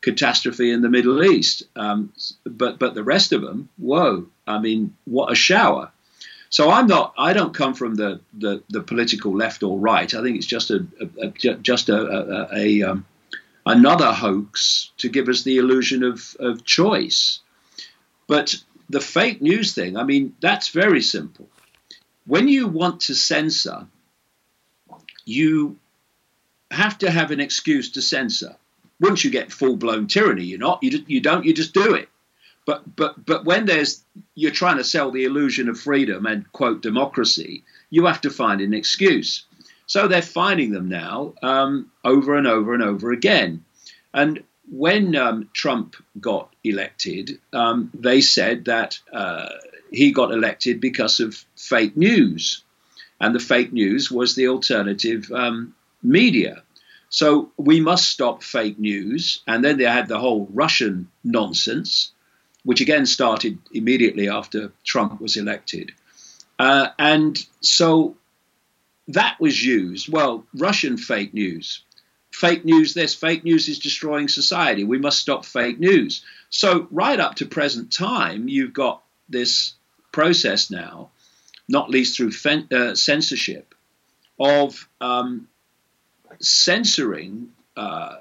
catastrophe 0.00 0.72
in 0.72 0.82
the 0.82 0.90
Middle 0.90 1.22
East. 1.22 1.62
Um, 1.76 2.12
but 2.44 2.80
but 2.80 2.94
the 2.94 3.04
rest 3.04 3.32
of 3.32 3.42
them, 3.42 3.68
whoa! 3.76 4.26
I 4.48 4.58
mean, 4.58 4.96
what 5.04 5.30
a 5.30 5.36
shower! 5.36 5.92
So 6.50 6.70
I'm 6.70 6.86
not. 6.86 7.14
I 7.18 7.32
don't 7.32 7.54
come 7.54 7.74
from 7.74 7.94
the 7.94 8.20
the, 8.32 8.62
the 8.68 8.82
political 8.82 9.34
left 9.36 9.62
or 9.62 9.78
right. 9.78 10.12
I 10.12 10.22
think 10.22 10.36
it's 10.36 10.46
just 10.46 10.70
a, 10.70 10.86
a, 11.00 11.26
a 11.26 11.54
just 11.56 11.88
a, 11.88 12.48
a, 12.52 12.82
um, 12.82 13.06
another 13.66 14.12
hoax 14.12 14.90
to 14.98 15.08
give 15.08 15.28
us 15.28 15.42
the 15.42 15.58
illusion 15.58 16.02
of, 16.02 16.36
of 16.40 16.64
choice. 16.64 17.40
But 18.26 18.56
the 18.88 19.00
fake 19.00 19.42
news 19.42 19.74
thing, 19.74 19.96
I 19.96 20.04
mean, 20.04 20.34
that's 20.40 20.68
very 20.68 21.02
simple. 21.02 21.48
When 22.26 22.48
you 22.48 22.66
want 22.66 23.02
to 23.02 23.14
censor, 23.14 23.86
you 25.24 25.78
have 26.70 26.98
to 26.98 27.10
have 27.10 27.30
an 27.30 27.40
excuse 27.40 27.92
to 27.92 28.02
censor. 28.02 28.56
Once 29.00 29.24
you 29.24 29.30
get 29.30 29.52
full 29.52 29.76
blown 29.76 30.06
tyranny, 30.06 30.44
you're 30.44 30.58
not. 30.58 30.82
You, 30.82 31.04
you 31.06 31.20
don't. 31.20 31.44
You 31.44 31.54
just 31.54 31.74
do 31.74 31.94
it. 31.94 32.08
But 32.68 32.96
but 32.96 33.24
but 33.24 33.46
when 33.46 33.64
there's 33.64 34.04
you're 34.34 34.50
trying 34.50 34.76
to 34.76 34.84
sell 34.84 35.10
the 35.10 35.24
illusion 35.24 35.70
of 35.70 35.80
freedom 35.80 36.26
and 36.26 36.52
quote 36.52 36.82
democracy, 36.82 37.64
you 37.88 38.04
have 38.04 38.20
to 38.20 38.30
find 38.30 38.60
an 38.60 38.74
excuse. 38.74 39.46
So 39.86 40.06
they're 40.06 40.20
finding 40.20 40.72
them 40.72 40.90
now 40.90 41.32
um, 41.42 41.90
over 42.04 42.36
and 42.36 42.46
over 42.46 42.74
and 42.74 42.82
over 42.82 43.10
again. 43.10 43.64
And 44.12 44.44
when 44.70 45.16
um, 45.16 45.48
Trump 45.54 45.96
got 46.20 46.54
elected, 46.62 47.38
um, 47.54 47.90
they 47.94 48.20
said 48.20 48.66
that 48.66 48.98
uh, 49.14 49.48
he 49.90 50.12
got 50.12 50.30
elected 50.30 50.78
because 50.78 51.20
of 51.20 51.42
fake 51.56 51.96
news. 51.96 52.62
And 53.18 53.34
the 53.34 53.40
fake 53.40 53.72
news 53.72 54.10
was 54.10 54.34
the 54.34 54.48
alternative 54.48 55.32
um, 55.32 55.74
media. 56.02 56.62
So 57.08 57.50
we 57.56 57.80
must 57.80 58.10
stop 58.10 58.42
fake 58.42 58.78
news. 58.78 59.40
And 59.46 59.64
then 59.64 59.78
they 59.78 59.84
had 59.84 60.08
the 60.08 60.18
whole 60.18 60.46
Russian 60.52 61.08
nonsense, 61.24 62.12
which 62.68 62.82
again 62.82 63.06
started 63.06 63.58
immediately 63.72 64.28
after 64.28 64.70
Trump 64.84 65.22
was 65.22 65.38
elected. 65.38 65.90
Uh, 66.58 66.88
and 66.98 67.46
so 67.62 68.14
that 69.08 69.40
was 69.40 69.64
used. 69.64 70.12
Well, 70.12 70.44
Russian 70.52 70.98
fake 70.98 71.32
news. 71.32 71.80
Fake 72.30 72.66
news 72.66 72.92
this, 72.92 73.14
fake 73.14 73.42
news 73.42 73.70
is 73.70 73.78
destroying 73.78 74.28
society. 74.28 74.84
We 74.84 74.98
must 74.98 75.18
stop 75.18 75.46
fake 75.46 75.80
news. 75.80 76.22
So, 76.50 76.86
right 76.90 77.18
up 77.18 77.36
to 77.36 77.46
present 77.46 77.90
time, 77.90 78.48
you've 78.50 78.74
got 78.74 79.02
this 79.30 79.72
process 80.12 80.70
now, 80.70 81.08
not 81.70 81.88
least 81.88 82.18
through 82.18 82.32
fen- 82.32 82.68
uh, 82.70 82.94
censorship, 82.94 83.74
of 84.38 84.86
um, 85.00 85.48
censoring 86.38 87.48
uh, 87.78 88.16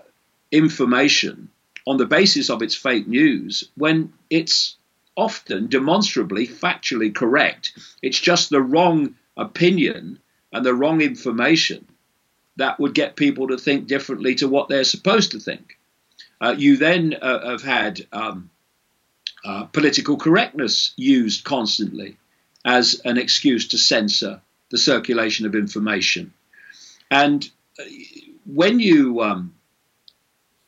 information 0.54 1.50
on 1.88 1.96
the 1.96 2.06
basis 2.06 2.50
of 2.50 2.62
its 2.62 2.76
fake 2.76 3.08
news 3.08 3.64
when 3.76 4.12
it's 4.30 4.76
often 5.16 5.68
demonstrably 5.68 6.46
factually 6.46 7.16
correct. 7.16 7.72
It's 8.04 8.20
just 8.20 8.50
the 8.50 8.62
wrong 8.62 9.16
opinion 9.38 10.20
and 10.52 10.66
the 10.66 10.74
wrong 10.74 11.00
information 11.00 11.88
that 12.58 12.78
would 12.78 12.94
get 12.94 13.16
people 13.16 13.48
to 13.48 13.58
think 13.58 13.88
differently 13.88 14.36
to 14.36 14.50
what 14.50 14.68
they're 14.68 14.84
supposed 14.84 15.32
to 15.32 15.40
think. 15.40 15.78
Uh, 16.42 16.56
you 16.58 16.76
then 16.76 17.16
uh, 17.22 17.52
have 17.52 17.64
had 17.64 18.06
um, 18.12 18.50
uh, 19.46 19.64
political 19.64 20.18
correctness 20.18 20.94
used 20.98 21.46
constantly 21.46 22.18
as 22.66 23.02
an 23.06 23.18
excuse 23.18 23.70
to 23.70 23.78
censor 23.78 24.42
the 24.72 24.78
circulation 24.78 25.46
of 25.46 25.56
information. 25.56 26.34
And 27.10 27.50
uh, 27.80 27.84
when 28.46 28.82
you 28.82 29.22
um, 29.22 29.56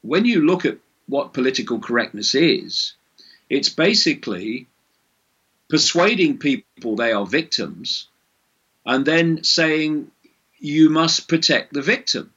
when 0.01 0.23
you 0.23 0.45
look 0.45 0.63
at 0.63 0.77
what 1.09 1.33
political 1.33 1.79
correctness 1.79 2.35
is, 2.35 2.93
it's 3.49 3.69
basically 3.69 4.67
persuading 5.69 6.37
people 6.37 6.95
they 6.95 7.11
are 7.11 7.25
victims 7.25 8.07
and 8.85 9.05
then 9.05 9.43
saying 9.43 10.11
you 10.59 10.89
must 10.89 11.27
protect 11.27 11.73
the 11.73 11.81
victim. 11.81 12.31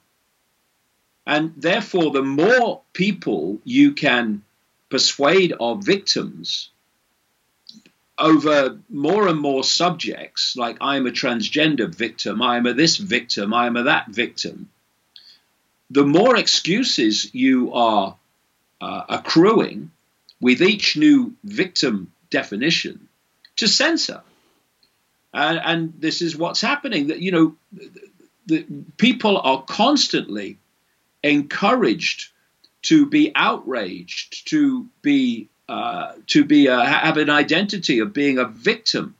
And 1.25 1.53
therefore, 1.55 2.11
the 2.11 2.23
more 2.23 2.81
people 2.93 3.59
you 3.63 3.93
can 3.93 4.43
persuade 4.89 5.53
of 5.59 5.83
victims 5.83 6.69
over 8.17 8.79
more 8.89 9.27
and 9.27 9.39
more 9.39 9.63
subjects, 9.63 10.55
like 10.55 10.77
I'm 10.81 11.07
a 11.07 11.11
transgender 11.11 11.93
victim, 11.93 12.41
I'm 12.41 12.65
a 12.65 12.73
this 12.73 12.97
victim, 12.97 13.53
I'm 13.53 13.75
a 13.77 13.83
that 13.83 14.09
victim, 14.09 14.69
the 15.89 16.05
more 16.05 16.35
excuses 16.35 17.33
you 17.33 17.73
are 17.73 18.17
uh, 18.83 19.05
accruing 19.07 19.91
with 20.41 20.61
each 20.61 20.97
new 20.97 21.33
victim 21.43 22.11
definition 22.29 23.07
to 23.55 23.67
censor. 23.67 24.21
And, 25.33 25.59
and 25.63 25.93
this 25.99 26.21
is 26.21 26.35
what's 26.35 26.59
happening. 26.61 27.07
That 27.07 27.19
you 27.19 27.31
know, 27.31 27.55
the, 27.71 28.01
the 28.45 28.65
people 28.97 29.37
are 29.37 29.63
constantly 29.63 30.57
encouraged 31.23 32.31
to 32.83 33.05
be 33.05 33.31
outraged, 33.33 34.49
to 34.49 34.89
be 35.01 35.47
uh, 35.69 36.11
to 36.27 36.43
be 36.43 36.67
a, 36.67 36.83
have 36.83 37.15
an 37.17 37.29
identity 37.29 37.99
of 37.99 38.11
being 38.11 38.37
a 38.37 38.45
victim, 38.45 39.15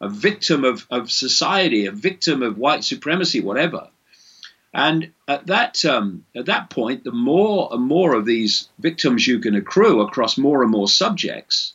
a 0.00 0.08
victim 0.08 0.64
of, 0.64 0.86
of 0.90 1.10
society, 1.10 1.86
a 1.86 1.92
victim 1.92 2.44
of 2.44 2.56
white 2.56 2.84
supremacy, 2.84 3.40
whatever. 3.40 3.88
And 4.74 5.12
at 5.26 5.46
that 5.46 5.84
um, 5.84 6.24
at 6.34 6.46
that 6.46 6.70
point, 6.70 7.04
the 7.04 7.12
more 7.12 7.68
and 7.72 7.82
more 7.82 8.14
of 8.14 8.26
these 8.26 8.68
victims 8.78 9.26
you 9.26 9.38
can 9.38 9.54
accrue 9.54 10.02
across 10.02 10.36
more 10.36 10.62
and 10.62 10.70
more 10.70 10.88
subjects, 10.88 11.72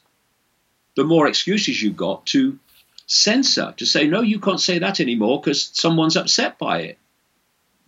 the 0.95 1.03
more 1.03 1.27
excuses 1.27 1.81
you've 1.81 1.97
got 1.97 2.25
to 2.27 2.59
censor, 3.07 3.73
to 3.77 3.85
say, 3.85 4.07
no, 4.07 4.21
you 4.21 4.39
can't 4.39 4.61
say 4.61 4.79
that 4.79 4.99
anymore 4.99 5.41
because 5.41 5.69
someone's 5.73 6.17
upset 6.17 6.57
by 6.59 6.81
it. 6.81 6.97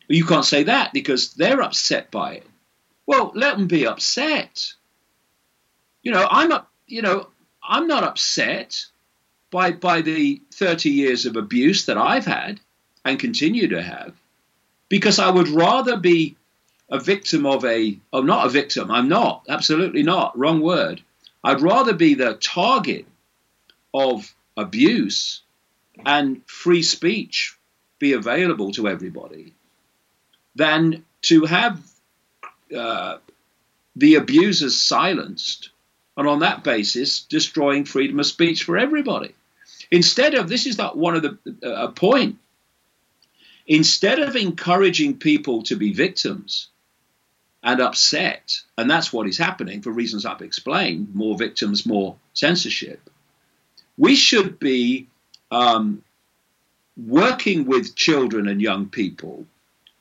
You 0.08 0.26
can't 0.26 0.46
say 0.46 0.64
that 0.64 0.94
because 0.94 1.34
they're 1.34 1.62
upset 1.62 2.12
by 2.12 2.36
it. 2.36 2.48
Well, 3.06 3.32
let 3.36 3.58
them 3.58 3.68
be 3.68 3.88
upset. 3.88 4.74
You 6.02 6.12
know, 6.12 6.28
I'm 6.30 6.52
up, 6.52 6.72
you 6.88 7.02
know, 7.02 7.28
I'm 7.64 7.88
not 7.88 8.04
upset 8.04 8.86
by 9.52 9.72
by 9.72 10.02
the 10.02 10.42
30 10.52 10.90
years 10.90 11.26
of 11.26 11.36
abuse 11.36 11.86
that 11.86 11.98
I've 11.98 12.26
had 12.26 12.60
and 13.04 13.20
continue 13.20 13.68
to 13.70 13.82
have 13.82 14.16
because 14.96 15.20
I 15.20 15.30
would 15.30 15.50
rather 15.50 15.98
be 15.98 16.38
a 16.90 16.98
victim 16.98 17.46
of 17.46 17.66
a 17.66 18.00
oh 18.14 18.22
not 18.22 18.46
a 18.46 18.50
victim, 18.50 18.90
I'm 18.90 19.10
not, 19.10 19.44
absolutely 19.50 20.04
not, 20.04 20.40
wrong 20.40 20.62
word. 20.62 21.02
I'd 21.44 21.60
rather 21.60 21.92
be 21.92 22.14
the 22.14 22.36
target 22.36 23.06
of 23.94 24.34
abuse 24.56 25.42
and 26.06 26.42
free 26.48 26.82
speech 26.82 27.58
be 28.00 28.14
available 28.14 28.72
to 28.72 28.88
everybody 28.88 29.54
than 30.56 31.04
to 31.24 31.44
have 31.44 31.86
uh, 32.74 33.18
the 33.98 34.16
abusers 34.16 34.82
silenced 34.82 35.72
and 36.16 36.26
on 36.26 36.40
that 36.40 36.64
basis 36.64 37.24
destroying 37.24 37.84
freedom 37.84 38.18
of 38.22 38.28
speech 38.28 38.64
for 38.64 38.78
everybody. 38.78 39.36
Instead 39.92 40.36
of 40.36 40.48
this 40.48 40.66
is 40.66 40.78
not 40.78 40.98
one 40.98 41.18
of 41.18 41.22
the 41.22 41.38
uh, 41.62 41.88
a 41.88 41.92
point. 41.92 42.38
Instead 43.68 44.20
of 44.20 44.36
encouraging 44.36 45.18
people 45.18 45.64
to 45.64 45.76
be 45.76 45.94
victims 45.94 46.68
and 47.64 47.82
upset, 47.82 48.62
and 48.78 48.90
that's 48.90 49.12
what 49.12 49.28
is 49.28 49.38
happening 49.38 49.82
for 49.82 49.92
reasons 49.92 50.26
I've 50.26 50.42
explained, 50.42 51.16
more 51.16 51.38
victims, 51.38 51.86
more 51.86 52.16
censorship 52.34 53.10
we 53.98 54.16
should 54.16 54.60
be 54.60 55.08
um, 55.52 56.04
working 56.98 57.66
with 57.66 57.96
children 57.96 58.48
and 58.48 58.62
young 58.62 58.90
people 58.90 59.46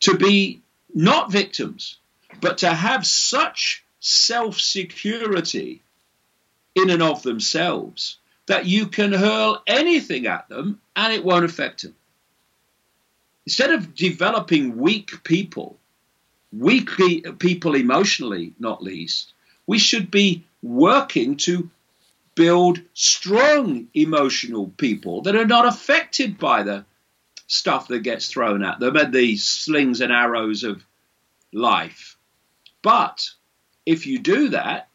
to 0.00 0.16
be 0.16 0.60
not 0.92 1.30
victims, 1.30 1.98
but 2.40 2.58
to 2.58 2.70
have 2.70 3.06
such 3.06 3.84
self 4.00 4.60
security 4.60 5.82
in 6.74 6.90
and 6.90 7.02
of 7.02 7.22
themselves 7.22 8.18
that 8.46 8.66
you 8.66 8.86
can 8.86 9.12
hurl 9.12 9.62
anything 9.66 10.26
at 10.26 10.48
them 10.48 10.80
and 10.94 11.12
it 11.12 11.24
won't 11.24 11.44
affect 11.44 11.82
them. 11.82 11.94
Instead 13.46 13.72
of 13.72 13.94
developing 13.94 14.76
weak 14.76 15.22
people, 15.22 15.78
weak 16.52 16.90
people 17.38 17.74
emotionally, 17.74 18.54
not 18.58 18.82
least, 18.82 19.32
we 19.66 19.78
should 19.78 20.10
be 20.10 20.44
working 20.62 21.36
to 21.36 21.70
build 22.34 22.80
strong 22.94 23.86
emotional 23.94 24.72
people 24.76 25.22
that 25.22 25.36
are 25.36 25.46
not 25.46 25.66
affected 25.66 26.38
by 26.38 26.62
the 26.62 26.84
stuff 27.46 27.88
that 27.88 28.00
gets 28.00 28.28
thrown 28.28 28.64
at 28.64 28.80
them 28.80 28.96
and 28.96 29.12
the 29.12 29.36
slings 29.36 30.00
and 30.00 30.12
arrows 30.12 30.64
of 30.64 30.84
life. 31.52 32.16
But 32.82 33.28
if 33.86 34.06
you 34.06 34.18
do 34.18 34.48
that, 34.50 34.88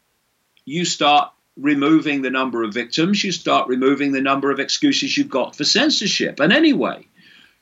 you 0.64 0.84
start 0.84 1.32
removing 1.56 2.22
the 2.22 2.30
number 2.30 2.62
of 2.62 2.74
victims, 2.74 3.22
you 3.22 3.32
start 3.32 3.68
removing 3.68 4.12
the 4.12 4.20
number 4.20 4.50
of 4.50 4.60
excuses 4.60 5.16
you've 5.16 5.28
got 5.28 5.56
for 5.56 5.64
censorship. 5.64 6.40
And 6.40 6.52
anyway, 6.52 7.06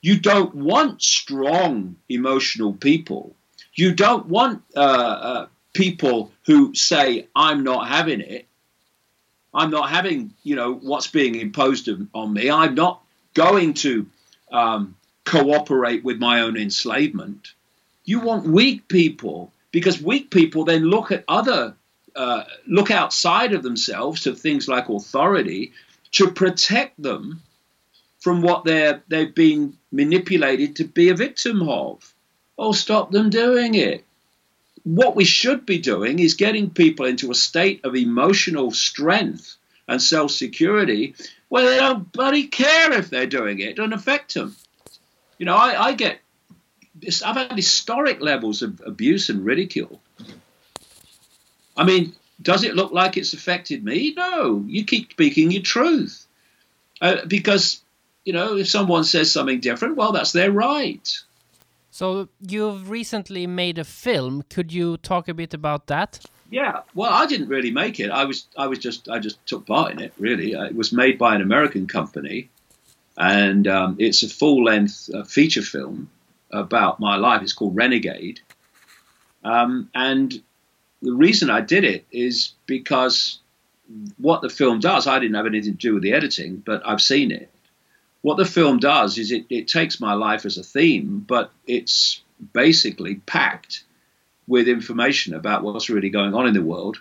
you 0.01 0.21
don't 0.21 0.55
want 0.55 1.03
strong 1.03 1.97
emotional 2.09 2.73
people. 2.73 3.35
You 3.75 3.95
don't 3.95 4.27
want 4.27 4.63
uh, 4.77 4.81
uh, 4.81 5.47
people 5.73 6.33
who 6.47 6.75
say, 6.75 7.29
I'm 7.35 7.65
not 7.65 7.89
having 7.89 8.21
it. 8.21 8.47
I'm 9.53 9.71
not 9.71 9.91
having, 9.91 10.35
you 10.43 10.57
know, 10.57 10.75
what's 10.75 11.09
being 11.09 11.35
imposed 11.35 11.89
on 12.15 12.33
me. 12.33 12.51
I'm 12.51 12.75
not 12.75 13.03
going 13.35 13.75
to 13.75 14.07
um, 14.53 14.97
cooperate 15.25 16.05
with 16.05 16.19
my 16.19 16.41
own 16.41 16.57
enslavement. 16.57 17.53
You 18.05 18.21
want 18.21 18.47
weak 18.47 18.89
people 18.89 19.53
because 19.71 20.01
weak 20.01 20.31
people 20.31 20.65
then 20.65 20.85
look 20.85 21.13
at 21.13 21.25
other, 21.29 21.75
uh, 22.15 22.45
look 22.67 22.91
outside 22.91 23.53
of 23.53 23.63
themselves 23.63 24.23
to 24.23 24.35
things 24.35 24.69
like 24.69 24.89
authority 24.89 25.73
to 26.13 26.31
protect 26.31 27.01
them 27.01 27.43
from 28.29 28.43
what 28.43 28.63
they're 28.67 29.03
they've 29.09 29.35
been 29.35 29.75
manipulated 29.91 30.77
to 30.77 30.85
be 30.85 31.09
a 31.09 31.15
victim 31.15 31.67
of. 31.67 32.15
Oh, 32.59 32.73
stop 32.73 33.11
them 33.11 33.31
doing 33.31 33.75
it. 33.75 34.05
What 34.85 35.17
we 35.17 35.25
should 35.25 35.65
be 35.65 35.79
doing 35.79 36.19
is 36.19 36.35
getting 36.35 36.69
people 36.69 37.07
into 37.07 37.31
a 37.31 37.35
state 37.35 37.87
of 37.87 37.97
emotional 37.97 38.71
strength 38.71 39.57
and 39.87 40.03
self 40.03 40.31
security 40.31 41.15
where 41.49 41.71
they 41.71 41.79
don't 41.79 42.13
bloody 42.13 42.49
care 42.49 42.93
if 42.93 43.09
they're 43.09 43.27
doing 43.27 43.61
it. 43.61 43.69
It 43.69 43.77
doesn't 43.77 43.95
affect 43.95 44.35
them. 44.35 44.55
You 45.39 45.47
know, 45.47 45.57
I, 45.57 45.87
I 45.87 45.93
get, 45.95 46.19
I've 47.25 47.37
had 47.37 47.53
historic 47.57 48.21
levels 48.21 48.61
of 48.61 48.83
abuse 48.85 49.31
and 49.31 49.43
ridicule. 49.43 50.03
I 51.75 51.85
mean, 51.85 52.13
does 52.43 52.63
it 52.63 52.75
look 52.75 52.93
like 52.93 53.17
it's 53.17 53.33
affected 53.33 53.83
me? 53.83 54.13
No. 54.15 54.63
You 54.67 54.85
keep 54.85 55.13
speaking 55.13 55.51
your 55.51 55.63
truth. 55.63 56.27
Uh, 57.01 57.25
because, 57.27 57.81
you 58.29 58.35
know, 58.35 58.59
if 58.59 58.69
someone 58.69 59.05
says 59.05 59.33
something 59.33 59.59
different, 59.59 59.97
well, 59.97 60.13
that's 60.13 60.33
their 60.33 60.53
right. 60.53 61.19
So 61.91 62.29
you've 62.43 62.91
recently 62.91 63.47
made 63.47 63.79
a 63.79 63.85
film. 63.85 64.45
Could 64.51 64.71
you 64.71 64.99
talk 64.99 65.29
a 65.29 65.33
bit 65.33 65.55
about 65.55 65.87
that? 65.87 66.21
Yeah, 66.51 66.83
well, 66.95 67.11
I 67.11 67.25
didn't 67.25 67.49
really 67.49 67.71
make 67.71 67.99
it. 67.99 68.11
I 68.11 68.27
was, 68.27 68.47
I 68.55 68.67
was 68.67 68.81
just, 68.81 69.09
I 69.09 69.19
just 69.19 69.39
took 69.47 69.67
part 69.67 69.93
in 69.93 70.01
it. 70.01 70.13
Really, 70.19 70.53
it 70.53 70.77
was 70.77 70.93
made 70.93 71.17
by 71.17 71.37
an 71.37 71.41
American 71.41 71.87
company, 71.87 72.51
and 73.17 73.67
um, 73.67 73.97
it's 73.99 74.23
a 74.23 74.29
full-length 74.29 75.09
uh, 75.15 75.25
feature 75.25 75.63
film 75.63 76.11
about 76.53 77.01
my 77.01 77.17
life. 77.17 77.41
It's 77.41 77.55
called 77.55 77.77
Renegade, 77.77 78.41
um, 79.43 79.89
and 79.95 80.35
the 81.01 81.15
reason 81.15 81.49
I 81.49 81.63
did 81.63 81.85
it 81.85 82.05
is 82.13 82.53
because 82.67 83.39
what 84.19 84.43
the 84.43 84.51
film 84.51 84.81
does. 84.81 85.07
I 85.07 85.19
didn't 85.19 85.37
have 85.37 85.47
anything 85.47 85.73
to 85.73 85.79
do 85.79 85.95
with 85.95 86.03
the 86.03 86.13
editing, 86.13 86.57
but 86.57 86.83
I've 86.85 87.01
seen 87.01 87.31
it. 87.31 87.51
What 88.29 88.37
the 88.37 88.45
film 88.45 88.79
does 88.79 89.17
is 89.17 89.33
it, 89.33 89.47
it 89.49 89.69
takes 89.69 90.01
my 90.01 90.13
life 90.13 90.45
as 90.45 90.59
a 90.59 90.63
theme, 90.63 91.25
but 91.27 91.51
it's 91.67 92.21
basically 92.53 93.15
packed 93.15 93.85
with 94.47 94.69
information 94.69 95.33
about 95.33 95.63
what's 95.63 95.89
really 95.89 96.11
going 96.11 96.35
on 96.35 96.47
in 96.47 96.53
the 96.53 96.61
world. 96.61 97.01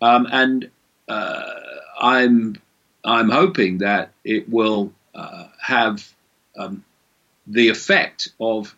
Um, 0.00 0.28
and 0.30 0.70
uh, 1.08 1.54
I'm 2.00 2.54
I'm 3.04 3.30
hoping 3.30 3.78
that 3.78 4.12
it 4.22 4.48
will 4.48 4.92
uh, 5.12 5.48
have 5.60 6.08
um, 6.56 6.84
the 7.48 7.68
effect 7.68 8.28
of 8.38 8.76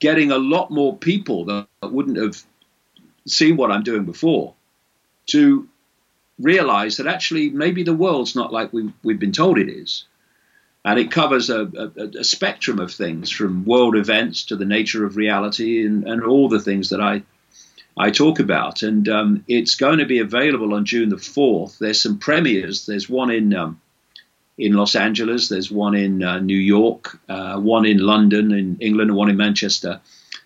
getting 0.00 0.32
a 0.32 0.38
lot 0.38 0.72
more 0.72 0.96
people 0.96 1.44
that 1.44 1.68
wouldn't 1.82 2.16
have 2.16 2.42
seen 3.28 3.56
what 3.56 3.70
I'm 3.70 3.84
doing 3.84 4.06
before 4.06 4.54
to 5.26 5.68
realize 6.40 6.96
that 6.96 7.06
actually 7.06 7.50
maybe 7.50 7.84
the 7.84 7.94
world's 7.94 8.34
not 8.34 8.52
like 8.52 8.72
we, 8.72 8.92
we've 9.04 9.20
been 9.20 9.30
told 9.30 9.58
it 9.58 9.68
is. 9.68 10.04
And 10.84 10.98
it 10.98 11.12
covers 11.12 11.48
a, 11.48 11.62
a, 11.62 12.18
a, 12.18 12.24
spectrum 12.24 12.80
of 12.80 12.92
things 12.92 13.30
from 13.30 13.64
world 13.64 13.94
events 13.94 14.46
to 14.46 14.56
the 14.56 14.64
nature 14.64 15.04
of 15.04 15.16
reality 15.16 15.86
and, 15.86 16.08
and 16.08 16.24
all 16.24 16.48
the 16.48 16.58
things 16.58 16.90
that 16.90 17.00
I 17.00 17.22
I 17.96 18.10
talk 18.10 18.40
about. 18.40 18.82
And 18.82 19.08
um, 19.08 19.44
it's 19.46 19.76
going 19.76 19.98
to 19.98 20.06
be 20.06 20.18
available 20.18 20.74
on 20.74 20.84
June 20.86 21.10
the 21.10 21.16
4th. 21.16 21.78
There's 21.78 22.02
some 22.02 22.18
premieres. 22.18 22.86
There's 22.86 23.08
one 23.08 23.30
in 23.30 23.54
um, 23.54 23.80
in 24.58 24.74
Los 24.74 24.94
Angeles, 24.94 25.48
there's 25.48 25.70
one 25.70 25.94
in 25.94 26.22
uh, 26.22 26.38
New 26.38 26.58
York, 26.58 27.18
uh, 27.28 27.58
one 27.58 27.86
in 27.86 27.98
London, 27.98 28.52
in 28.52 28.76
England, 28.80 29.10
and 29.10 29.16
one 29.16 29.30
in 29.30 29.36
Manchester. 29.36 30.00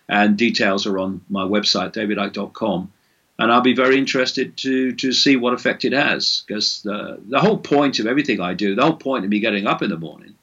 And 0.09 0.37
details 0.37 0.87
are 0.87 0.97
on 0.97 1.21
my 1.29 1.43
website, 1.43 1.93
davidicke.com. 1.93 2.91
And 3.39 3.51
I'll 3.51 3.61
be 3.61 3.75
very 3.75 3.97
interested 3.99 4.57
to, 4.57 4.93
to 4.93 5.11
see 5.11 5.35
what 5.35 5.53
effect 5.53 5.85
it 5.85 5.93
has. 5.93 6.43
Because 6.47 6.81
the, 6.81 7.19
the 7.27 7.39
whole 7.39 7.57
point 7.57 7.99
of 7.99 8.07
everything 8.07 8.41
I 8.41 8.55
do, 8.55 8.73
the 8.73 8.81
whole 8.81 8.95
point 8.95 9.25
of 9.25 9.29
me 9.29 9.39
getting 9.39 9.67
up 9.67 9.83
in 9.83 9.89
the 9.89 9.97
morning, 9.97 10.35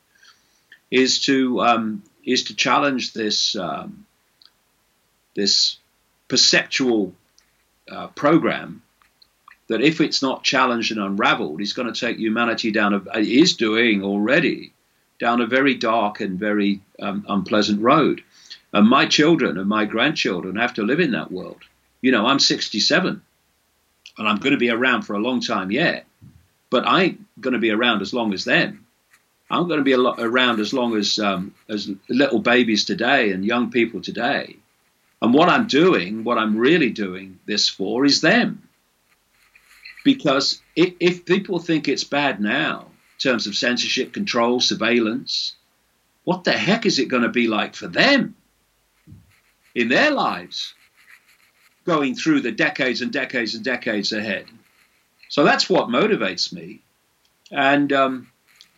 is 0.90 1.24
to 1.24 1.61
um, 1.61 2.03
is 2.24 2.45
to 2.45 2.55
challenge 2.55 3.12
this 3.12 3.57
um, 3.57 4.07
this 5.34 5.76
perceptual 6.28 7.12
uh, 7.90 8.07
program 8.09 8.82
that 9.66 9.80
if 9.80 10.01
it's 10.01 10.22
not 10.22 10.45
challenged 10.45 10.92
and 10.92 11.01
unraveled, 11.01 11.61
is 11.61 11.72
going 11.72 11.92
to 11.92 11.99
take 11.99 12.18
humanity 12.18 12.70
down 12.70 12.95
a 12.95 13.18
is 13.18 13.57
doing 13.57 14.05
already 14.05 14.72
down 15.18 15.40
a 15.40 15.47
very 15.47 15.74
dark 15.74 16.20
and 16.20 16.38
very 16.38 16.80
um, 17.01 17.24
unpleasant 17.28 17.80
road. 17.80 18.22
And 18.72 18.88
my 18.88 19.07
children 19.07 19.59
and 19.59 19.68
my 19.68 19.84
grandchildren 19.84 20.57
have 20.57 20.74
to 20.74 20.82
live 20.82 21.01
in 21.01 21.12
that 21.12 21.30
world. 21.30 21.62
You 22.05 22.12
know, 22.12 22.26
I'm 22.26 22.38
67, 22.38 23.22
and 24.18 24.28
I'm 24.28 24.36
going 24.36 24.50
to 24.52 24.59
be 24.59 24.68
around 24.68 25.02
for 25.05 25.14
a 25.14 25.18
long 25.18 25.40
time 25.40 25.70
yet. 25.70 26.05
But 26.68 26.86
I 26.86 27.02
ain't 27.05 27.40
going 27.40 27.55
to 27.55 27.59
be 27.59 27.70
around 27.70 28.02
as 28.02 28.12
long 28.12 28.34
as 28.34 28.44
them. 28.44 28.84
I'm 29.50 29.68
going 29.68 29.82
to 29.82 29.84
be 29.84 29.94
around 29.94 30.61
as 30.61 30.74
long 30.74 30.98
as 30.98 31.18
um, 31.18 31.55
as 31.66 31.90
little 32.11 32.40
babies 32.40 32.84
today 32.84 33.32
and 33.32 33.42
young 33.42 33.70
people 33.70 34.02
today. 34.02 34.57
And 35.22 35.32
what 35.32 35.48
I'm 35.48 35.66
doing, 35.66 36.24
what 36.24 36.36
I'm 36.36 36.59
really 36.59 36.90
doing 36.90 37.38
this 37.46 37.70
for, 37.70 38.05
is 38.05 38.20
them. 38.20 38.68
Because 40.05 40.61
if, 40.76 40.92
if 41.00 41.24
people 41.24 41.59
think 41.59 41.88
it's 41.88 42.05
bad 42.05 42.38
now, 42.38 42.80
in 42.82 43.30
terms 43.30 43.46
of 43.46 43.57
censorship, 43.57 44.12
control, 44.12 44.61
surveillance, 44.61 45.57
what 46.24 46.44
the 46.44 46.52
heck 46.52 46.84
is 46.84 46.98
it 46.98 47.09
going 47.09 47.22
to 47.22 47.30
be 47.30 47.48
like 47.48 47.74
for 47.74 47.88
them 47.88 48.34
in 49.74 49.88
their 49.88 50.11
lives 50.11 50.74
going 51.85 52.14
through 52.14 52.41
the 52.41 52.53
decades 52.53 53.03
and 53.03 53.12
decades 53.12 53.55
and 53.55 53.64
decades 53.64 54.12
ahead? 54.12 54.47
So 55.28 55.45
that's 55.45 55.68
what 55.68 55.89
motivates 55.89 56.53
me. 56.53 56.80
And, 57.51 57.93
um, 57.93 58.28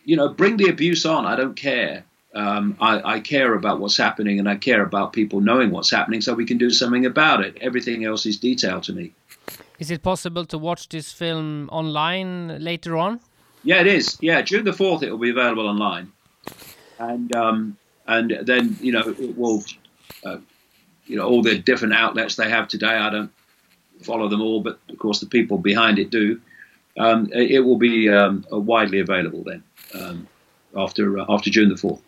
you 0.05 0.15
know, 0.15 0.29
bring 0.29 0.57
the 0.57 0.69
abuse 0.69 1.05
on. 1.05 1.25
I 1.25 1.35
don't 1.35 1.55
care. 1.55 2.03
Um, 2.33 2.77
I, 2.79 3.15
I, 3.15 3.19
care 3.19 3.55
about 3.55 3.79
what's 3.79 3.97
happening 3.97 4.37
and 4.37 4.47
I 4.47 4.57
care 4.57 4.83
about 4.83 5.11
people 5.11 5.41
knowing 5.41 5.71
what's 5.71 5.89
happening 5.89 6.21
so 6.21 6.35
we 6.35 6.45
can 6.45 6.59
do 6.59 6.69
something 6.69 7.05
about 7.05 7.43
it. 7.43 7.57
Everything 7.61 8.05
else 8.05 8.27
is 8.27 8.37
detail 8.37 8.79
to 8.81 8.93
me. 8.93 9.13
Is 9.79 9.91
it 9.91 10.03
possible 10.03 10.45
to 10.45 10.57
watch 10.57 10.89
this 10.89 11.11
film 11.11 11.69
online 11.71 12.59
later 12.59 12.97
on? 12.97 13.21
Yeah, 13.63 13.81
it 13.81 13.87
is. 13.87 14.17
Yeah, 14.21 14.41
June 14.41 14.65
the 14.65 14.73
fourth, 14.73 15.03
it 15.03 15.11
will 15.11 15.17
be 15.17 15.29
available 15.29 15.67
online, 15.67 16.11
and 16.99 17.35
um, 17.35 17.77
and 18.07 18.37
then 18.41 18.77
you 18.81 18.91
know 18.91 19.01
it 19.01 19.37
will, 19.37 19.63
uh, 20.23 20.37
you 21.07 21.15
know, 21.15 21.27
all 21.27 21.41
the 21.41 21.57
different 21.57 21.93
outlets 21.93 22.35
they 22.35 22.49
have 22.49 22.67
today. 22.67 22.87
I 22.87 23.09
don't 23.09 23.31
follow 24.01 24.27
them 24.27 24.41
all, 24.41 24.61
but 24.61 24.79
of 24.89 24.97
course 24.99 25.19
the 25.19 25.25
people 25.25 25.57
behind 25.57 25.99
it 25.99 26.09
do. 26.09 26.39
Um, 26.97 27.29
it 27.31 27.63
will 27.63 27.77
be 27.77 28.09
um, 28.09 28.45
widely 28.49 28.99
available 28.99 29.43
then 29.43 29.63
um, 29.93 30.27
after 30.75 31.19
uh, 31.19 31.25
after 31.29 31.49
June 31.49 31.69
the 31.69 31.77
fourth. 31.77 32.01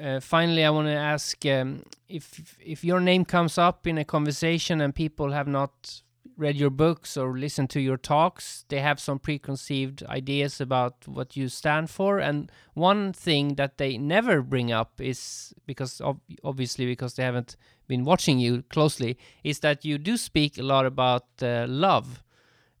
Uh, 0.00 0.20
finally, 0.20 0.64
I 0.64 0.70
want 0.70 0.88
to 0.88 0.94
ask 0.94 1.44
um, 1.46 1.82
if 2.08 2.56
if 2.60 2.84
your 2.84 3.00
name 3.00 3.24
comes 3.24 3.58
up 3.58 3.86
in 3.86 3.98
a 3.98 4.04
conversation 4.04 4.80
and 4.80 4.94
people 4.94 5.32
have 5.32 5.46
not 5.46 6.02
read 6.38 6.56
your 6.56 6.70
books 6.70 7.16
or 7.16 7.36
listened 7.36 7.68
to 7.68 7.80
your 7.80 7.96
talks, 7.96 8.64
they 8.68 8.80
have 8.80 9.00
some 9.00 9.18
preconceived 9.18 10.04
ideas 10.04 10.60
about 10.60 10.94
what 11.06 11.36
you 11.36 11.48
stand 11.48 11.90
for. 11.90 12.18
And 12.18 12.50
one 12.74 13.12
thing 13.12 13.56
that 13.56 13.76
they 13.76 13.98
never 13.98 14.40
bring 14.40 14.70
up 14.70 15.00
is 15.00 15.52
because 15.66 16.00
ob 16.00 16.20
obviously 16.44 16.86
because 16.86 17.14
they 17.14 17.24
haven't 17.24 17.56
been 17.88 18.04
watching 18.04 18.38
you 18.38 18.62
closely, 18.70 19.18
is 19.42 19.58
that 19.60 19.84
you 19.84 19.98
do 19.98 20.16
speak 20.16 20.58
a 20.58 20.62
lot 20.62 20.86
about 20.86 21.26
uh, 21.42 21.66
love, 21.68 22.22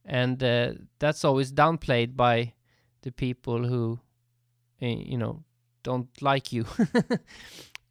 and 0.04 0.42
uh, 0.42 0.72
that's 1.00 1.24
always 1.24 1.52
downplayed 1.52 2.14
by 2.14 2.52
the 3.02 3.10
people 3.10 3.66
who, 3.66 3.98
uh, 4.80 4.86
you 4.86 5.18
know, 5.18 5.42
don't 5.82 6.22
like 6.22 6.52
you. 6.52 6.64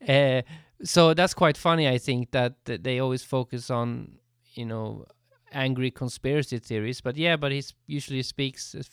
Uh, 0.08 0.44
so 0.84 1.14
that's 1.14 1.34
quite 1.34 1.58
funny. 1.58 1.90
I 1.90 1.98
think 1.98 2.32
that 2.32 2.54
they 2.66 3.00
always 3.00 3.24
focus 3.24 3.70
on, 3.70 4.20
you 4.54 4.66
know 4.66 5.06
angry 5.52 5.92
conspiracy 5.92 6.60
theories. 6.60 7.02
But 7.02 7.18
yeah, 7.18 7.36
but 7.36 7.52
he 7.52 7.64
usually 7.86 8.24
speaks 8.24 8.76
a 8.76 8.84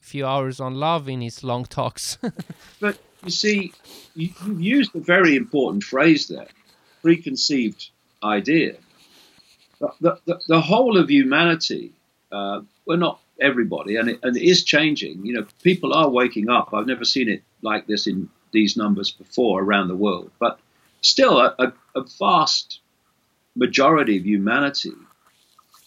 few 0.00 0.26
hours 0.26 0.60
on 0.60 0.74
love 0.74 1.08
in 1.08 1.20
his 1.20 1.42
long 1.42 1.64
talks. 1.64 2.18
but 2.80 2.98
you 3.24 3.30
see, 3.30 3.72
you, 4.14 4.28
have 4.40 4.60
used 4.60 4.94
a 4.94 5.00
very 5.00 5.36
important 5.36 5.82
phrase 5.82 6.28
there 6.28 6.48
preconceived 7.02 7.90
idea. 8.22 8.76
The, 10.00 10.18
the, 10.24 10.40
the 10.48 10.60
whole 10.60 10.96
of 10.96 11.10
humanity 11.10 11.92
uh, 12.34 12.62
well, 12.84 12.98
not 12.98 13.20
everybody, 13.40 13.96
and 13.96 14.08
it, 14.08 14.18
and 14.22 14.36
it 14.36 14.42
is 14.42 14.64
changing. 14.64 15.24
You 15.24 15.34
know, 15.34 15.46
people 15.62 15.94
are 15.94 16.08
waking 16.08 16.50
up. 16.50 16.74
I've 16.74 16.86
never 16.86 17.04
seen 17.04 17.28
it 17.28 17.42
like 17.62 17.86
this 17.86 18.06
in 18.06 18.28
these 18.52 18.76
numbers 18.76 19.10
before 19.10 19.62
around 19.62 19.88
the 19.88 19.96
world, 19.96 20.30
but 20.38 20.58
still, 21.00 21.38
a, 21.38 21.54
a, 21.58 21.72
a 21.94 22.04
vast 22.18 22.80
majority 23.54 24.18
of 24.18 24.26
humanity 24.26 24.92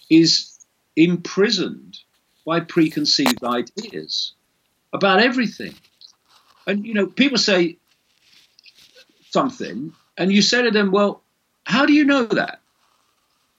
is 0.09 0.65
imprisoned 0.95 1.99
by 2.45 2.59
preconceived 2.61 3.43
ideas 3.43 4.33
about 4.93 5.19
everything. 5.19 5.75
And, 6.65 6.85
you 6.85 6.93
know, 6.93 7.07
people 7.07 7.37
say 7.37 7.77
something, 9.29 9.93
and 10.17 10.31
you 10.31 10.41
say 10.41 10.63
to 10.63 10.71
them, 10.71 10.91
well, 10.91 11.21
how 11.65 11.85
do 11.85 11.93
you 11.93 12.05
know 12.05 12.25
that? 12.25 12.61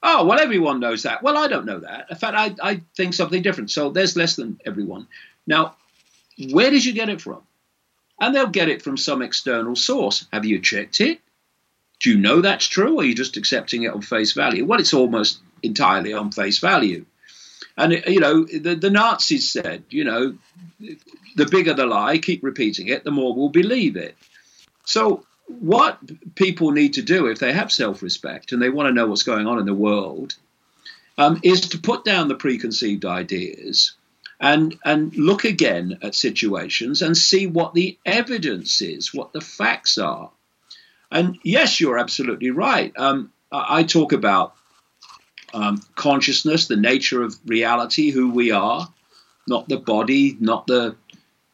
Oh, 0.01 0.25
well, 0.25 0.39
everyone 0.39 0.79
knows 0.79 1.03
that. 1.03 1.21
Well, 1.21 1.37
I 1.37 1.47
don't 1.47 1.65
know 1.65 1.79
that. 1.79 2.07
In 2.09 2.17
fact, 2.17 2.35
I, 2.37 2.55
I 2.61 2.81
think 2.95 3.13
something 3.13 3.41
different. 3.41 3.69
So 3.69 3.89
there's 3.89 4.15
less 4.15 4.35
than 4.35 4.59
everyone. 4.65 5.07
Now, 5.45 5.75
where 6.51 6.71
did 6.71 6.85
you 6.85 6.93
get 6.93 7.09
it 7.09 7.21
from? 7.21 7.41
And 8.19 8.35
they'll 8.35 8.47
get 8.47 8.69
it 8.69 8.81
from 8.81 8.97
some 8.97 9.21
external 9.21 9.75
source. 9.75 10.25
Have 10.33 10.45
you 10.45 10.59
checked 10.59 11.01
it? 11.01 11.19
Do 11.99 12.11
you 12.11 12.17
know 12.17 12.41
that's 12.41 12.65
true, 12.65 12.95
or 12.95 13.01
are 13.01 13.05
you 13.05 13.13
just 13.13 13.37
accepting 13.37 13.83
it 13.83 13.93
on 13.93 14.01
face 14.01 14.31
value? 14.31 14.65
Well, 14.65 14.79
it's 14.79 14.93
almost 14.93 15.39
entirely 15.63 16.13
on 16.13 16.31
face 16.31 16.59
value. 16.59 17.05
And, 17.77 17.93
you 18.07 18.19
know, 18.19 18.43
the, 18.43 18.75
the 18.75 18.89
Nazis 18.89 19.49
said, 19.49 19.85
you 19.89 20.03
know, 20.03 20.35
the 21.35 21.45
bigger 21.45 21.73
the 21.73 21.85
lie, 21.85 22.17
keep 22.17 22.43
repeating 22.43 22.89
it, 22.89 23.03
the 23.03 23.11
more 23.11 23.33
we'll 23.33 23.49
believe 23.49 23.95
it. 23.95 24.15
So, 24.85 25.25
what 25.47 25.97
people 26.35 26.71
need 26.71 26.93
to 26.93 27.01
do 27.01 27.25
if 27.27 27.39
they 27.39 27.53
have 27.53 27.71
self 27.71 28.03
respect 28.03 28.51
and 28.51 28.61
they 28.61 28.69
want 28.69 28.87
to 28.87 28.93
know 28.93 29.07
what's 29.07 29.23
going 29.23 29.47
on 29.47 29.59
in 29.59 29.65
the 29.65 29.73
world 29.73 30.35
um, 31.17 31.39
is 31.43 31.61
to 31.69 31.79
put 31.79 32.05
down 32.05 32.27
the 32.27 32.35
preconceived 32.35 33.05
ideas 33.05 33.93
and, 34.39 34.75
and 34.85 35.15
look 35.15 35.43
again 35.43 35.99
at 36.01 36.15
situations 36.15 37.01
and 37.01 37.17
see 37.17 37.47
what 37.47 37.73
the 37.73 37.97
evidence 38.05 38.81
is, 38.81 39.13
what 39.13 39.33
the 39.33 39.41
facts 39.41 39.97
are. 39.97 40.31
And 41.11 41.39
yes, 41.43 41.79
you're 41.79 41.97
absolutely 41.97 42.51
right. 42.51 42.93
Um, 42.97 43.31
I 43.51 43.83
talk 43.83 44.13
about 44.13 44.53
um, 45.53 45.81
consciousness, 45.95 46.67
the 46.67 46.75
nature 46.75 47.23
of 47.23 47.35
reality, 47.45 48.11
who 48.11 48.31
we 48.31 48.51
are, 48.51 48.87
not 49.47 49.67
the 49.67 49.77
body, 49.77 50.37
not 50.39 50.67
the 50.67 50.95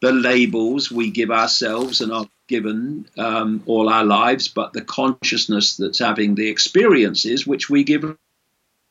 the 0.02 0.12
labels 0.12 0.92
we 0.92 1.10
give 1.10 1.32
ourselves 1.32 2.02
and 2.02 2.12
are 2.12 2.28
given 2.48 3.08
um, 3.18 3.64
all 3.66 3.90
our 3.90 4.06
lives, 4.06 4.48
but 4.48 4.74
the 4.74 4.82
consciousness 4.82 5.78
that's 5.78 6.00
having 6.00 6.36
the 6.36 6.48
experiences 6.48 7.48
which 7.48 7.70
we 7.70 7.84
give 7.84 8.16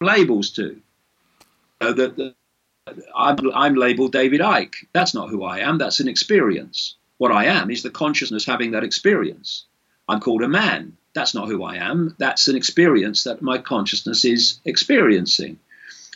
labels 0.00 0.50
to. 0.50 0.80
That, 1.80 2.16
that 2.16 2.34
I'm, 3.14 3.36
I'm 3.54 3.74
labeled 3.74 4.12
David 4.12 4.40
Icke. 4.40 4.74
That's 4.92 5.14
not 5.14 5.30
who 5.30 5.44
I 5.44 5.60
am. 5.60 5.78
That's 5.78 6.00
an 6.00 6.08
experience. 6.08 6.96
What 7.18 7.32
I 7.32 7.46
am 7.46 7.70
is 7.70 7.82
the 7.82 7.90
consciousness 7.90 8.44
having 8.44 8.72
that 8.72 8.84
experience. 8.84 9.66
I'm 10.08 10.20
called 10.20 10.42
a 10.42 10.48
man. 10.48 10.96
That's 11.14 11.34
not 11.34 11.48
who 11.48 11.62
I 11.62 11.76
am. 11.76 12.14
That's 12.18 12.48
an 12.48 12.56
experience 12.56 13.24
that 13.24 13.40
my 13.40 13.58
consciousness 13.58 14.24
is 14.24 14.60
experiencing. 14.64 15.58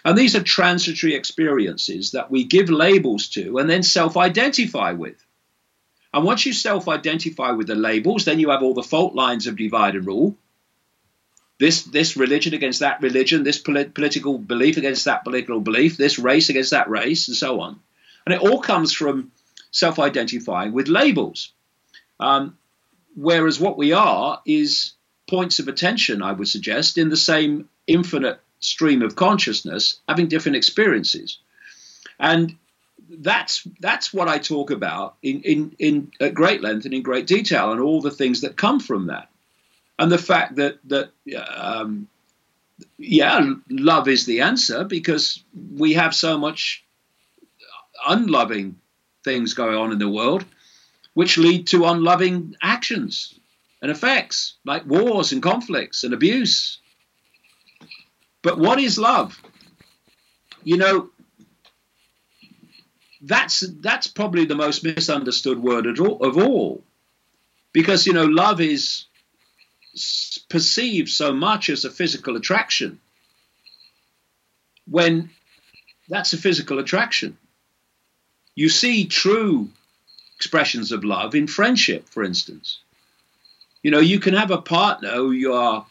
And 0.05 0.17
these 0.17 0.37
are 0.37 0.43
transitory 0.43 1.15
experiences 1.15 2.13
that 2.13 2.31
we 2.31 2.45
give 2.45 2.69
labels 2.69 3.29
to 3.31 3.59
and 3.59 3.71
then 3.71 3.83
self 3.83 4.17
identify 4.17 4.93
with. 4.93 5.25
And 6.13 6.25
once 6.25 6.47
you 6.47 6.53
self 6.53 6.89
identify 6.89 7.53
with 7.53 7.67
the 7.67 7.75
labels, 7.75 8.25
then 8.25 8.41
you 8.41 8.51
have 8.51 8.63
all 8.63 8.75
the 8.75 8.83
fault 8.83 9.15
lines 9.15 9.47
of 9.47 9.57
divide 9.57 9.95
and 9.95 10.07
rule. 10.07 10.37
This, 11.59 11.83
this 11.83 12.17
religion 12.17 12.55
against 12.55 12.81
that 12.81 13.03
religion, 13.03 13.43
this 13.43 13.59
polit- 13.59 13.95
political 13.95 14.39
belief 14.39 14.77
against 14.77 15.05
that 15.07 15.25
political 15.25 15.61
belief, 15.61 15.97
this 15.97 16.19
race 16.19 16.49
against 16.51 16.71
that 16.71 16.89
race, 16.89 17.27
and 17.29 17.37
so 17.37 17.61
on. 17.61 17.81
And 18.25 18.35
it 18.35 18.41
all 18.41 18.61
comes 18.61 18.93
from 18.93 19.33
self 19.71 19.99
identifying 19.99 20.73
with 20.73 20.89
labels. 20.89 21.53
Um, 22.21 22.57
whereas 23.19 23.59
what 23.59 23.77
we 23.77 23.93
are 23.93 24.41
is 24.47 24.93
points 25.29 25.59
of 25.59 25.69
attention, 25.69 26.23
I 26.23 26.33
would 26.33 26.49
suggest, 26.49 26.99
in 26.99 27.09
the 27.09 27.17
same 27.17 27.69
infinite 27.87 28.41
stream 28.61 29.03
of 29.03 29.17
consciousness, 29.17 30.01
having 30.09 30.29
different 30.29 30.57
experiences. 30.57 31.39
And 32.19 32.57
that's 33.11 33.67
that's 33.81 34.13
what 34.13 34.29
I 34.29 34.39
talk 34.39 34.71
about 34.71 35.17
in, 35.23 35.43
in, 35.43 35.77
in 35.79 36.13
at 36.21 36.35
great 36.35 36.63
length 36.63 36.85
and 36.85 36.95
in 36.95 37.03
great 37.03 37.27
detail, 37.27 37.73
and 37.73 37.81
all 37.81 38.01
the 38.01 38.11
things 38.11 38.43
that 38.43 38.57
come 38.57 38.81
from 38.81 39.07
that, 39.07 39.29
and 39.99 40.13
the 40.13 40.19
fact 40.19 40.57
that 40.57 40.79
that 40.85 41.11
um, 41.57 42.09
yeah, 42.99 43.53
love 43.71 44.09
is 44.09 44.27
the 44.27 44.43
answer 44.43 44.85
because 44.85 45.43
we 45.77 45.95
have 45.95 46.15
so 46.15 46.39
much 46.39 46.85
unloving 48.07 48.77
things 49.25 49.55
going 49.55 49.75
on 49.75 49.91
in 49.91 49.99
the 49.99 50.09
world, 50.09 50.45
which 51.19 51.37
lead 51.37 51.67
to 51.67 51.85
unloving 51.85 52.55
actions 52.63 53.35
and 53.83 53.91
effects 53.91 54.55
like 54.65 54.87
wars 54.87 55.33
and 55.33 55.43
conflicts 55.43 56.05
and 56.05 56.15
abuse. 56.15 56.79
But 58.41 58.57
what 58.57 58.79
is 58.79 58.99
love? 58.99 59.37
You 60.63 60.77
know, 60.77 61.11
that's 63.21 63.65
that's 63.81 64.07
probably 64.07 64.45
the 64.45 64.55
most 64.55 64.85
misunderstood 64.85 65.61
word 65.61 65.99
all, 65.99 66.23
of 66.23 66.37
all, 66.39 66.85
because 67.73 68.07
you 68.07 68.13
know 68.13 68.27
love 68.27 68.61
is 68.61 69.07
perceived 70.49 71.09
so 71.09 71.33
much 71.33 71.69
as 71.69 71.85
a 71.85 71.91
physical 71.91 72.37
attraction 72.37 73.01
when 74.89 75.31
that's 76.09 76.33
a 76.33 76.39
physical 76.39 76.79
attraction. 76.79 77.37
You 78.55 78.69
see 78.69 79.07
true 79.07 79.71
expressions 80.39 80.93
of 80.93 81.03
love 81.03 81.35
in 81.35 81.49
friendship, 81.49 82.09
for 82.09 82.23
instance. 82.23 82.79
You 83.83 83.91
know, 83.91 83.99
you 83.99 84.21
can 84.21 84.35
have 84.35 84.53
a 84.53 84.63
partner 84.63 85.11
who 85.11 85.33
you 85.33 85.53
are 85.53 85.85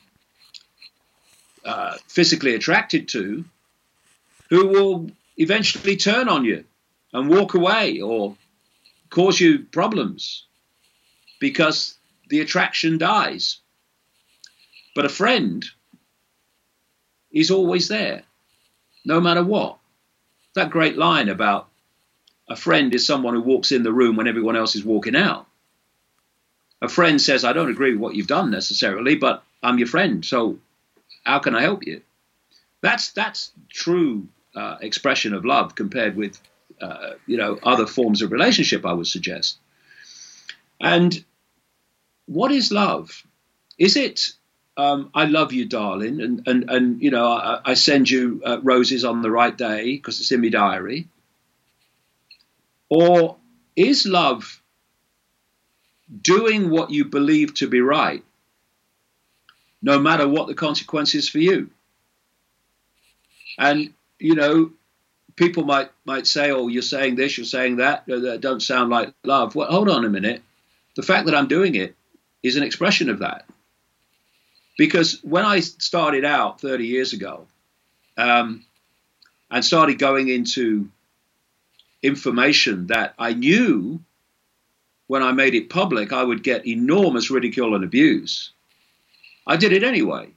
uh, 1.65 1.97
physically 2.07 2.55
attracted 2.55 3.09
to 3.09 3.43
who 4.49 4.67
will 4.67 5.11
eventually 5.35 5.97
turn 5.97 6.29
on 6.29 6.45
you 6.45 6.63
and 7.11 7.29
walk 7.29 7.55
away 7.55 7.99
or 7.99 8.37
cause 9.09 9.37
you 9.37 9.59
problems 9.59 10.45
because 11.41 11.97
the 12.29 12.39
attraction 12.39 12.97
dies. 12.97 13.57
But 14.95 15.03
a 15.03 15.09
friend 15.09 15.65
is 17.33 17.51
always 17.51 17.89
there, 17.89 18.23
no 19.03 19.19
matter 19.19 19.43
what. 19.43 19.77
That 20.55 20.69
great 20.69 20.97
line 20.97 21.27
about 21.27 21.67
a 22.49 22.55
friend 22.55 22.93
is 22.93 23.05
someone 23.05 23.33
who 23.33 23.41
walks 23.41 23.71
in 23.71 23.83
the 23.83 23.93
room 23.93 24.15
when 24.15 24.27
everyone 24.27 24.55
else 24.55 24.75
is 24.75 24.85
walking 24.85 25.15
out. 25.15 25.47
A 26.81 26.87
friend 26.87 27.19
says, 27.19 27.43
I 27.43 27.53
don't 27.53 27.71
agree 27.71 27.91
with 27.91 27.99
what 27.99 28.15
you've 28.15 28.27
done 28.27 28.51
necessarily, 28.51 29.15
but 29.15 29.43
I'm 29.63 29.79
your 29.79 29.87
friend, 29.87 30.23
so 30.23 30.59
how 31.23 31.39
can 31.39 31.55
I 31.55 31.61
help 31.61 31.85
you? 31.85 32.01
That's 32.81 33.11
that's 33.11 33.51
true 33.69 34.27
uh, 34.55 34.77
expression 34.81 35.33
of 35.33 35.45
love 35.45 35.75
compared 35.75 36.15
with 36.15 36.39
uh, 36.79 37.13
you 37.25 37.37
know 37.37 37.57
other 37.63 37.87
forms 37.87 38.21
of 38.21 38.31
relationship. 38.31 38.85
I 38.85 38.93
would 38.93 39.07
suggest. 39.07 39.57
And 40.79 41.23
what 42.27 42.51
is 42.51 42.71
love? 42.71 43.23
Is 43.79 43.97
it 43.97 44.31
um, 44.77 45.09
I 45.15 45.25
love 45.25 45.53
you, 45.53 45.65
darling, 45.65 46.21
and 46.21 46.47
and 46.47 46.69
and 46.69 47.01
you 47.01 47.09
know 47.09 47.25
I, 47.25 47.61
I 47.65 47.73
send 47.73 48.09
you 48.09 48.41
uh, 48.45 48.59
roses 48.61 49.03
on 49.03 49.23
the 49.23 49.31
right 49.31 49.57
day 49.57 49.95
because 49.95 50.19
it's 50.21 50.31
in 50.31 50.41
my 50.41 50.49
diary? 50.49 51.07
Or 52.89 53.37
is 53.75 54.05
love 54.05 54.61
doing 56.21 56.69
what 56.69 56.89
you 56.89 57.05
believe 57.05 57.53
to 57.55 57.67
be 57.67 57.81
right, 57.81 58.23
no 59.81 59.99
matter 59.99 60.27
what 60.27 60.47
the 60.47 60.53
consequences 60.55 61.27
for 61.29 61.39
you? 61.39 61.69
And 63.57 63.93
you 64.19 64.35
know, 64.35 64.71
people 65.35 65.63
might 65.63 65.89
might 66.05 66.27
say, 66.27 66.51
"Oh, 66.51 66.67
you're 66.67 66.81
saying 66.81 67.15
this, 67.15 67.37
you're 67.37 67.45
saying 67.45 67.77
that. 67.77 68.05
That 68.07 68.41
don't 68.41 68.61
sound 68.61 68.89
like 68.89 69.13
love." 69.23 69.55
Well, 69.55 69.69
hold 69.69 69.89
on 69.89 70.05
a 70.05 70.09
minute. 70.09 70.41
The 70.95 71.03
fact 71.03 71.25
that 71.25 71.35
I'm 71.35 71.47
doing 71.47 71.75
it 71.75 71.95
is 72.43 72.55
an 72.55 72.63
expression 72.63 73.09
of 73.09 73.19
that. 73.19 73.45
Because 74.77 75.19
when 75.23 75.43
I 75.43 75.59
started 75.59 76.23
out 76.23 76.61
30 76.61 76.85
years 76.85 77.13
ago, 77.13 77.47
um, 78.15 78.63
and 79.49 79.63
started 79.63 79.97
going 79.97 80.27
into 80.27 80.89
information 82.01 82.87
that 82.87 83.13
I 83.17 83.33
knew 83.33 84.01
when 85.07 85.23
I 85.23 85.31
made 85.31 85.55
it 85.55 85.69
public, 85.69 86.11
I 86.11 86.23
would 86.23 86.43
get 86.43 86.67
enormous 86.67 87.31
ridicule 87.31 87.75
and 87.75 87.83
abuse. 87.83 88.51
I 89.45 89.57
did 89.57 89.71
it 89.71 89.83
anyway. 89.83 90.29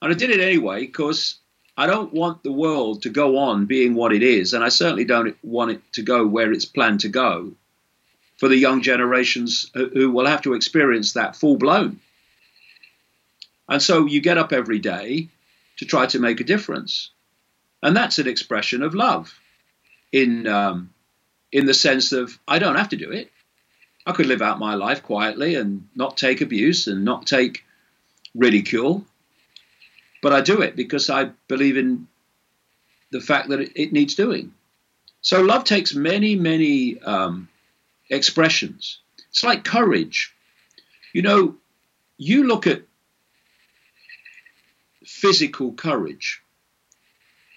And 0.00 0.12
I 0.12 0.16
did 0.16 0.30
it 0.30 0.40
anyway 0.40 0.80
because 0.80 1.36
I 1.76 1.86
don't 1.86 2.12
want 2.12 2.42
the 2.42 2.52
world 2.52 3.02
to 3.02 3.10
go 3.10 3.38
on 3.38 3.66
being 3.66 3.94
what 3.94 4.12
it 4.12 4.22
is, 4.22 4.54
and 4.54 4.62
I 4.62 4.68
certainly 4.68 5.04
don't 5.04 5.36
want 5.42 5.72
it 5.72 5.82
to 5.94 6.02
go 6.02 6.24
where 6.26 6.52
it's 6.52 6.66
planned 6.66 7.00
to 7.00 7.08
go 7.08 7.52
for 8.38 8.48
the 8.48 8.56
young 8.56 8.82
generations 8.82 9.70
who 9.74 10.10
will 10.10 10.26
have 10.26 10.42
to 10.42 10.54
experience 10.54 11.14
that 11.14 11.36
full 11.36 11.56
blown. 11.56 12.00
And 13.68 13.82
so 13.82 14.06
you 14.06 14.20
get 14.20 14.38
up 14.38 14.52
every 14.52 14.78
day 14.78 15.28
to 15.78 15.84
try 15.84 16.06
to 16.06 16.20
make 16.20 16.40
a 16.40 16.44
difference. 16.44 17.10
and 17.82 17.96
that's 17.96 18.18
an 18.18 18.26
expression 18.28 18.82
of 18.82 18.94
love. 18.94 19.38
In 20.14 20.46
um, 20.46 20.94
in 21.50 21.66
the 21.66 21.74
sense 21.74 22.12
of 22.12 22.38
I 22.46 22.58
don't 22.58 22.76
have 22.76 22.90
to 22.90 22.96
do 22.96 23.10
it. 23.10 23.30
I 24.06 24.12
could 24.12 24.26
live 24.26 24.42
out 24.42 24.58
my 24.58 24.74
life 24.74 25.02
quietly 25.02 25.54
and 25.54 25.88
not 25.94 26.16
take 26.16 26.40
abuse 26.40 26.86
and 26.86 27.04
not 27.04 27.26
take 27.26 27.64
ridicule, 28.34 29.04
but 30.22 30.32
I 30.32 30.40
do 30.40 30.60
it 30.60 30.76
because 30.76 31.08
I 31.08 31.30
believe 31.48 31.76
in 31.76 32.06
the 33.10 33.20
fact 33.20 33.48
that 33.48 33.60
it, 33.60 33.92
needs 33.92 34.14
doing. 34.14 34.52
So 35.22 35.40
love 35.40 35.64
takes 35.64 35.94
many, 35.94 36.34
many 36.34 37.00
um, 37.00 37.48
expressions. 38.10 38.98
It's 39.30 39.44
like 39.44 39.64
courage. 39.64 40.34
You 41.12 41.22
know, 41.22 41.56
you 42.18 42.44
look 42.44 42.66
at 42.66 42.82
physical 45.04 45.72
courage. 45.72 46.42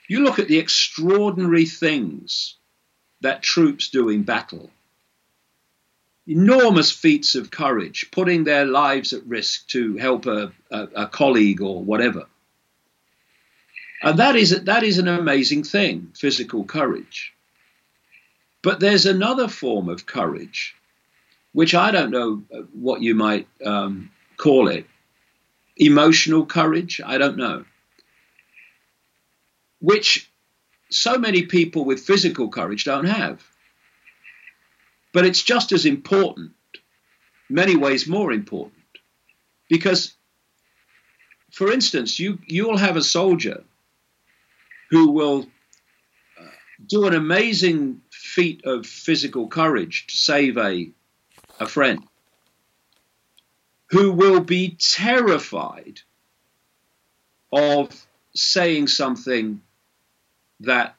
You 0.07 0.23
look 0.23 0.39
at 0.39 0.47
the 0.47 0.59
extraordinary 0.59 1.65
things 1.65 2.55
that 3.21 3.43
troops 3.43 3.89
do 3.89 4.09
in 4.09 4.23
battle. 4.23 4.71
Enormous 6.25 6.91
feats 6.91 7.35
of 7.35 7.51
courage, 7.51 8.09
putting 8.11 8.43
their 8.43 8.65
lives 8.65 9.13
at 9.13 9.25
risk 9.25 9.67
to 9.69 9.97
help 9.97 10.25
a, 10.25 10.51
a, 10.71 10.87
a 10.95 11.07
colleague 11.07 11.61
or 11.61 11.81
whatever. 11.81 12.27
And 14.01 14.19
that 14.19 14.35
is, 14.35 14.63
that 14.63 14.83
is 14.83 14.97
an 14.97 15.07
amazing 15.07 15.63
thing, 15.63 16.11
physical 16.15 16.63
courage. 16.63 17.33
But 18.61 18.79
there's 18.79 19.05
another 19.05 19.47
form 19.47 19.89
of 19.89 20.05
courage, 20.05 20.75
which 21.53 21.73
I 21.73 21.91
don't 21.91 22.11
know 22.11 22.43
what 22.73 23.01
you 23.01 23.15
might 23.15 23.47
um, 23.65 24.11
call 24.37 24.67
it 24.67 24.85
emotional 25.79 26.45
courage, 26.45 26.99
I 27.05 27.17
don't 27.17 27.37
know, 27.37 27.65
which 29.79 30.31
so 30.89 31.17
many 31.17 31.43
people 31.43 31.85
with 31.85 31.99
physical 31.99 32.49
courage 32.49 32.85
don't 32.85 33.05
have. 33.05 33.43
But 35.13 35.25
it's 35.25 35.41
just 35.41 35.71
as 35.71 35.85
important, 35.85 36.51
many 37.49 37.75
ways 37.75 38.07
more 38.07 38.31
important, 38.31 38.83
because, 39.69 40.13
for 41.51 41.71
instance, 41.71 42.19
you 42.19 42.39
you'll 42.45 42.77
have 42.77 42.97
a 42.97 43.01
soldier 43.01 43.63
who 44.89 45.11
will 45.11 45.47
uh, 46.39 46.45
do 46.85 47.07
an 47.07 47.13
amazing 47.15 48.01
feat 48.11 48.65
of 48.65 48.85
physical 48.85 49.47
courage 49.47 50.07
to 50.07 50.15
save 50.15 50.57
a 50.57 50.91
a 51.59 51.67
friend, 51.67 52.03
who 53.89 54.11
will 54.11 54.41
be 54.41 54.77
terrified 54.79 56.01
of 57.51 57.89
saying 58.35 58.87
something 58.87 59.61
that 60.61 60.95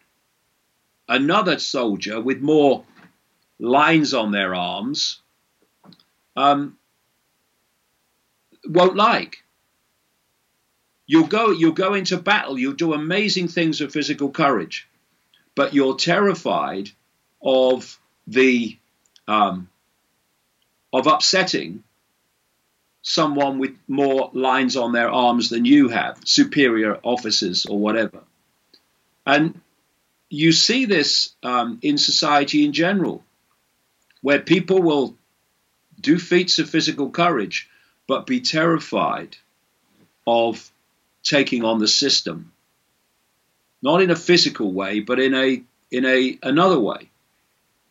another 1.09 1.59
soldier 1.59 2.21
with 2.21 2.41
more 2.41 2.85
lines 3.59 4.15
on 4.15 4.31
their 4.31 4.55
arms 4.55 5.21
um, 6.37 6.77
won't 8.65 8.97
like. 8.97 9.43
You'll 11.07 11.27
go, 11.27 11.51
you'll 11.51 11.73
go 11.73 11.95
into 11.95 12.19
battle, 12.19 12.59
you'll 12.59 12.75
do 12.75 12.93
amazing 12.93 13.49
things 13.49 13.81
of 13.81 13.93
physical 13.93 14.31
courage, 14.31 14.87
but 15.55 15.73
you're 15.73 15.97
terrified 15.97 16.91
of 17.43 17.99
the 18.27 18.77
um, 19.27 19.69
of 20.93 21.07
upsetting 21.07 21.83
someone 23.03 23.59
with 23.59 23.77
more 23.87 24.31
lines 24.35 24.77
on 24.77 24.93
their 24.93 25.11
arms 25.11 25.49
than 25.49 25.65
you 25.65 25.89
have, 25.89 26.21
superior 26.25 26.99
officers 27.03 27.67
or 27.67 27.79
whatever. 27.79 28.23
And 29.29 29.61
you 30.31 30.53
see 30.53 30.87
this 30.87 31.35
um, 31.43 31.79
in 31.83 31.99
society 31.99 32.65
in 32.65 32.73
general, 32.73 33.23
where 34.23 34.41
people 34.41 34.81
will 34.81 35.15
do 36.01 36.19
feats 36.19 36.59
of 36.59 36.71
physical 36.71 37.11
courage, 37.11 37.69
but 38.07 38.27
be 38.27 38.41
terrified 38.41 39.37
of 40.27 40.73
taking 41.23 41.63
on 41.63 41.79
the 41.79 41.87
system, 41.87 42.53
not 43.83 44.01
in 44.01 44.11
a 44.11 44.17
physical 44.17 44.73
way, 44.73 45.01
but 45.01 45.21
in 45.21 45.35
a 45.35 45.63
in 45.91 46.07
a 46.07 46.39
another 46.43 46.81
way 46.81 47.11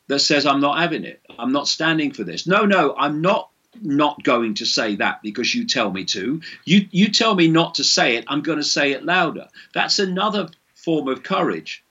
that 0.07 0.19
says, 0.19 0.47
"I'm 0.47 0.59
not 0.59 0.79
having 0.79 1.03
it. 1.03 1.21
I'm 1.37 1.51
not 1.51 1.67
standing 1.67 2.13
for 2.13 2.23
this." 2.23 2.47
No, 2.47 2.65
no, 2.65 2.95
I'm 2.97 3.21
not 3.21 3.51
not 3.79 4.23
going 4.23 4.55
to 4.55 4.65
say 4.65 4.95
that 4.95 5.21
because 5.21 5.53
you 5.53 5.65
tell 5.65 5.91
me 5.91 6.05
to. 6.05 6.41
You 6.65 6.87
you 6.89 7.09
tell 7.09 7.35
me 7.35 7.47
not 7.47 7.75
to 7.75 7.83
say 7.83 8.15
it. 8.15 8.25
I'm 8.27 8.41
going 8.41 8.57
to 8.57 8.63
say 8.63 8.93
it 8.93 9.05
louder. 9.05 9.49
That's 9.75 9.99
another 9.99 10.49
form 10.87 11.09
of 11.09 11.21
courage, 11.21 11.83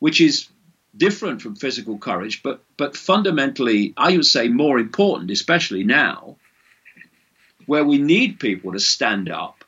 which 0.00 0.20
is 0.20 0.48
different 0.96 1.40
from 1.40 1.54
physical 1.54 1.98
courage, 1.98 2.42
but 2.42 2.64
but 2.76 2.96
fundamentally, 2.96 3.94
I 3.96 4.16
would 4.16 4.26
say 4.26 4.48
more 4.48 4.80
important, 4.80 5.30
especially 5.30 5.84
now, 5.84 6.34
where 7.66 7.84
we 7.84 7.98
need 7.98 8.40
people 8.40 8.72
to 8.72 8.80
stand 8.80 9.30
up 9.30 9.64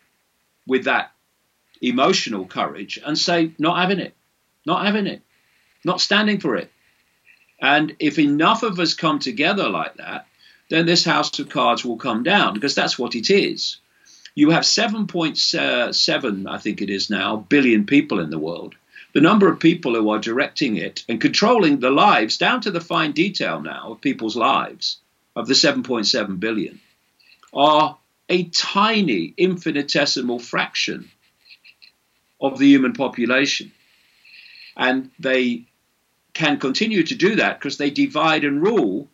with 0.66 0.86
that 0.86 1.12
emotional 1.80 2.44
courage 2.44 2.98
and 3.06 3.16
say, 3.16 3.52
not 3.56 3.78
having 3.78 4.00
it, 4.00 4.14
not 4.66 4.84
having 4.84 5.06
it, 5.06 5.22
not 5.84 6.00
standing 6.00 6.40
for 6.40 6.56
it. 6.56 6.72
And 7.60 7.94
if 8.00 8.18
enough 8.18 8.64
of 8.64 8.80
us 8.80 8.94
come 8.94 9.20
together 9.20 9.68
like 9.68 9.94
that, 9.98 10.26
then 10.70 10.86
this 10.86 11.04
house 11.04 11.38
of 11.38 11.48
cards 11.48 11.84
will 11.84 11.98
come 11.98 12.24
down 12.24 12.54
because 12.54 12.74
that's 12.74 12.98
what 12.98 13.14
it 13.14 13.30
is. 13.30 13.76
You 14.36 14.50
have 14.50 14.64
7.7, 14.64 16.46
I 16.46 16.58
think 16.58 16.82
it 16.82 16.90
is 16.90 17.08
now, 17.08 17.36
billion 17.36 17.86
people 17.86 18.20
in 18.20 18.28
the 18.28 18.38
world. 18.38 18.74
The 19.14 19.22
number 19.22 19.50
of 19.50 19.58
people 19.58 19.94
who 19.94 20.10
are 20.10 20.18
directing 20.18 20.76
it 20.76 21.04
and 21.08 21.18
controlling 21.18 21.80
the 21.80 21.90
lives, 21.90 22.36
down 22.36 22.60
to 22.60 22.70
the 22.70 22.82
fine 22.82 23.12
detail 23.12 23.62
now 23.62 23.92
of 23.92 24.02
people's 24.02 24.36
lives, 24.36 24.98
of 25.34 25.46
the 25.46 25.54
7.7 25.54 26.38
billion, 26.38 26.78
are 27.54 27.96
a 28.28 28.44
tiny, 28.44 29.32
infinitesimal 29.38 30.38
fraction 30.38 31.10
of 32.38 32.58
the 32.58 32.66
human 32.66 32.92
population. 32.92 33.72
And 34.76 35.10
they 35.18 35.64
can 36.34 36.58
continue 36.58 37.04
to 37.04 37.14
do 37.14 37.36
that 37.36 37.58
because 37.58 37.78
they 37.78 37.88
divide 37.88 38.44
and 38.44 38.62
rule 38.62 39.08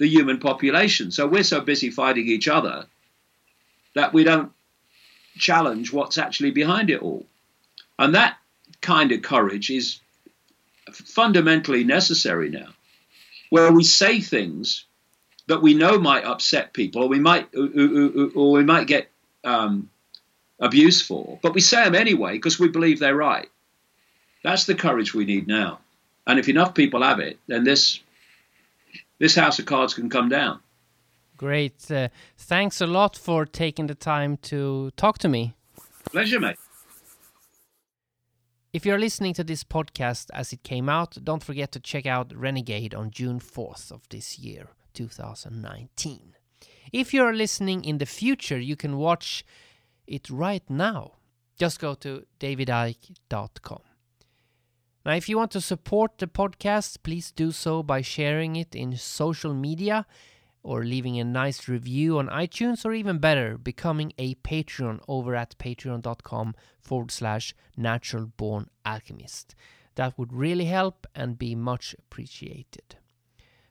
the 0.00 0.08
human 0.08 0.40
population. 0.40 1.12
So 1.12 1.28
we're 1.28 1.44
so 1.44 1.60
busy 1.60 1.90
fighting 1.90 2.26
each 2.26 2.48
other 2.48 2.86
that 3.96 4.12
we 4.12 4.24
don't 4.24 4.52
challenge 5.38 5.90
what's 5.90 6.18
actually 6.18 6.50
behind 6.50 6.90
it 6.90 7.00
all. 7.00 7.24
And 7.98 8.14
that 8.14 8.36
kind 8.82 9.10
of 9.10 9.22
courage 9.22 9.70
is 9.70 10.00
fundamentally 10.92 11.82
necessary 11.82 12.50
now, 12.50 12.68
where 13.48 13.72
we 13.72 13.84
say 13.84 14.20
things 14.20 14.84
that 15.48 15.62
we 15.62 15.72
know 15.72 15.98
might 15.98 16.24
upset 16.24 16.74
people, 16.74 17.04
or 17.04 17.08
we 17.08 17.18
might, 17.18 17.48
uh, 17.56 17.62
uh, 17.62 17.64
uh, 17.64 18.28
or 18.34 18.52
we 18.52 18.64
might 18.64 18.86
get 18.86 19.10
um, 19.44 19.88
abuse 20.60 21.00
for, 21.00 21.38
but 21.42 21.54
we 21.54 21.62
say 21.62 21.82
them 21.84 21.94
anyway 21.94 22.32
because 22.32 22.58
we 22.58 22.68
believe 22.68 22.98
they're 22.98 23.16
right. 23.16 23.48
That's 24.44 24.66
the 24.66 24.74
courage 24.74 25.14
we 25.14 25.24
need 25.24 25.48
now. 25.48 25.80
And 26.26 26.38
if 26.38 26.50
enough 26.50 26.74
people 26.74 27.02
have 27.02 27.20
it, 27.20 27.38
then 27.46 27.64
this 27.64 28.00
this 29.18 29.34
house 29.34 29.58
of 29.58 29.64
cards 29.64 29.94
can 29.94 30.10
come 30.10 30.28
down. 30.28 30.60
Great. 31.36 31.90
Uh, 31.90 32.08
thanks 32.36 32.80
a 32.80 32.86
lot 32.86 33.16
for 33.16 33.44
taking 33.44 33.86
the 33.86 33.94
time 33.94 34.36
to 34.38 34.90
talk 34.96 35.18
to 35.18 35.28
me. 35.28 35.54
Pleasure, 36.10 36.40
mate. 36.40 36.56
If 38.72 38.84
you're 38.84 38.98
listening 38.98 39.32
to 39.34 39.44
this 39.44 39.64
podcast 39.64 40.26
as 40.34 40.52
it 40.52 40.62
came 40.62 40.88
out, 40.88 41.16
don't 41.24 41.42
forget 41.42 41.72
to 41.72 41.80
check 41.80 42.04
out 42.04 42.36
Renegade 42.36 42.94
on 42.94 43.10
June 43.10 43.40
4th 43.40 43.90
of 43.90 44.02
this 44.10 44.38
year, 44.38 44.68
2019. 44.92 46.34
If 46.92 47.14
you're 47.14 47.34
listening 47.34 47.84
in 47.84 47.98
the 47.98 48.06
future, 48.06 48.58
you 48.58 48.76
can 48.76 48.98
watch 48.98 49.44
it 50.06 50.28
right 50.28 50.62
now. 50.68 51.12
Just 51.58 51.80
go 51.80 51.94
to 51.94 52.26
davidicke.com. 52.38 53.80
Now, 55.06 55.12
if 55.12 55.28
you 55.28 55.38
want 55.38 55.52
to 55.52 55.60
support 55.60 56.18
the 56.18 56.26
podcast, 56.26 56.98
please 57.02 57.30
do 57.30 57.52
so 57.52 57.82
by 57.82 58.02
sharing 58.02 58.56
it 58.56 58.74
in 58.74 58.96
social 58.96 59.54
media 59.54 60.04
or 60.66 60.84
leaving 60.84 61.18
a 61.20 61.24
nice 61.24 61.68
review 61.68 62.18
on 62.18 62.26
iTunes, 62.28 62.84
or 62.84 62.92
even 62.92 63.18
better, 63.18 63.56
becoming 63.56 64.12
a 64.18 64.34
Patreon 64.36 65.00
over 65.06 65.36
at 65.36 65.56
patreon.com 65.58 66.56
forward 66.80 67.12
slash 67.12 67.54
natural 67.76 68.26
born 68.26 68.68
alchemist. 68.84 69.54
That 69.94 70.18
would 70.18 70.32
really 70.32 70.64
help 70.64 71.06
and 71.14 71.38
be 71.38 71.54
much 71.54 71.94
appreciated. 71.98 72.96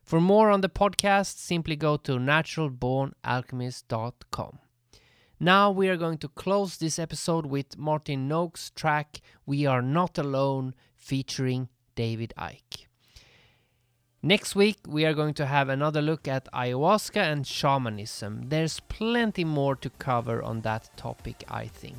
For 0.04 0.22
more 0.22 0.50
on 0.50 0.62
the 0.62 0.70
podcast, 0.70 1.38
simply 1.38 1.76
go 1.76 1.98
to 1.98 2.14
naturalbornalchemist.com. 2.14 4.60
Now 5.38 5.70
we 5.72 5.90
are 5.90 5.98
going 5.98 6.20
to 6.20 6.30
close 6.30 6.78
this 6.78 6.98
episode 6.98 7.46
with 7.46 7.78
Martin 7.78 8.30
Noakes' 8.30 8.72
track 8.74 9.20
We 9.46 9.66
Are 9.66 9.82
Not 9.82 10.18
Alone 10.18 10.74
featuring 10.96 11.68
David 11.96 12.34
Icke. 12.38 12.65
Next 14.26 14.56
week, 14.56 14.78
we 14.88 15.06
are 15.06 15.14
going 15.14 15.36
to 15.36 15.46
have 15.46 15.70
another 15.70 16.02
look 16.02 16.28
at 16.28 16.52
ayahuasca 16.52 17.22
and 17.22 17.46
shamanism. 17.46 18.50
There's 18.50 18.80
plenty 18.80 19.44
more 19.44 19.76
to 19.76 19.92
cover 20.00 20.42
on 20.42 20.62
that 20.62 20.90
topic, 20.98 21.44
I 21.48 21.68
think. 21.68 21.98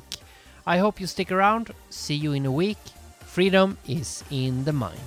I 0.65 0.79
hope 0.79 0.99
you 0.99 1.07
stick 1.07 1.31
around. 1.31 1.71
See 1.89 2.15
you 2.15 2.33
in 2.33 2.45
a 2.45 2.51
week. 2.51 2.83
Freedom 3.21 3.77
is 3.87 4.25
in 4.29 4.65
the 4.65 4.73
mind. 4.73 4.99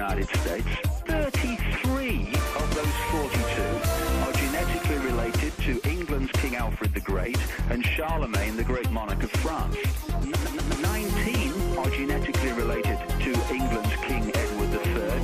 United 0.00 0.34
States. 0.38 0.66
33 1.04 2.32
of 2.56 2.74
those 2.74 2.96
42 3.12 3.36
are 4.24 4.32
genetically 4.32 4.96
related 4.96 5.52
to 5.58 5.78
England's 5.86 6.32
King 6.40 6.56
Alfred 6.56 6.94
the 6.94 7.00
Great 7.00 7.36
and 7.68 7.84
Charlemagne, 7.84 8.56
the 8.56 8.64
great 8.64 8.90
monarch 8.90 9.22
of 9.22 9.30
France. 9.44 9.76
N- 10.22 10.32
n- 10.32 10.80
19 10.80 11.76
are 11.76 11.90
genetically 11.90 12.52
related 12.52 12.98
to 13.24 13.30
England's 13.52 13.94
King 13.96 14.32
Edward 14.34 14.70
III. 14.72 15.20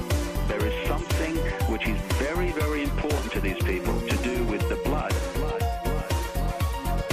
There 0.46 0.66
is 0.66 0.86
something 0.86 1.34
which 1.72 1.88
is 1.88 1.98
very, 2.20 2.52
very 2.52 2.82
important 2.82 3.32
to 3.32 3.40
these 3.40 3.62
people 3.62 3.98
to 4.02 4.16
do 4.18 4.44
with 4.44 4.68
the 4.68 4.76
blood. 4.84 5.14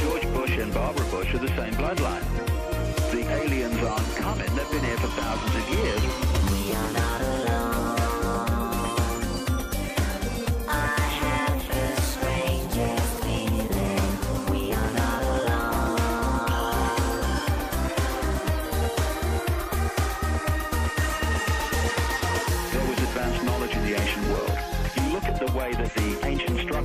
George 0.02 0.28
Bush 0.34 0.58
and 0.58 0.74
Barbara 0.74 1.06
Bush 1.06 1.34
are 1.34 1.38
the 1.38 1.56
same 1.56 1.76
bloodline. 1.76 2.28
The 3.14 3.24
aliens 3.42 3.82
aren't 3.84 4.16
coming. 4.18 4.54
They've 4.54 4.70
been 4.70 4.84
here 4.84 4.98
for 4.98 5.08
thousands 5.08 5.56
of 5.56 5.70
years. 5.70 6.34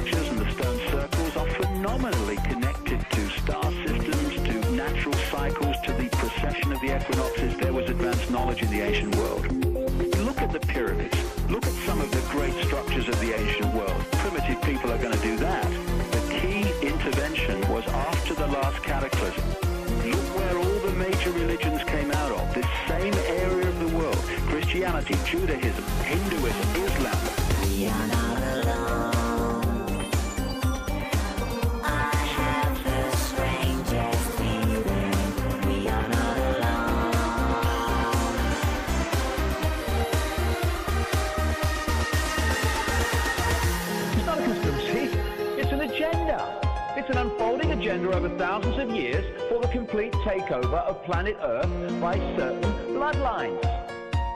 Structures 0.08 0.28
and 0.30 0.38
the 0.38 0.50
stone 0.52 0.78
circles 0.90 1.36
are 1.36 1.50
phenomenally 1.50 2.36
connected 2.36 3.00
to 3.10 3.28
star 3.40 3.64
systems, 3.86 4.34
to 4.36 4.72
natural 4.72 5.14
cycles, 5.30 5.76
to 5.84 5.92
the 5.92 6.08
precession 6.16 6.72
of 6.72 6.80
the 6.80 6.96
equinoxes. 6.96 7.56
There 7.56 7.72
was 7.72 7.88
advanced 7.90 8.30
knowledge 8.30 8.62
in 8.62 8.70
the 8.70 8.80
ancient 8.80 9.16
world. 9.16 9.42
Look 10.24 10.40
at 10.40 10.52
the 10.52 10.60
pyramids. 10.60 11.16
Look 11.48 11.66
at 11.66 11.72
some 11.86 12.00
of 12.00 12.10
the 12.10 12.22
great 12.30 12.54
structures 12.64 13.08
of 13.08 13.18
the 13.20 13.34
ancient 13.38 13.74
world. 13.74 14.00
Primitive 14.12 14.62
people 14.62 14.92
are 14.92 14.98
going 14.98 15.14
to 15.14 15.22
do 15.22 15.36
that. 15.38 15.68
The 16.12 16.22
key 16.40 16.86
intervention 16.86 17.60
was 17.68 17.86
after 17.86 18.34
the 18.34 18.46
last 18.46 18.82
cataclysm. 18.82 19.44
Look 20.10 20.36
where 20.36 20.56
all 20.56 20.78
the 20.88 20.92
major 20.92 21.30
religions 21.32 21.82
came 21.84 22.10
out 22.12 22.32
of. 22.32 22.54
This 22.54 22.66
same 22.86 23.14
area 23.14 23.68
of 23.68 23.78
the 23.80 23.96
world. 23.96 24.16
Christianity, 24.48 25.16
Judaism, 25.24 25.84
Hinduism, 26.04 26.84
Islam. 26.84 27.48
It's 27.70 29.07
over 48.06 48.28
thousands 48.38 48.78
of 48.78 48.90
years 48.90 49.24
for 49.48 49.60
the 49.60 49.68
complete 49.68 50.12
takeover 50.24 50.82
of 50.86 51.02
planet 51.04 51.36
Earth 51.42 52.00
by 52.00 52.14
certain 52.36 52.62
bloodlines. 52.94 53.60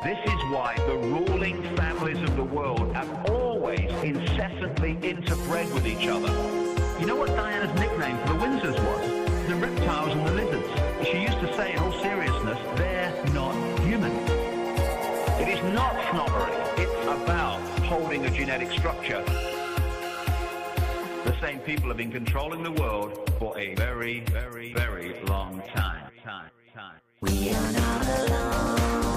This 0.02 0.18
is 0.24 0.40
why 0.50 0.74
the 0.86 0.96
ruling 0.96 1.62
families 1.76 2.18
of 2.22 2.34
the 2.36 2.44
world 2.44 2.92
have 2.94 3.30
always 3.30 3.90
incessantly 4.02 4.96
interbred 4.96 5.72
with 5.72 5.86
each 5.86 6.08
other. 6.08 6.28
You 6.98 7.06
know 7.06 7.16
what 7.16 7.28
Diana's 7.28 7.72
nickname 7.78 8.18
for 8.26 8.34
the 8.34 8.40
Windsors 8.40 8.78
was? 8.84 9.48
The 9.48 9.54
reptiles 9.54 10.12
and 10.12 10.26
the 10.26 10.32
lizards. 10.32 11.08
She 11.08 11.22
used 11.22 11.38
to 11.40 11.54
say 11.56 11.72
in 11.72 11.78
all 11.78 11.92
seriousness, 12.00 12.58
they're 12.76 13.24
not 13.32 13.54
human. 13.80 14.12
It 15.40 15.48
is 15.48 15.62
not 15.72 15.94
snobbery. 16.10 16.52
It's 16.82 17.06
about 17.06 17.60
holding 17.80 18.26
a 18.26 18.30
genetic 18.30 18.72
structure. 18.72 19.24
People 21.64 21.88
have 21.88 21.96
been 21.96 22.10
controlling 22.10 22.64
the 22.64 22.72
world 22.72 23.30
for 23.38 23.56
a 23.56 23.74
very, 23.76 24.20
very, 24.20 24.72
very 24.72 25.14
long 25.26 25.62
time. 25.72 26.10
Time. 26.24 26.50
Time. 26.74 26.94
We 27.20 27.50
are 27.50 27.72
not 27.72 28.06
alone. 28.28 29.11